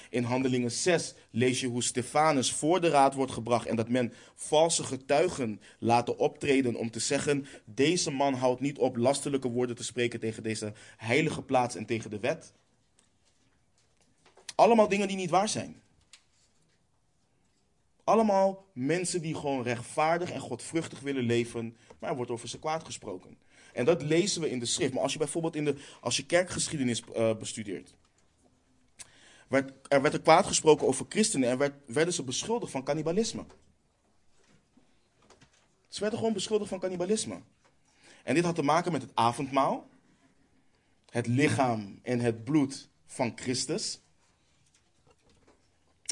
In 0.10 0.24
Handelingen 0.24 0.72
6 0.72 1.14
lees 1.32 1.60
je 1.60 1.68
hoe 1.68 1.84
Stefanus 1.84 2.52
voor 2.52 2.82
de 2.82 2.90
raad 2.90 3.14
wordt 3.14 3.32
gebracht 3.32 3.68
en 3.68 3.76
dat 3.76 3.90
men 3.90 4.14
valse 4.36 4.84
getuigen 4.84 5.62
laten 5.80 6.18
optreden 6.18 6.76
om 6.76 6.92
te 6.92 7.00
zeggen: 7.00 7.46
deze 7.66 8.12
man 8.12 8.34
houdt 8.34 8.62
niet 8.62 8.78
op 8.78 8.96
lastelijke 8.96 9.50
woorden 9.50 9.76
te 9.76 9.84
spreken 9.84 10.20
tegen 10.20 10.44
deze 10.44 10.74
heilige 10.98 11.42
plaats 11.42 11.76
en 11.76 11.86
tegen 11.86 12.10
de 12.10 12.20
wet. 12.20 12.54
Allemaal 14.56 14.88
dingen 14.88 15.08
die 15.08 15.18
niet 15.18 15.30
waar 15.30 15.50
zijn. 15.50 15.82
Allemaal 18.04 18.66
mensen 18.74 19.22
die 19.22 19.36
gewoon 19.36 19.64
rechtvaardig 19.64 20.32
en 20.32 20.40
godvruchtig 20.40 21.00
willen 21.00 21.24
leven, 21.24 21.78
maar 22.00 22.10
er 22.10 22.16
wordt 22.16 22.32
over 22.32 22.50
ze 22.50 22.60
kwaad 22.60 22.86
gesproken. 22.86 23.38
En 23.74 23.86
dat 23.86 24.02
lezen 24.02 24.42
we 24.42 24.50
in 24.50 24.60
de 24.60 24.66
schrift. 24.66 24.94
Maar 24.94 25.04
als 25.04 25.14
je 25.14 25.18
bijvoorbeeld 25.18 25.56
in 25.56 25.66
de, 25.66 25.76
als 26.02 26.18
je 26.18 26.26
kerkgeschiedenis 26.26 27.04
uh, 27.16 27.36
bestudeert, 27.36 27.96
er 29.88 30.02
werd 30.02 30.14
er 30.14 30.22
kwaad 30.22 30.46
gesproken 30.46 30.88
over 30.88 31.06
christenen 31.10 31.50
en 31.50 31.58
werd, 31.58 31.74
werden 31.86 32.14
ze 32.14 32.24
beschuldigd 32.24 32.72
van 32.72 32.84
cannibalisme. 32.84 33.46
Ze 35.88 36.00
werden 36.00 36.20
gewoon 36.20 36.34
beschuldigd 36.34 36.70
van 36.70 36.80
cannibalisme. 36.80 37.42
En 38.24 38.34
dit 38.34 38.44
had 38.44 38.56
te 38.56 38.62
maken 38.62 38.92
met 38.92 39.02
het 39.02 39.12
avondmaal, 39.14 39.90
het 41.10 41.28
lichaam 41.28 42.00
en 42.04 42.20
het 42.20 42.44
bloed 42.44 42.90
van 43.06 43.32
Christus. 43.36 44.00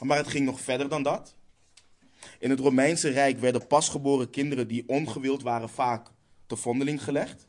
Maar 0.01 0.17
het 0.17 0.27
ging 0.27 0.45
nog 0.45 0.59
verder 0.59 0.89
dan 0.89 1.03
dat. 1.03 1.35
In 2.39 2.49
het 2.49 2.59
Romeinse 2.59 3.09
Rijk 3.09 3.39
werden 3.39 3.67
pasgeboren 3.67 4.29
kinderen 4.29 4.67
die 4.67 4.83
ongewild 4.87 5.41
waren 5.41 5.69
vaak 5.69 6.07
te 6.45 6.55
vondeling 6.55 7.03
gelegd. 7.03 7.47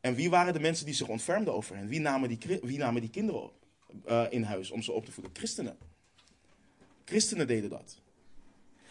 En 0.00 0.14
wie 0.14 0.30
waren 0.30 0.52
de 0.52 0.60
mensen 0.60 0.86
die 0.86 0.94
zich 0.94 1.08
ontfermden 1.08 1.54
over 1.54 1.76
hen? 1.76 1.88
Wie 1.88 2.00
namen 2.00 2.28
die, 2.28 2.60
wie 2.62 2.78
namen 2.78 3.00
die 3.00 3.10
kinderen 3.10 3.42
op, 3.42 3.54
uh, 4.08 4.24
in 4.30 4.42
huis 4.42 4.70
om 4.70 4.82
ze 4.82 4.92
op 4.92 5.04
te 5.04 5.12
voeden? 5.12 5.32
Christenen. 5.34 5.76
Christenen 7.04 7.46
deden 7.46 7.70
dat. 7.70 8.00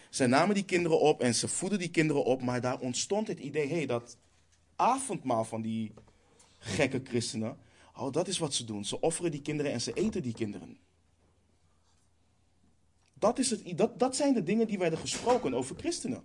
Zij 0.10 0.28
namen 0.28 0.56
die 0.56 0.66
kinderen 0.66 1.00
op 1.00 1.22
en 1.22 1.36
ze 1.36 1.48
voeden 1.48 1.80
die 1.80 1.90
kinderen 1.90 2.24
op, 2.24 2.42
maar 2.42 2.62
daar 2.62 2.80
ontstond 2.80 3.28
het 3.28 3.40
idee, 3.40 3.68
hey, 3.68 3.86
dat 3.86 4.18
avondmaal 4.76 5.46
van 5.46 5.62
die 5.62 5.94
gekke 6.58 7.02
christenen, 7.04 7.58
oh, 7.96 8.12
dat 8.12 8.28
is 8.28 8.38
wat 8.38 8.54
ze 8.54 8.66
doen. 8.66 8.86
Ze 8.86 9.00
offeren 9.00 9.32
die 9.32 9.42
kinderen 9.42 9.72
en 9.72 9.82
ze 9.82 9.94
eten 9.94 10.22
die 10.22 10.34
kinderen. 10.34 10.78
Dat, 13.22 13.40
is 13.40 13.50
het, 13.50 13.78
dat, 13.78 14.00
dat 14.00 14.16
zijn 14.16 14.34
de 14.34 14.44
dingen 14.44 14.68
die 14.68 14.78
werden 14.78 15.00
gesproken 15.00 15.54
over 15.54 15.76
christenen. 15.76 16.24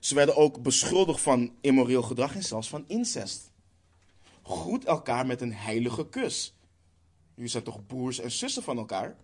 Ze 0.00 0.14
werden 0.14 0.36
ook 0.36 0.62
beschuldigd 0.62 1.20
van 1.20 1.54
immoreel 1.60 2.02
gedrag 2.02 2.34
en 2.34 2.42
zelfs 2.42 2.68
van 2.68 2.84
incest. 2.86 3.50
Groet 4.42 4.84
elkaar 4.84 5.26
met 5.26 5.40
een 5.40 5.52
heilige 5.52 6.08
kus. 6.08 6.54
Jullie 7.34 7.50
zijn 7.50 7.62
toch 7.62 7.86
broers 7.86 8.20
en 8.20 8.30
zussen 8.30 8.62
van 8.62 8.78
elkaar? 8.78 9.16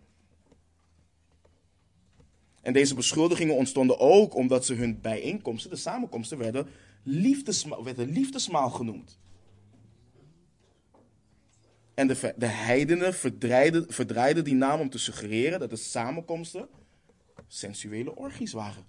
En 2.62 2.72
deze 2.72 2.94
beschuldigingen 2.94 3.56
ontstonden 3.56 3.98
ook 3.98 4.34
omdat 4.34 4.66
ze 4.66 4.74
hun 4.74 5.00
bijeenkomsten, 5.00 5.70
de 5.70 5.76
samenkomsten, 5.76 6.38
werden, 6.38 6.68
liefdesma 7.02 7.82
werden 7.82 8.08
liefdesmaal 8.08 8.70
genoemd. 8.70 9.18
En 11.98 12.06
de, 12.06 12.34
de 12.36 12.46
heidenen 12.46 13.14
verdraaiden, 13.14 13.92
verdraaiden 13.92 14.44
die 14.44 14.54
naam 14.54 14.80
om 14.80 14.90
te 14.90 14.98
suggereren 14.98 15.60
dat 15.60 15.70
de 15.70 15.76
samenkomsten 15.76 16.68
sensuele 17.48 18.16
orgies 18.16 18.52
waren. 18.52 18.84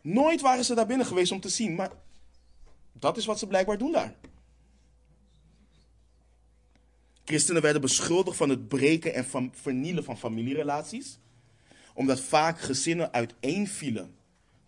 Nooit 0.00 0.40
waren 0.40 0.64
ze 0.64 0.74
daar 0.74 0.86
binnen 0.86 1.06
geweest 1.06 1.32
om 1.32 1.40
te 1.40 1.48
zien, 1.48 1.74
maar 1.74 1.90
dat 2.92 3.16
is 3.16 3.26
wat 3.26 3.38
ze 3.38 3.46
blijkbaar 3.46 3.78
doen 3.78 3.92
daar. 3.92 4.14
Christenen 7.24 7.62
werden 7.62 7.82
beschuldigd 7.82 8.36
van 8.36 8.48
het 8.48 8.68
breken 8.68 9.14
en 9.14 9.24
van 9.24 9.52
vernielen 9.54 10.04
van 10.04 10.18
familierelaties, 10.18 11.18
omdat 11.94 12.20
vaak 12.20 12.60
gezinnen 12.60 13.12
uiteenvielen 13.12 14.17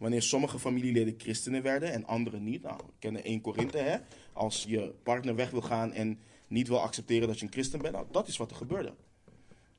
wanneer 0.00 0.22
sommige 0.22 0.58
familieleden 0.58 1.14
christenen 1.18 1.62
werden 1.62 1.92
en 1.92 2.06
anderen 2.06 2.44
niet. 2.44 2.62
Nou, 2.62 2.76
we 2.76 2.92
kennen 2.98 3.24
1 3.24 3.40
Korinthe, 3.40 3.78
hè? 3.78 3.98
Als 4.32 4.64
je 4.68 4.94
partner 5.02 5.34
weg 5.34 5.50
wil 5.50 5.62
gaan 5.62 5.92
en 5.92 6.18
niet 6.48 6.68
wil 6.68 6.80
accepteren 6.80 7.28
dat 7.28 7.38
je 7.38 7.46
een 7.46 7.52
christen 7.52 7.82
bent, 7.82 7.94
nou, 7.94 8.06
dat 8.10 8.28
is 8.28 8.36
wat 8.36 8.50
er 8.50 8.56
gebeurde. 8.56 8.94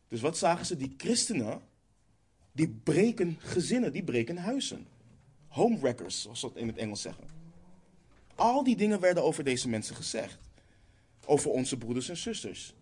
Dus 0.07 0.22
wat 0.22 0.38
zagen 0.38 0.65
ze? 0.65 0.78
Die 0.78 0.93
christenen, 0.97 1.61
die 2.51 2.69
breken 2.84 3.38
gezinnen, 3.39 3.91
die 3.93 4.03
breken 4.03 4.38
huizen. 4.38 4.88
Homewreckers, 5.47 6.22
zoals 6.22 6.39
ze 6.39 6.47
dat 6.47 6.57
in 6.57 6.67
het 6.67 6.78
Engels 6.78 7.01
zeggen. 7.01 7.24
Al 8.36 8.63
die 8.63 8.76
dingen 8.76 8.99
werden 8.99 9.24
over 9.24 9.43
deze 9.43 9.69
mensen 9.69 9.95
gezegd. 9.95 10.39
Over 11.26 11.51
onze 11.51 11.78
broeders 11.78 12.09
en 12.09 12.17
zusters. 12.17 12.74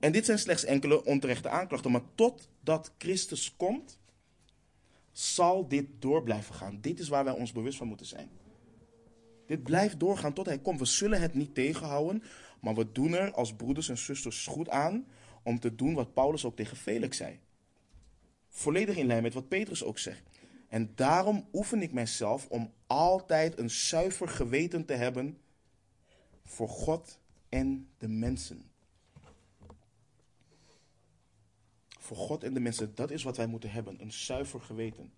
En 0.00 0.12
dit 0.12 0.24
zijn 0.24 0.38
slechts 0.38 0.64
enkele 0.64 1.04
onterechte 1.04 1.48
aanklachten. 1.48 1.90
Maar 1.90 2.14
totdat 2.14 2.92
Christus 2.98 3.54
komt, 3.56 4.00
zal 5.12 5.68
dit 5.68 5.86
door 5.98 6.22
blijven 6.22 6.54
gaan. 6.54 6.80
Dit 6.80 6.98
is 6.98 7.08
waar 7.08 7.24
wij 7.24 7.32
ons 7.32 7.52
bewust 7.52 7.78
van 7.78 7.86
moeten 7.86 8.06
zijn. 8.06 8.30
Dit 9.46 9.62
blijft 9.62 10.00
doorgaan 10.00 10.32
tot 10.32 10.46
hij 10.46 10.58
komt. 10.58 10.78
We 10.78 10.84
zullen 10.84 11.20
het 11.20 11.34
niet 11.34 11.54
tegenhouden, 11.54 12.22
maar 12.60 12.74
we 12.74 12.92
doen 12.92 13.12
er 13.12 13.32
als 13.32 13.54
broeders 13.54 13.88
en 13.88 13.98
zusters 13.98 14.46
goed 14.46 14.68
aan 14.68 15.06
om 15.42 15.60
te 15.60 15.74
doen 15.74 15.94
wat 15.94 16.14
Paulus 16.14 16.44
ook 16.44 16.56
tegen 16.56 16.76
Felix 16.76 17.16
zei. 17.16 17.40
Volledig 18.48 18.96
in 18.96 19.06
lijn 19.06 19.22
met 19.22 19.34
wat 19.34 19.48
Petrus 19.48 19.84
ook 19.84 19.98
zegt. 19.98 20.22
En 20.68 20.92
daarom 20.94 21.48
oefen 21.52 21.82
ik 21.82 21.92
mijzelf 21.92 22.46
om 22.48 22.72
altijd 22.86 23.58
een 23.58 23.70
zuiver 23.70 24.28
geweten 24.28 24.84
te 24.84 24.92
hebben 24.92 25.38
voor 26.44 26.68
God 26.68 27.18
en 27.48 27.88
de 27.98 28.08
mensen. 28.08 28.71
Voor 32.02 32.16
God 32.16 32.44
en 32.44 32.54
de 32.54 32.60
mensen, 32.60 32.92
dat 32.94 33.10
is 33.10 33.22
wat 33.22 33.36
wij 33.36 33.46
moeten 33.46 33.70
hebben, 33.70 34.00
een 34.00 34.12
zuiver 34.12 34.60
geweten. 34.60 35.12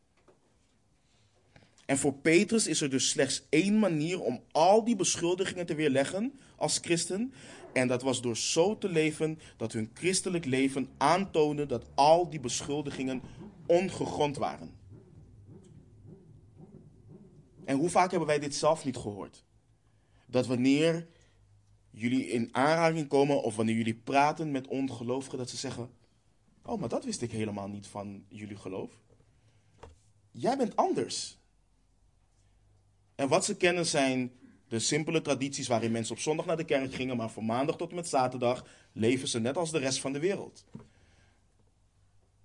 En 1.87 1.99
voor 1.99 2.15
Petrus 2.15 2.67
is 2.67 2.81
er 2.81 2.91
dus 2.91 3.09
slechts 3.09 3.47
één 3.49 3.79
manier 3.79 4.21
om 4.21 4.43
al 4.51 4.85
die 4.85 4.97
beschuldigingen 4.97 5.67
te 5.67 5.75
weerleggen 5.75 6.39
als 6.57 6.79
christen. 6.79 7.33
En 7.73 7.89
dat 7.89 8.03
was 8.03 8.23
door 8.23 8.37
zo 8.37 8.79
te 8.79 8.89
leven 8.89 9.39
dat 9.57 9.73
hun 9.73 9.91
christelijk 9.95 10.45
leven 10.45 10.89
aantoonde 10.97 11.67
dat 11.67 11.87
al 11.95 12.31
die 12.31 12.41
beschuldigingen 12.41 13.23
ongegrond 13.67 14.37
waren. 14.37 14.75
En 17.65 17.77
hoe 17.77 17.91
vaak 17.91 18.11
hebben 18.11 18.29
wij 18.29 18.39
dit 18.39 18.55
zelf 18.55 18.85
niet 18.85 18.97
gehoord? 18.97 19.45
Dat 20.27 20.47
wanneer 20.47 21.07
jullie 21.91 22.27
in 22.27 22.49
aanraking 22.53 23.09
komen 23.09 23.43
of 23.43 23.57
wanneer 23.57 23.77
jullie 23.77 24.01
praten 24.05 24.51
met 24.51 24.67
ongelovigen, 24.67 25.39
dat 25.39 25.51
ze 25.51 25.57
zeggen: 25.57 25.91
Oh, 26.67 26.81
maar 26.81 26.89
dat 26.89 27.05
wist 27.05 27.23
ik 27.23 27.31
helemaal 27.31 27.69
niet 27.69 27.87
van 27.87 28.25
jullie 28.29 28.57
geloof. 28.57 28.91
Jij 30.31 30.57
bent 30.57 30.77
anders. 30.77 31.39
En 33.15 33.29
wat 33.29 33.45
ze 33.45 33.57
kennen 33.57 33.87
zijn 33.87 34.33
de 34.69 34.79
simpele 34.79 35.21
tradities 35.21 35.69
waarin 35.69 35.93
mensen 35.93 36.15
op 36.15 36.21
zondag 36.21 36.47
naar 36.47 36.57
de 36.57 36.65
kerk 36.65 36.95
gingen, 36.95 37.17
maar 37.17 37.31
van 37.31 37.45
maandag 37.45 37.77
tot 37.77 37.91
en 37.91 37.95
met 37.95 38.09
zaterdag 38.09 38.67
leven 38.93 39.29
ze 39.29 39.41
net 39.41 39.57
als 39.57 39.71
de 39.71 39.79
rest 39.79 40.01
van 40.01 40.13
de 40.13 40.19
wereld. 40.19 40.65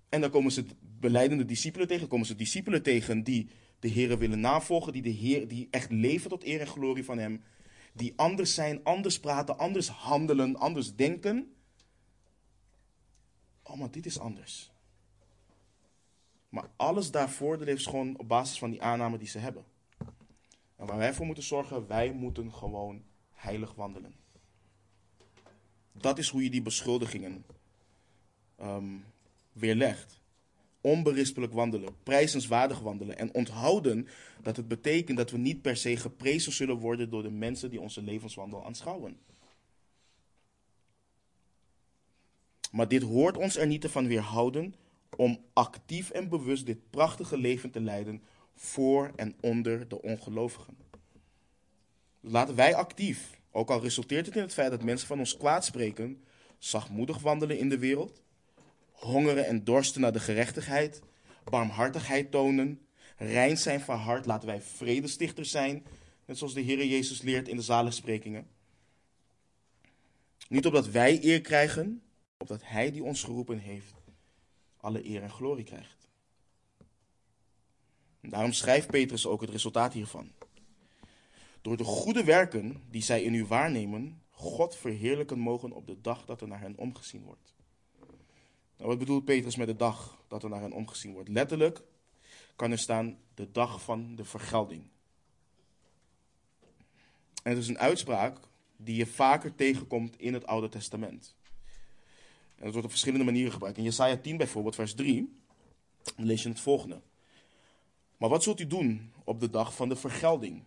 En 0.08 0.20
dan 0.20 0.30
komen 0.30 0.52
ze 0.52 0.64
beleidende 0.80 1.44
discipelen 1.44 1.86
tegen, 1.86 2.08
komen 2.08 2.26
ze 2.26 2.34
discipelen 2.34 2.82
tegen 2.82 3.22
die 3.22 3.48
de 3.78 3.88
Heer 3.88 4.18
willen 4.18 4.40
navolgen, 4.40 4.92
die, 4.92 5.02
de 5.02 5.08
Heer, 5.08 5.48
die 5.48 5.68
echt 5.70 5.90
leven 5.90 6.30
tot 6.30 6.44
eer 6.44 6.60
en 6.60 6.66
glorie 6.66 7.04
van 7.04 7.18
Hem, 7.18 7.42
die 7.92 8.12
anders 8.16 8.54
zijn, 8.54 8.84
anders 8.84 9.20
praten, 9.20 9.58
anders 9.58 9.88
handelen, 9.88 10.56
anders 10.56 10.94
denken. 10.94 11.54
Oh, 13.70 13.76
maar 13.76 13.90
dit 13.90 14.06
is 14.06 14.18
anders. 14.18 14.70
Maar 16.48 16.70
alles 16.76 17.10
daarvoor 17.10 17.58
leeft 17.58 17.88
gewoon 17.88 18.18
op 18.18 18.28
basis 18.28 18.58
van 18.58 18.70
die 18.70 18.82
aanname 18.82 19.18
die 19.18 19.28
ze 19.28 19.38
hebben. 19.38 19.64
En 20.76 20.86
waar 20.86 20.96
wij 20.96 21.14
voor 21.14 21.26
moeten 21.26 21.44
zorgen, 21.44 21.86
wij 21.86 22.12
moeten 22.12 22.52
gewoon 22.52 23.02
heilig 23.32 23.74
wandelen. 23.74 24.14
Dat 25.92 26.18
is 26.18 26.28
hoe 26.28 26.42
je 26.42 26.50
die 26.50 26.62
beschuldigingen 26.62 27.44
um, 28.60 29.04
weerlegt. 29.52 30.20
Onberispelijk 30.80 31.52
wandelen, 31.52 32.02
prijzenswaardig 32.02 32.80
wandelen 32.80 33.18
en 33.18 33.34
onthouden 33.34 34.08
dat 34.42 34.56
het 34.56 34.68
betekent 34.68 35.16
dat 35.16 35.30
we 35.30 35.38
niet 35.38 35.62
per 35.62 35.76
se 35.76 35.96
geprezen 35.96 36.52
zullen 36.52 36.76
worden 36.76 37.10
door 37.10 37.22
de 37.22 37.30
mensen 37.30 37.70
die 37.70 37.80
onze 37.80 38.02
levenswandel 38.02 38.64
aanschouwen. 38.64 39.18
Maar 42.70 42.88
dit 42.88 43.02
hoort 43.02 43.36
ons 43.36 43.56
er 43.56 43.66
niet 43.66 43.86
van 43.86 44.06
weerhouden 44.06 44.74
om 45.16 45.44
actief 45.52 46.10
en 46.10 46.28
bewust 46.28 46.66
dit 46.66 46.90
prachtige 46.90 47.36
leven 47.36 47.70
te 47.70 47.80
leiden 47.80 48.22
voor 48.54 49.12
en 49.16 49.34
onder 49.40 49.88
de 49.88 50.02
ongelovigen. 50.02 50.76
Laten 52.20 52.54
wij 52.54 52.74
actief, 52.74 53.40
ook 53.50 53.70
al 53.70 53.80
resulteert 53.80 54.26
het 54.26 54.36
in 54.36 54.42
het 54.42 54.52
feit 54.52 54.70
dat 54.70 54.82
mensen 54.82 55.06
van 55.06 55.18
ons 55.18 55.36
kwaad 55.36 55.64
spreken, 55.64 56.22
zachtmoedig 56.58 57.18
wandelen 57.18 57.58
in 57.58 57.68
de 57.68 57.78
wereld, 57.78 58.22
hongeren 58.90 59.46
en 59.46 59.64
dorsten 59.64 60.00
naar 60.00 60.12
de 60.12 60.20
gerechtigheid, 60.20 61.00
barmhartigheid 61.44 62.30
tonen, 62.30 62.80
rein 63.16 63.58
zijn 63.58 63.80
van 63.80 63.98
hart, 63.98 64.26
laten 64.26 64.48
wij 64.48 64.60
vredestichters 64.60 65.50
zijn, 65.50 65.86
net 66.24 66.38
zoals 66.38 66.54
de 66.54 66.60
Heer 66.60 66.84
Jezus 66.84 67.22
leert 67.22 67.48
in 67.48 67.56
de 67.56 67.62
zaligsprekingen. 67.62 68.46
Niet 70.48 70.66
opdat 70.66 70.90
wij 70.90 71.24
eer 71.24 71.40
krijgen, 71.40 72.02
opdat 72.40 72.60
Hij 72.64 72.90
die 72.90 73.04
ons 73.04 73.22
geroepen 73.22 73.58
heeft, 73.58 73.94
alle 74.76 75.06
eer 75.06 75.22
en 75.22 75.30
glorie 75.30 75.64
krijgt. 75.64 76.08
Daarom 78.20 78.52
schrijft 78.52 78.90
Petrus 78.90 79.26
ook 79.26 79.40
het 79.40 79.50
resultaat 79.50 79.92
hiervan. 79.92 80.32
Door 81.62 81.76
de 81.76 81.84
goede 81.84 82.24
werken 82.24 82.82
die 82.90 83.02
zij 83.02 83.22
in 83.22 83.34
u 83.34 83.44
waarnemen, 83.44 84.22
God 84.30 84.76
verheerlijken 84.76 85.38
mogen 85.38 85.72
op 85.72 85.86
de 85.86 86.00
dag 86.00 86.24
dat 86.24 86.40
er 86.40 86.48
naar 86.48 86.60
hen 86.60 86.76
omgezien 86.76 87.22
wordt. 87.22 87.54
Nou, 88.76 88.88
wat 88.88 88.98
bedoelt 88.98 89.24
Petrus 89.24 89.56
met 89.56 89.66
de 89.66 89.76
dag 89.76 90.24
dat 90.28 90.42
er 90.42 90.50
naar 90.50 90.60
hen 90.60 90.72
omgezien 90.72 91.12
wordt? 91.12 91.28
Letterlijk 91.28 91.82
kan 92.56 92.70
er 92.70 92.78
staan 92.78 93.18
de 93.34 93.50
dag 93.50 93.82
van 93.82 94.16
de 94.16 94.24
vergelding. 94.24 94.88
En 97.42 97.50
het 97.50 97.58
is 97.58 97.68
een 97.68 97.78
uitspraak 97.78 98.38
die 98.76 98.96
je 98.96 99.06
vaker 99.06 99.54
tegenkomt 99.54 100.18
in 100.18 100.34
het 100.34 100.46
Oude 100.46 100.68
Testament. 100.68 101.34
En 102.60 102.66
dat 102.66 102.72
wordt 102.72 102.84
op 102.84 102.90
verschillende 102.90 103.24
manieren 103.24 103.52
gebruikt. 103.52 103.78
In 103.78 103.84
Jesaja 103.84 104.16
10 104.16 104.36
bijvoorbeeld, 104.36 104.74
vers 104.74 104.94
3, 104.94 105.32
lees 106.16 106.42
je 106.42 106.48
het 106.48 106.60
volgende. 106.60 107.00
Maar 108.16 108.28
wat 108.28 108.42
zult 108.42 108.60
u 108.60 108.66
doen 108.66 109.12
op 109.24 109.40
de 109.40 109.50
dag 109.50 109.74
van 109.74 109.88
de 109.88 109.96
vergelding? 109.96 110.64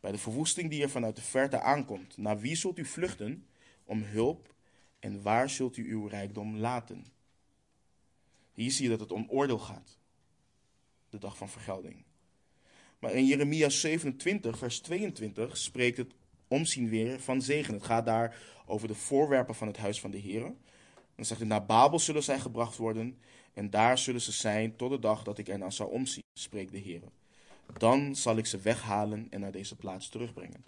Bij 0.00 0.12
de 0.12 0.18
verwoesting 0.18 0.70
die 0.70 0.82
er 0.82 0.90
vanuit 0.90 1.16
de 1.16 1.22
verte 1.22 1.60
aankomt. 1.60 2.16
Naar 2.16 2.38
wie 2.38 2.54
zult 2.54 2.78
u 2.78 2.84
vluchten 2.84 3.46
om 3.84 4.02
hulp 4.02 4.54
en 4.98 5.22
waar 5.22 5.50
zult 5.50 5.76
u 5.76 5.90
uw 5.90 6.06
rijkdom 6.06 6.56
laten? 6.56 7.06
Hier 8.52 8.70
zie 8.70 8.84
je 8.84 8.90
dat 8.90 9.00
het 9.00 9.12
om 9.12 9.26
oordeel 9.28 9.58
gaat. 9.58 9.98
De 11.10 11.18
dag 11.18 11.36
van 11.36 11.48
vergelding. 11.48 12.04
Maar 12.98 13.12
in 13.12 13.26
Jeremia 13.26 13.68
27, 13.68 14.58
vers 14.58 14.80
22 14.80 15.56
spreekt 15.56 15.96
het 15.96 16.14
omzien 16.48 16.88
weer 16.88 17.20
van 17.20 17.42
zegen. 17.42 17.74
Het 17.74 17.84
gaat 17.84 18.06
daar 18.06 18.36
over 18.66 18.88
de 18.88 18.94
voorwerpen 18.94 19.54
van 19.54 19.66
het 19.66 19.76
huis 19.76 20.00
van 20.00 20.10
de 20.10 20.18
Heer. 20.18 20.52
Dan 21.22 21.30
zegt 21.30 21.48
hij, 21.48 21.58
naar 21.58 21.66
Babel 21.66 21.98
zullen 21.98 22.22
zij 22.22 22.40
gebracht 22.40 22.76
worden 22.76 23.18
en 23.54 23.70
daar 23.70 23.98
zullen 23.98 24.20
ze 24.20 24.32
zijn 24.32 24.76
tot 24.76 24.90
de 24.90 24.98
dag 24.98 25.22
dat 25.22 25.38
ik 25.38 25.48
er 25.48 25.58
naar 25.58 25.72
zal 25.72 25.86
omzien, 25.86 26.22
spreekt 26.38 26.72
de 26.72 26.78
Heer. 26.78 27.00
Dan 27.78 28.16
zal 28.16 28.36
ik 28.36 28.46
ze 28.46 28.58
weghalen 28.58 29.26
en 29.30 29.40
naar 29.40 29.52
deze 29.52 29.76
plaats 29.76 30.08
terugbrengen. 30.08 30.64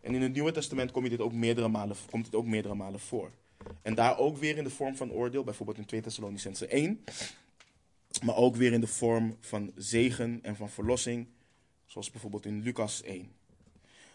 En 0.00 0.14
in 0.14 0.22
het 0.22 0.32
Nieuwe 0.32 0.52
Testament 0.52 0.90
komt 0.90 1.10
dit 1.10 1.20
ook 1.20 1.32
meerdere 1.32 1.68
malen, 1.68 1.96
komt 2.10 2.24
dit 2.24 2.34
ook 2.34 2.46
meerdere 2.46 2.74
malen 2.74 3.00
voor. 3.00 3.30
En 3.82 3.94
daar 3.94 4.18
ook 4.18 4.36
weer 4.36 4.56
in 4.56 4.64
de 4.64 4.70
vorm 4.70 4.96
van 4.96 5.12
oordeel, 5.12 5.44
bijvoorbeeld 5.44 5.78
in 5.78 5.84
2 5.84 6.00
Thessalonicense 6.00 6.66
1. 6.66 7.04
Maar 8.24 8.36
ook 8.36 8.56
weer 8.56 8.72
in 8.72 8.80
de 8.80 8.86
vorm 8.86 9.36
van 9.40 9.72
zegen 9.74 10.38
en 10.42 10.56
van 10.56 10.70
verlossing, 10.70 11.26
zoals 11.86 12.10
bijvoorbeeld 12.10 12.46
in 12.46 12.62
Lucas 12.62 13.02
1. 13.02 13.32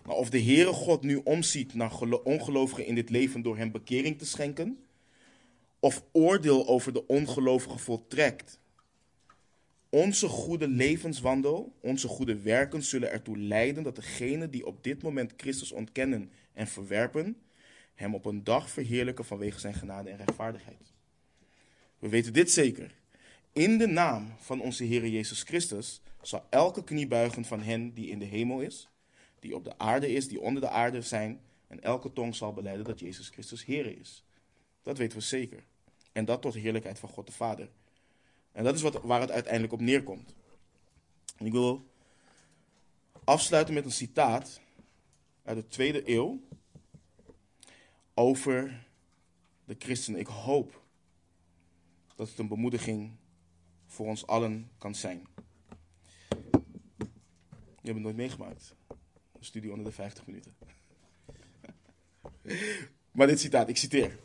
Maar 0.05 0.15
of 0.15 0.29
de 0.29 0.41
Heere 0.41 0.73
God 0.73 1.01
nu 1.01 1.21
omziet 1.23 1.73
naar 1.73 1.99
ongelovigen 2.23 2.85
in 2.85 2.95
dit 2.95 3.09
leven 3.09 3.41
door 3.41 3.57
hen 3.57 3.71
bekering 3.71 4.17
te 4.17 4.25
schenken, 4.25 4.77
of 5.83 6.03
oordeel 6.11 6.67
over 6.67 6.93
de 6.93 7.07
ongelovigen 7.07 7.79
voltrekt. 7.79 8.59
Onze 9.89 10.27
goede 10.27 10.67
levenswandel, 10.67 11.73
onze 11.79 12.07
goede 12.07 12.41
werken 12.41 12.83
zullen 12.83 13.11
ertoe 13.11 13.37
leiden 13.37 13.83
dat 13.83 13.95
degenen 13.95 14.51
die 14.51 14.65
op 14.65 14.83
dit 14.83 15.01
moment 15.01 15.33
Christus 15.37 15.71
ontkennen 15.71 16.31
en 16.53 16.67
verwerpen, 16.67 17.37
hem 17.95 18.15
op 18.15 18.25
een 18.25 18.43
dag 18.43 18.69
verheerlijken 18.69 19.25
vanwege 19.25 19.59
zijn 19.59 19.73
genade 19.73 20.09
en 20.09 20.17
rechtvaardigheid. 20.17 20.93
We 21.99 22.09
weten 22.09 22.33
dit 22.33 22.51
zeker. 22.51 22.95
In 23.53 23.77
de 23.77 23.87
naam 23.87 24.33
van 24.39 24.61
onze 24.61 24.83
Heer 24.83 25.07
Jezus 25.07 25.43
Christus 25.43 26.01
zal 26.21 26.45
elke 26.49 26.83
knie 26.83 27.07
buigen 27.07 27.45
van 27.45 27.61
hen 27.61 27.93
die 27.93 28.09
in 28.09 28.19
de 28.19 28.25
hemel 28.25 28.61
is, 28.61 28.89
die 29.39 29.55
op 29.55 29.63
de 29.63 29.77
aarde 29.77 30.11
is, 30.11 30.27
die 30.27 30.41
onder 30.41 30.61
de 30.61 30.69
aarde 30.69 31.01
zijn, 31.01 31.41
en 31.67 31.81
elke 31.81 32.13
tong 32.13 32.35
zal 32.35 32.53
beleiden 32.53 32.85
dat 32.85 32.99
Jezus 32.99 33.29
Christus 33.29 33.65
Heer 33.65 33.97
is. 33.99 34.23
Dat 34.81 34.97
weten 34.97 35.17
we 35.17 35.23
zeker. 35.23 35.63
En 36.13 36.25
dat 36.25 36.41
tot 36.41 36.53
de 36.53 36.59
heerlijkheid 36.59 36.99
van 36.99 37.09
God 37.09 37.25
de 37.25 37.31
Vader. 37.31 37.69
En 38.51 38.63
dat 38.63 38.75
is 38.75 38.81
wat, 38.81 39.01
waar 39.01 39.21
het 39.21 39.31
uiteindelijk 39.31 39.73
op 39.73 39.81
neerkomt. 39.81 40.35
En 41.37 41.45
ik 41.45 41.51
wil 41.51 41.85
afsluiten 43.23 43.73
met 43.73 43.85
een 43.85 43.91
citaat 43.91 44.61
uit 45.43 45.57
de 45.57 45.67
tweede 45.67 46.09
eeuw 46.09 46.41
over 48.13 48.85
de 49.65 49.75
christenen. 49.79 50.19
Ik 50.19 50.27
hoop 50.27 50.81
dat 52.15 52.29
het 52.29 52.37
een 52.37 52.47
bemoediging 52.47 53.11
voor 53.85 54.07
ons 54.07 54.27
allen 54.27 54.71
kan 54.77 54.95
zijn. 54.95 55.27
Je 57.83 57.89
hebt 57.89 57.93
het 57.93 58.03
nooit 58.03 58.15
meegemaakt. 58.15 58.75
Een 58.87 59.45
studie 59.45 59.71
onder 59.71 59.85
de 59.85 59.91
50 59.91 60.25
minuten. 60.25 60.55
maar 63.11 63.27
dit 63.27 63.39
citaat, 63.39 63.69
ik 63.69 63.77
citeer. 63.77 64.19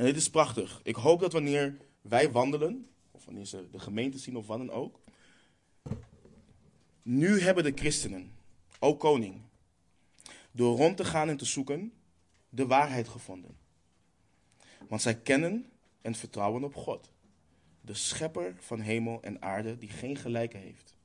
En 0.00 0.06
dit 0.06 0.16
is 0.16 0.30
prachtig. 0.30 0.80
Ik 0.82 0.96
hoop 0.96 1.20
dat 1.20 1.32
wanneer 1.32 1.76
wij 2.00 2.30
wandelen, 2.30 2.88
of 3.10 3.24
wanneer 3.24 3.44
ze 3.44 3.68
de 3.70 3.78
gemeente 3.78 4.18
zien 4.18 4.36
of 4.36 4.46
wat 4.46 4.58
dan 4.58 4.70
ook. 4.70 5.00
Nu 7.02 7.40
hebben 7.40 7.64
de 7.64 7.72
christenen, 7.74 8.32
ook 8.78 9.00
koning, 9.00 9.40
door 10.50 10.76
rond 10.76 10.96
te 10.96 11.04
gaan 11.04 11.28
en 11.28 11.36
te 11.36 11.44
zoeken, 11.44 11.92
de 12.48 12.66
waarheid 12.66 13.08
gevonden. 13.08 13.56
Want 14.88 15.02
zij 15.02 15.16
kennen 15.16 15.70
en 16.00 16.14
vertrouwen 16.14 16.64
op 16.64 16.74
God, 16.74 17.10
de 17.80 17.94
schepper 17.94 18.54
van 18.58 18.80
hemel 18.80 19.22
en 19.22 19.42
aarde, 19.42 19.78
die 19.78 19.88
geen 19.88 20.16
gelijke 20.16 20.56
heeft. 20.56 20.96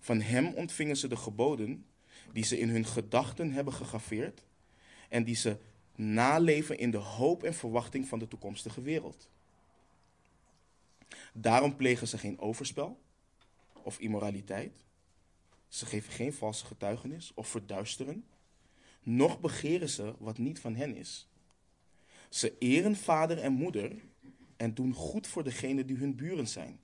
Van 0.00 0.20
hem 0.20 0.46
ontvingen 0.46 0.96
ze 0.96 1.08
de 1.08 1.16
geboden 1.16 1.86
die 2.32 2.44
ze 2.44 2.58
in 2.58 2.68
hun 2.68 2.86
gedachten 2.86 3.52
hebben 3.52 3.72
gegraveerd 3.72 4.44
en 5.08 5.24
die 5.24 5.36
ze 5.36 5.58
naleven 5.94 6.78
in 6.78 6.90
de 6.90 6.96
hoop 6.96 7.42
en 7.42 7.54
verwachting 7.54 8.08
van 8.08 8.18
de 8.18 8.28
toekomstige 8.28 8.82
wereld. 8.82 9.28
Daarom 11.32 11.76
plegen 11.76 12.08
ze 12.08 12.18
geen 12.18 12.38
overspel 12.38 13.00
of 13.82 13.98
immoraliteit. 13.98 14.84
Ze 15.68 15.86
geven 15.86 16.12
geen 16.12 16.32
valse 16.32 16.64
getuigenis 16.66 17.32
of 17.34 17.48
verduisteren. 17.48 18.24
Noch 19.02 19.40
begeren 19.40 19.88
ze 19.88 20.14
wat 20.18 20.38
niet 20.38 20.60
van 20.60 20.74
hen 20.74 20.96
is. 20.96 21.28
Ze 22.28 22.58
eren 22.58 22.96
vader 22.96 23.38
en 23.38 23.52
moeder 23.52 23.92
en 24.56 24.74
doen 24.74 24.92
goed 24.92 25.26
voor 25.26 25.44
degenen 25.44 25.86
die 25.86 25.96
hun 25.96 26.16
buren 26.16 26.48
zijn. 26.48 26.78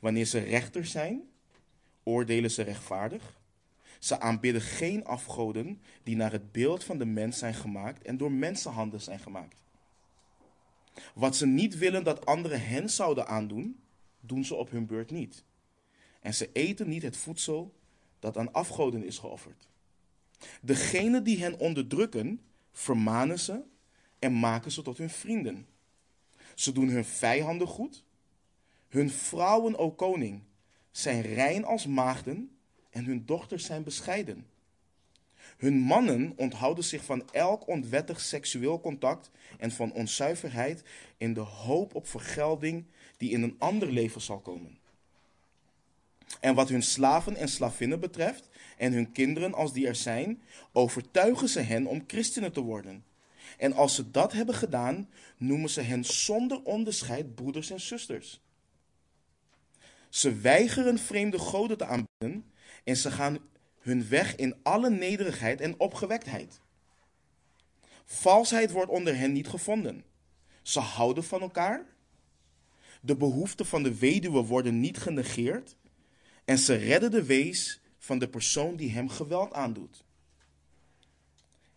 Wanneer 0.00 0.24
ze 0.24 0.38
rechters 0.38 0.90
zijn, 0.90 1.22
oordelen 2.02 2.50
ze 2.50 2.62
rechtvaardig 2.62 3.39
ze 4.00 4.20
aanbidden 4.20 4.62
geen 4.62 5.04
afgoden 5.04 5.82
die 6.02 6.16
naar 6.16 6.32
het 6.32 6.52
beeld 6.52 6.84
van 6.84 6.98
de 6.98 7.04
mens 7.04 7.38
zijn 7.38 7.54
gemaakt 7.54 8.02
en 8.02 8.16
door 8.16 8.32
mensenhanden 8.32 9.00
zijn 9.00 9.18
gemaakt. 9.18 9.62
Wat 11.14 11.36
ze 11.36 11.46
niet 11.46 11.78
willen 11.78 12.04
dat 12.04 12.26
anderen 12.26 12.66
hen 12.66 12.90
zouden 12.90 13.26
aandoen, 13.26 13.80
doen 14.20 14.44
ze 14.44 14.54
op 14.54 14.70
hun 14.70 14.86
beurt 14.86 15.10
niet. 15.10 15.44
En 16.20 16.34
ze 16.34 16.50
eten 16.52 16.88
niet 16.88 17.02
het 17.02 17.16
voedsel 17.16 17.74
dat 18.18 18.36
aan 18.36 18.52
afgoden 18.52 19.04
is 19.04 19.18
geofferd. 19.18 19.68
Degene 20.60 21.22
die 21.22 21.40
hen 21.40 21.58
onderdrukken, 21.58 22.40
vermanen 22.72 23.38
ze 23.38 23.62
en 24.18 24.38
maken 24.38 24.70
ze 24.70 24.82
tot 24.82 24.98
hun 24.98 25.10
vrienden. 25.10 25.66
Ze 26.54 26.72
doen 26.72 26.88
hun 26.88 27.04
vijanden 27.04 27.66
goed. 27.66 28.04
Hun 28.88 29.10
vrouwen, 29.10 29.78
o 29.78 29.90
koning, 29.90 30.42
zijn 30.90 31.22
rein 31.22 31.64
als 31.64 31.86
maagden 31.86 32.59
en 32.90 33.04
hun 33.04 33.22
dochters 33.26 33.64
zijn 33.64 33.82
bescheiden. 33.82 34.46
Hun 35.56 35.78
mannen 35.78 36.32
onthouden 36.36 36.84
zich 36.84 37.04
van 37.04 37.28
elk 37.32 37.68
onwettig 37.68 38.20
seksueel 38.20 38.80
contact 38.80 39.30
en 39.58 39.70
van 39.70 39.92
onzuiverheid 39.92 40.82
in 41.16 41.34
de 41.34 41.40
hoop 41.40 41.94
op 41.94 42.06
vergelding 42.06 42.84
die 43.16 43.30
in 43.30 43.42
een 43.42 43.56
ander 43.58 43.92
leven 43.92 44.20
zal 44.20 44.38
komen. 44.38 44.78
En 46.40 46.54
wat 46.54 46.68
hun 46.68 46.82
slaven 46.82 47.36
en 47.36 47.48
slavinnen 47.48 48.00
betreft, 48.00 48.48
en 48.76 48.92
hun 48.92 49.12
kinderen 49.12 49.54
als 49.54 49.72
die 49.72 49.86
er 49.86 49.94
zijn, 49.94 50.42
overtuigen 50.72 51.48
ze 51.48 51.60
hen 51.60 51.86
om 51.86 52.04
christenen 52.06 52.52
te 52.52 52.60
worden. 52.60 53.04
En 53.58 53.72
als 53.72 53.94
ze 53.94 54.10
dat 54.10 54.32
hebben 54.32 54.54
gedaan, 54.54 55.08
noemen 55.36 55.70
ze 55.70 55.80
hen 55.80 56.04
zonder 56.04 56.62
onderscheid 56.62 57.34
broeders 57.34 57.70
en 57.70 57.80
zusters. 57.80 58.40
Ze 60.08 60.34
weigeren 60.34 60.98
vreemde 60.98 61.38
goden 61.38 61.78
te 61.78 61.84
aanbieden 61.84 62.49
en 62.84 62.96
ze 62.96 63.10
gaan 63.10 63.38
hun 63.78 64.08
weg 64.08 64.36
in 64.36 64.54
alle 64.62 64.90
nederigheid 64.90 65.60
en 65.60 65.80
opgewektheid. 65.80 66.60
Valsheid 68.04 68.70
wordt 68.70 68.90
onder 68.90 69.16
hen 69.16 69.32
niet 69.32 69.48
gevonden. 69.48 70.04
Ze 70.62 70.80
houden 70.80 71.24
van 71.24 71.40
elkaar. 71.40 71.86
De 73.00 73.16
behoeften 73.16 73.66
van 73.66 73.82
de 73.82 73.98
weduwe 73.98 74.42
worden 74.42 74.80
niet 74.80 74.98
genegeerd. 74.98 75.76
En 76.44 76.58
ze 76.58 76.74
redden 76.74 77.10
de 77.10 77.24
wees 77.24 77.80
van 77.98 78.18
de 78.18 78.28
persoon 78.28 78.76
die 78.76 78.90
hem 78.90 79.08
geweld 79.08 79.52
aandoet. 79.52 80.04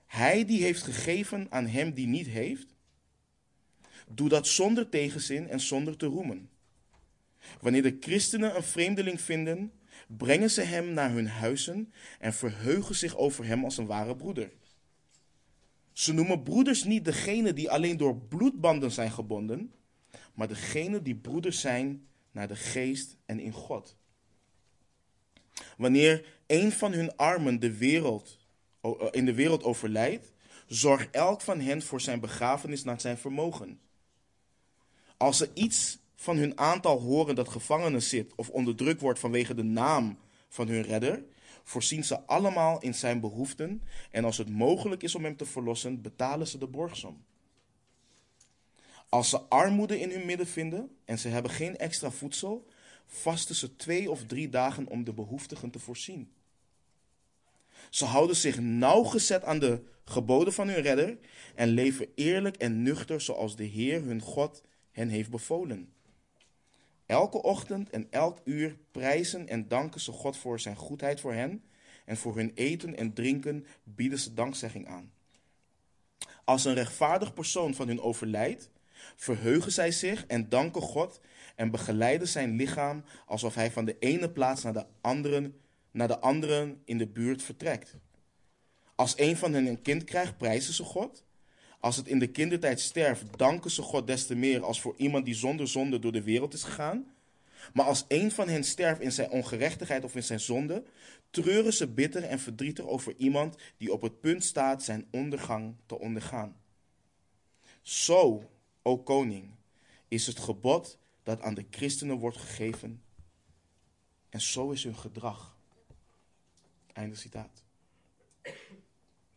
Hij 0.05 0.45
die 0.45 0.63
heeft 0.63 0.83
gegeven 0.83 1.47
aan 1.49 1.67
hem 1.67 1.93
die 1.93 2.07
niet 2.07 2.27
heeft, 2.27 2.75
doe 4.09 4.29
dat 4.29 4.47
zonder 4.47 4.89
tegenzin 4.89 5.49
en 5.49 5.59
zonder 5.59 5.97
te 5.97 6.05
roemen. 6.05 6.49
Wanneer 7.61 7.81
de 7.81 7.97
christenen 7.99 8.55
een 8.55 8.63
vreemdeling 8.63 9.21
vinden 9.21 9.71
brengen 10.07 10.49
ze 10.49 10.61
hem 10.61 10.93
naar 10.93 11.11
hun 11.11 11.27
huizen 11.27 11.93
en 12.19 12.33
verheugen 12.33 12.95
zich 12.95 13.17
over 13.17 13.45
hem 13.45 13.63
als 13.63 13.77
een 13.77 13.85
ware 13.85 14.15
broeder. 14.15 14.51
Ze 15.91 16.13
noemen 16.13 16.43
broeders 16.43 16.83
niet 16.83 17.05
degene 17.05 17.53
die 17.53 17.71
alleen 17.71 17.97
door 17.97 18.17
bloedbanden 18.17 18.91
zijn 18.91 19.11
gebonden, 19.11 19.73
maar 20.33 20.47
degene 20.47 21.01
die 21.01 21.15
broeders 21.15 21.59
zijn 21.59 22.07
naar 22.31 22.47
de 22.47 22.55
geest 22.55 23.17
en 23.25 23.39
in 23.39 23.51
God. 23.51 23.97
Wanneer 25.77 26.25
een 26.47 26.71
van 26.71 26.93
hun 26.93 27.15
armen 27.15 27.59
de 27.59 27.77
wereld, 27.77 28.37
eh, 28.81 28.91
in 29.11 29.25
de 29.25 29.33
wereld 29.33 29.63
overlijdt, 29.63 30.31
zorgt 30.67 31.09
elk 31.11 31.41
van 31.41 31.59
hen 31.59 31.81
voor 31.81 32.01
zijn 32.01 32.19
begrafenis 32.19 32.83
naar 32.83 33.01
zijn 33.01 33.17
vermogen. 33.17 33.79
Als 35.17 35.37
ze 35.37 35.49
iets 35.53 35.99
van 36.23 36.37
hun 36.37 36.57
aantal 36.57 36.99
horen 36.99 37.35
dat 37.35 37.49
gevangenen 37.49 38.01
zit 38.01 38.35
of 38.35 38.49
onderdrukt 38.49 39.01
wordt 39.01 39.19
vanwege 39.19 39.55
de 39.55 39.63
naam 39.63 40.17
van 40.49 40.67
hun 40.67 40.81
redder, 40.81 41.23
voorzien 41.63 42.03
ze 42.03 42.21
allemaal 42.25 42.81
in 42.81 42.93
zijn 42.93 43.19
behoeften 43.19 43.81
en 44.11 44.25
als 44.25 44.37
het 44.37 44.49
mogelijk 44.49 45.03
is 45.03 45.15
om 45.15 45.23
hem 45.23 45.35
te 45.35 45.45
verlossen, 45.45 46.01
betalen 46.01 46.47
ze 46.47 46.57
de 46.57 46.67
borgsom. 46.67 47.25
Als 49.09 49.29
ze 49.29 49.39
armoede 49.39 49.99
in 49.99 50.11
hun 50.11 50.25
midden 50.25 50.47
vinden 50.47 50.89
en 51.05 51.19
ze 51.19 51.27
hebben 51.27 51.51
geen 51.51 51.77
extra 51.77 52.11
voedsel, 52.11 52.67
vasten 53.05 53.55
ze 53.55 53.75
twee 53.75 54.11
of 54.11 54.25
drie 54.25 54.49
dagen 54.49 54.87
om 54.87 55.03
de 55.03 55.13
behoeftigen 55.13 55.69
te 55.69 55.79
voorzien. 55.79 56.31
Ze 57.89 58.05
houden 58.05 58.35
zich 58.35 58.59
nauwgezet 58.59 59.43
aan 59.43 59.59
de 59.59 59.83
geboden 60.05 60.53
van 60.53 60.67
hun 60.67 60.81
redder 60.81 61.17
en 61.55 61.67
leven 61.67 62.07
eerlijk 62.15 62.55
en 62.57 62.83
nuchter 62.83 63.21
zoals 63.21 63.55
de 63.55 63.63
Heer 63.63 64.03
hun 64.03 64.21
God 64.21 64.63
hen 64.91 65.09
heeft 65.09 65.29
bevolen. 65.29 65.93
Elke 67.05 67.41
ochtend 67.41 67.89
en 67.89 68.07
elk 68.09 68.39
uur 68.43 68.77
prijzen 68.91 69.47
en 69.47 69.67
danken 69.67 70.01
ze 70.01 70.11
God 70.11 70.37
voor 70.37 70.59
zijn 70.59 70.75
goedheid 70.75 71.19
voor 71.19 71.33
hen. 71.33 71.63
En 72.05 72.17
voor 72.17 72.35
hun 72.35 72.51
eten 72.55 72.95
en 72.97 73.13
drinken 73.13 73.65
bieden 73.83 74.19
ze 74.19 74.33
dankzegging 74.33 74.87
aan. 74.87 75.11
Als 76.43 76.65
een 76.65 76.73
rechtvaardig 76.73 77.33
persoon 77.33 77.73
van 77.73 77.87
hun 77.87 78.01
overlijdt, 78.01 78.69
verheugen 79.15 79.71
zij 79.71 79.91
zich 79.91 80.25
en 80.25 80.49
danken 80.49 80.81
God 80.81 81.21
en 81.55 81.71
begeleiden 81.71 82.27
zijn 82.27 82.55
lichaam 82.55 83.03
alsof 83.25 83.55
hij 83.55 83.71
van 83.71 83.85
de 83.85 83.95
ene 83.99 84.29
plaats 84.29 84.63
naar 84.63 84.73
de 84.73 84.85
andere, 85.01 85.51
naar 85.91 86.07
de 86.07 86.19
andere 86.19 86.77
in 86.85 86.97
de 86.97 87.07
buurt 87.07 87.43
vertrekt. 87.43 87.95
Als 88.95 89.13
een 89.17 89.37
van 89.37 89.53
hen 89.53 89.65
een 89.65 89.81
kind 89.81 90.03
krijgt, 90.03 90.37
prijzen 90.37 90.73
ze 90.73 90.83
God. 90.83 91.23
Als 91.83 91.95
het 91.95 92.07
in 92.07 92.19
de 92.19 92.27
kindertijd 92.27 92.79
sterft, 92.79 93.37
danken 93.37 93.71
ze 93.71 93.81
God 93.81 94.07
des 94.07 94.25
te 94.25 94.35
meer 94.35 94.63
als 94.63 94.81
voor 94.81 94.93
iemand 94.97 95.25
die 95.25 95.33
zonder 95.33 95.67
zonde 95.67 95.99
door 95.99 96.11
de 96.11 96.23
wereld 96.23 96.53
is 96.53 96.63
gegaan. 96.63 97.13
Maar 97.73 97.85
als 97.85 98.05
een 98.07 98.31
van 98.31 98.47
hen 98.47 98.63
sterft 98.63 99.01
in 99.01 99.11
zijn 99.11 99.29
ongerechtigheid 99.29 100.03
of 100.03 100.15
in 100.15 100.23
zijn 100.23 100.39
zonde, 100.39 100.83
treuren 101.29 101.73
ze 101.73 101.87
bitter 101.87 102.23
en 102.23 102.39
verdrietig 102.39 102.85
over 102.85 103.13
iemand 103.17 103.55
die 103.77 103.93
op 103.93 104.01
het 104.01 104.19
punt 104.19 104.43
staat 104.43 104.83
zijn 104.83 105.07
ondergang 105.11 105.75
te 105.85 105.99
ondergaan. 105.99 106.55
Zo, 107.81 108.49
o 108.81 108.97
koning, 108.97 109.51
is 110.07 110.27
het 110.27 110.39
gebod 110.39 110.97
dat 111.23 111.41
aan 111.41 111.53
de 111.53 111.65
christenen 111.69 112.17
wordt 112.17 112.37
gegeven. 112.37 113.03
En 114.29 114.41
zo 114.41 114.71
is 114.71 114.83
hun 114.83 114.97
gedrag. 114.97 115.57
Einde 116.93 117.15
citaat. 117.15 117.63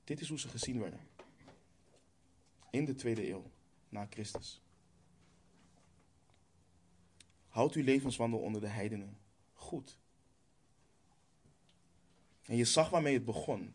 Dit 0.05 0.21
is 0.21 0.29
hoe 0.29 0.39
ze 0.39 0.49
gezien 0.49 0.81
werden. 0.81 1.16
In 2.77 2.85
de 2.85 2.95
tweede 2.95 3.29
eeuw 3.31 3.51
na 3.89 4.07
Christus. 4.11 4.63
Houd 7.49 7.75
uw 7.75 7.83
levenswandel 7.83 8.39
onder 8.39 8.61
de 8.61 8.67
heidenen 8.67 9.19
goed. 9.53 9.99
En 12.43 12.57
je 12.57 12.65
zag 12.65 12.91
waarmee 12.91 13.15
het 13.15 13.25
begon. 13.25 13.75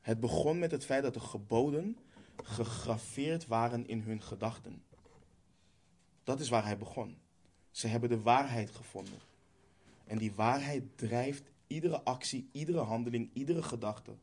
Het 0.00 0.20
begon 0.20 0.58
met 0.58 0.70
het 0.70 0.84
feit 0.84 1.02
dat 1.02 1.14
de 1.14 1.20
geboden 1.20 1.96
gegraveerd 2.36 3.46
waren 3.46 3.86
in 3.86 4.00
hun 4.00 4.22
gedachten. 4.22 4.82
Dat 6.24 6.40
is 6.40 6.48
waar 6.48 6.64
hij 6.64 6.78
begon. 6.78 7.18
Ze 7.70 7.86
hebben 7.86 8.08
de 8.08 8.20
waarheid 8.20 8.70
gevonden. 8.70 9.18
En 10.04 10.18
die 10.18 10.32
waarheid 10.32 10.98
drijft 10.98 11.50
iedere 11.66 12.02
actie, 12.02 12.48
iedere 12.52 12.80
handeling, 12.80 13.30
iedere 13.32 13.62
gedachte, 13.62 14.16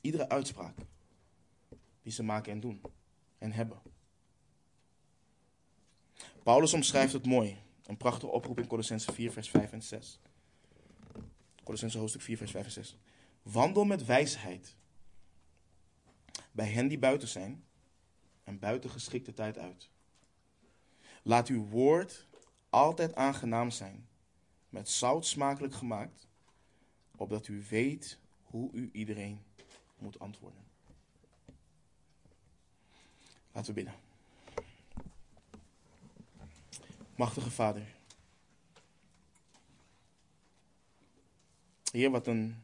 iedere 0.00 0.28
uitspraak 0.28 0.76
die 2.08 2.16
ze 2.16 2.22
maken 2.22 2.52
en 2.52 2.60
doen 2.60 2.82
en 3.38 3.52
hebben. 3.52 3.82
Paulus 6.42 6.72
omschrijft 6.72 7.12
het 7.12 7.26
mooi. 7.26 7.58
Een 7.86 7.96
prachtige 7.96 8.32
oproep 8.32 8.58
in 8.58 8.66
Colossense 8.66 9.12
4, 9.12 9.32
vers 9.32 9.50
5 9.50 9.72
en 9.72 9.82
6. 9.82 10.20
Colossense 11.64 11.98
hoofdstuk 11.98 12.22
4, 12.22 12.36
vers 12.36 12.50
5 12.50 12.64
en 12.64 12.70
6. 12.70 12.96
Wandel 13.42 13.84
met 13.84 14.04
wijsheid 14.04 14.76
bij 16.52 16.66
hen 16.66 16.88
die 16.88 16.98
buiten 16.98 17.28
zijn 17.28 17.64
en 18.44 18.58
buiten 18.58 18.90
geschikte 18.90 19.32
tijd 19.32 19.58
uit. 19.58 19.90
Laat 21.22 21.48
uw 21.48 21.66
woord 21.66 22.26
altijd 22.70 23.14
aangenaam 23.14 23.70
zijn, 23.70 24.08
met 24.68 24.88
zout 24.88 25.26
smakelijk 25.26 25.74
gemaakt, 25.74 26.28
opdat 27.16 27.48
u 27.48 27.64
weet 27.68 28.18
hoe 28.42 28.72
u 28.72 28.90
iedereen 28.92 29.42
moet 29.98 30.18
antwoorden. 30.18 30.67
Laten 33.58 33.74
we 33.74 33.82
bidden. 33.82 34.00
Machtige 37.16 37.50
Vader. 37.50 37.86
Heer, 41.92 42.10
wat 42.10 42.26
een, 42.26 42.62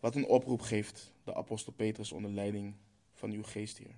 wat 0.00 0.14
een 0.14 0.26
oproep 0.26 0.60
geeft 0.60 1.12
de 1.24 1.34
apostel 1.34 1.72
Petrus 1.72 2.12
onder 2.12 2.30
leiding 2.30 2.74
van 3.12 3.30
uw 3.30 3.42
geest, 3.42 3.78
Heer. 3.78 3.96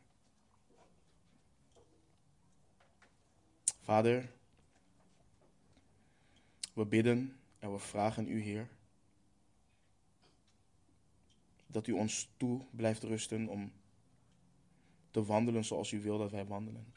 Vader, 3.81 4.31
we 6.73 6.85
bidden 6.85 7.37
en 7.59 7.73
we 7.73 7.79
vragen 7.79 8.29
u, 8.29 8.41
Heer, 8.41 8.69
dat 11.67 11.87
u 11.87 11.93
ons 11.93 12.29
toe 12.37 12.61
blijft 12.71 13.03
rusten 13.03 13.49
om 13.49 13.73
te 15.11 15.25
wandelen 15.25 15.65
zoals 15.65 15.93
u 15.93 16.01
wil 16.01 16.19
dat 16.19 16.31
wij 16.31 16.47
wandelen. 16.47 16.95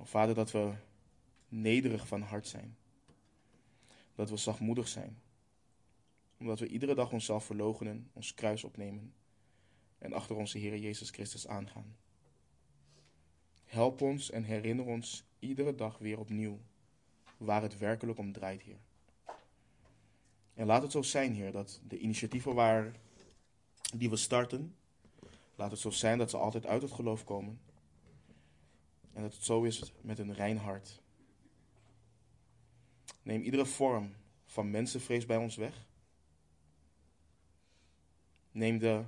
Vader, 0.00 0.34
dat 0.34 0.50
we 0.50 0.74
nederig 1.48 2.06
van 2.06 2.22
hart 2.22 2.46
zijn. 2.46 2.76
Dat 4.14 4.30
we 4.30 4.36
zachtmoedig 4.36 4.88
zijn. 4.88 5.22
Omdat 6.38 6.58
we 6.58 6.66
iedere 6.66 6.94
dag 6.94 7.12
onszelf 7.12 7.44
verloochenen, 7.44 8.10
ons 8.12 8.34
kruis 8.34 8.64
opnemen 8.64 9.14
en 9.98 10.12
achter 10.12 10.36
onze 10.36 10.58
Heer 10.58 10.78
Jezus 10.78 11.10
Christus 11.10 11.46
aangaan. 11.46 11.96
Help 13.64 14.00
ons 14.00 14.30
en 14.30 14.44
herinner 14.44 14.84
ons 14.84 15.24
iedere 15.38 15.74
dag 15.74 15.98
weer 15.98 16.18
opnieuw 16.18 16.60
waar 17.36 17.62
het 17.62 17.78
werkelijk 17.78 18.18
om 18.18 18.32
draait, 18.32 18.62
Heer. 18.62 18.80
En 20.62 20.68
laat 20.68 20.82
het 20.82 20.92
zo 20.92 21.02
zijn, 21.02 21.34
Heer, 21.34 21.52
dat 21.52 21.80
de 21.88 21.98
initiatieven 21.98 22.54
waar, 22.54 22.92
die 23.96 24.10
we 24.10 24.16
starten, 24.16 24.76
laat 25.54 25.70
het 25.70 25.80
zo 25.80 25.90
zijn 25.90 26.18
dat 26.18 26.30
ze 26.30 26.36
altijd 26.36 26.66
uit 26.66 26.82
het 26.82 26.92
geloof 26.92 27.24
komen. 27.24 27.60
En 29.12 29.22
dat 29.22 29.34
het 29.34 29.44
zo 29.44 29.62
is 29.62 29.92
met 30.00 30.18
een 30.18 30.34
rein 30.34 30.56
hart. 30.56 31.02
Neem 33.22 33.42
iedere 33.42 33.66
vorm 33.66 34.14
van 34.44 34.70
mensenvrees 34.70 35.26
bij 35.26 35.36
ons 35.36 35.56
weg. 35.56 35.86
Neem 38.50 38.78
de 38.78 39.04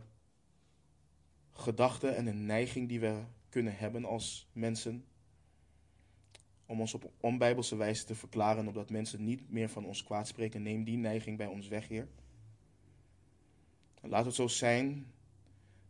gedachten 1.52 2.16
en 2.16 2.24
de 2.24 2.32
neiging 2.32 2.88
die 2.88 3.00
we 3.00 3.22
kunnen 3.48 3.76
hebben 3.76 4.04
als 4.04 4.48
mensen. 4.52 5.04
Om 6.66 6.80
ons 6.80 6.94
op 6.94 7.12
onbijbelse 7.20 7.76
wijze 7.76 8.04
te 8.04 8.14
verklaren, 8.14 8.66
opdat 8.66 8.90
mensen 8.90 9.24
niet 9.24 9.50
meer 9.50 9.68
van 9.68 9.84
ons 9.84 10.04
kwaad 10.04 10.28
spreken. 10.28 10.62
Neem 10.62 10.84
die 10.84 10.96
neiging 10.96 11.36
bij 11.36 11.46
ons 11.46 11.68
weg, 11.68 11.88
Heer. 11.88 12.08
laat 14.00 14.24
het 14.24 14.34
zo 14.34 14.48
zijn 14.48 15.06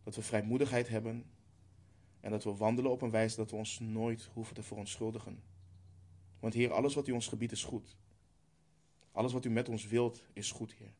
dat 0.02 0.14
we 0.14 0.22
vrijmoedigheid 0.22 0.88
hebben 0.88 1.24
en 2.20 2.30
dat 2.30 2.44
we 2.44 2.56
wandelen 2.56 2.90
op 2.90 3.02
een 3.02 3.10
wijze 3.10 3.36
dat 3.36 3.50
we 3.50 3.56
ons 3.56 3.78
nooit 3.78 4.30
hoeven 4.32 4.54
te 4.54 4.62
verontschuldigen. 4.62 5.42
Want 6.40 6.54
Heer, 6.54 6.72
alles 6.72 6.94
wat 6.94 7.08
u 7.08 7.12
ons 7.12 7.28
gebiedt 7.28 7.52
is 7.52 7.64
goed. 7.64 7.96
Alles 9.12 9.32
wat 9.32 9.44
u 9.44 9.50
met 9.50 9.68
ons 9.68 9.86
wilt 9.86 10.24
is 10.32 10.50
goed, 10.50 10.72
Heer. 10.72 10.92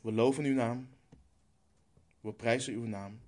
We 0.00 0.12
loven 0.12 0.44
uw 0.44 0.54
naam. 0.54 0.88
We 2.20 2.32
prijzen 2.32 2.74
uw 2.74 2.86
naam. 2.86 3.20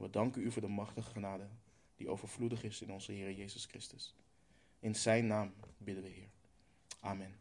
We 0.00 0.10
danken 0.10 0.42
u 0.42 0.52
voor 0.52 0.62
de 0.62 0.68
machtige 0.68 1.10
genade 1.10 1.46
die 1.96 2.08
overvloedig 2.08 2.62
is 2.62 2.82
in 2.82 2.92
onze 2.92 3.12
Heer 3.12 3.32
Jezus 3.32 3.64
Christus. 3.64 4.14
In 4.80 4.94
zijn 4.94 5.26
naam 5.26 5.52
bidden 5.78 6.04
we, 6.04 6.10
Heer. 6.10 6.28
Amen. 7.00 7.34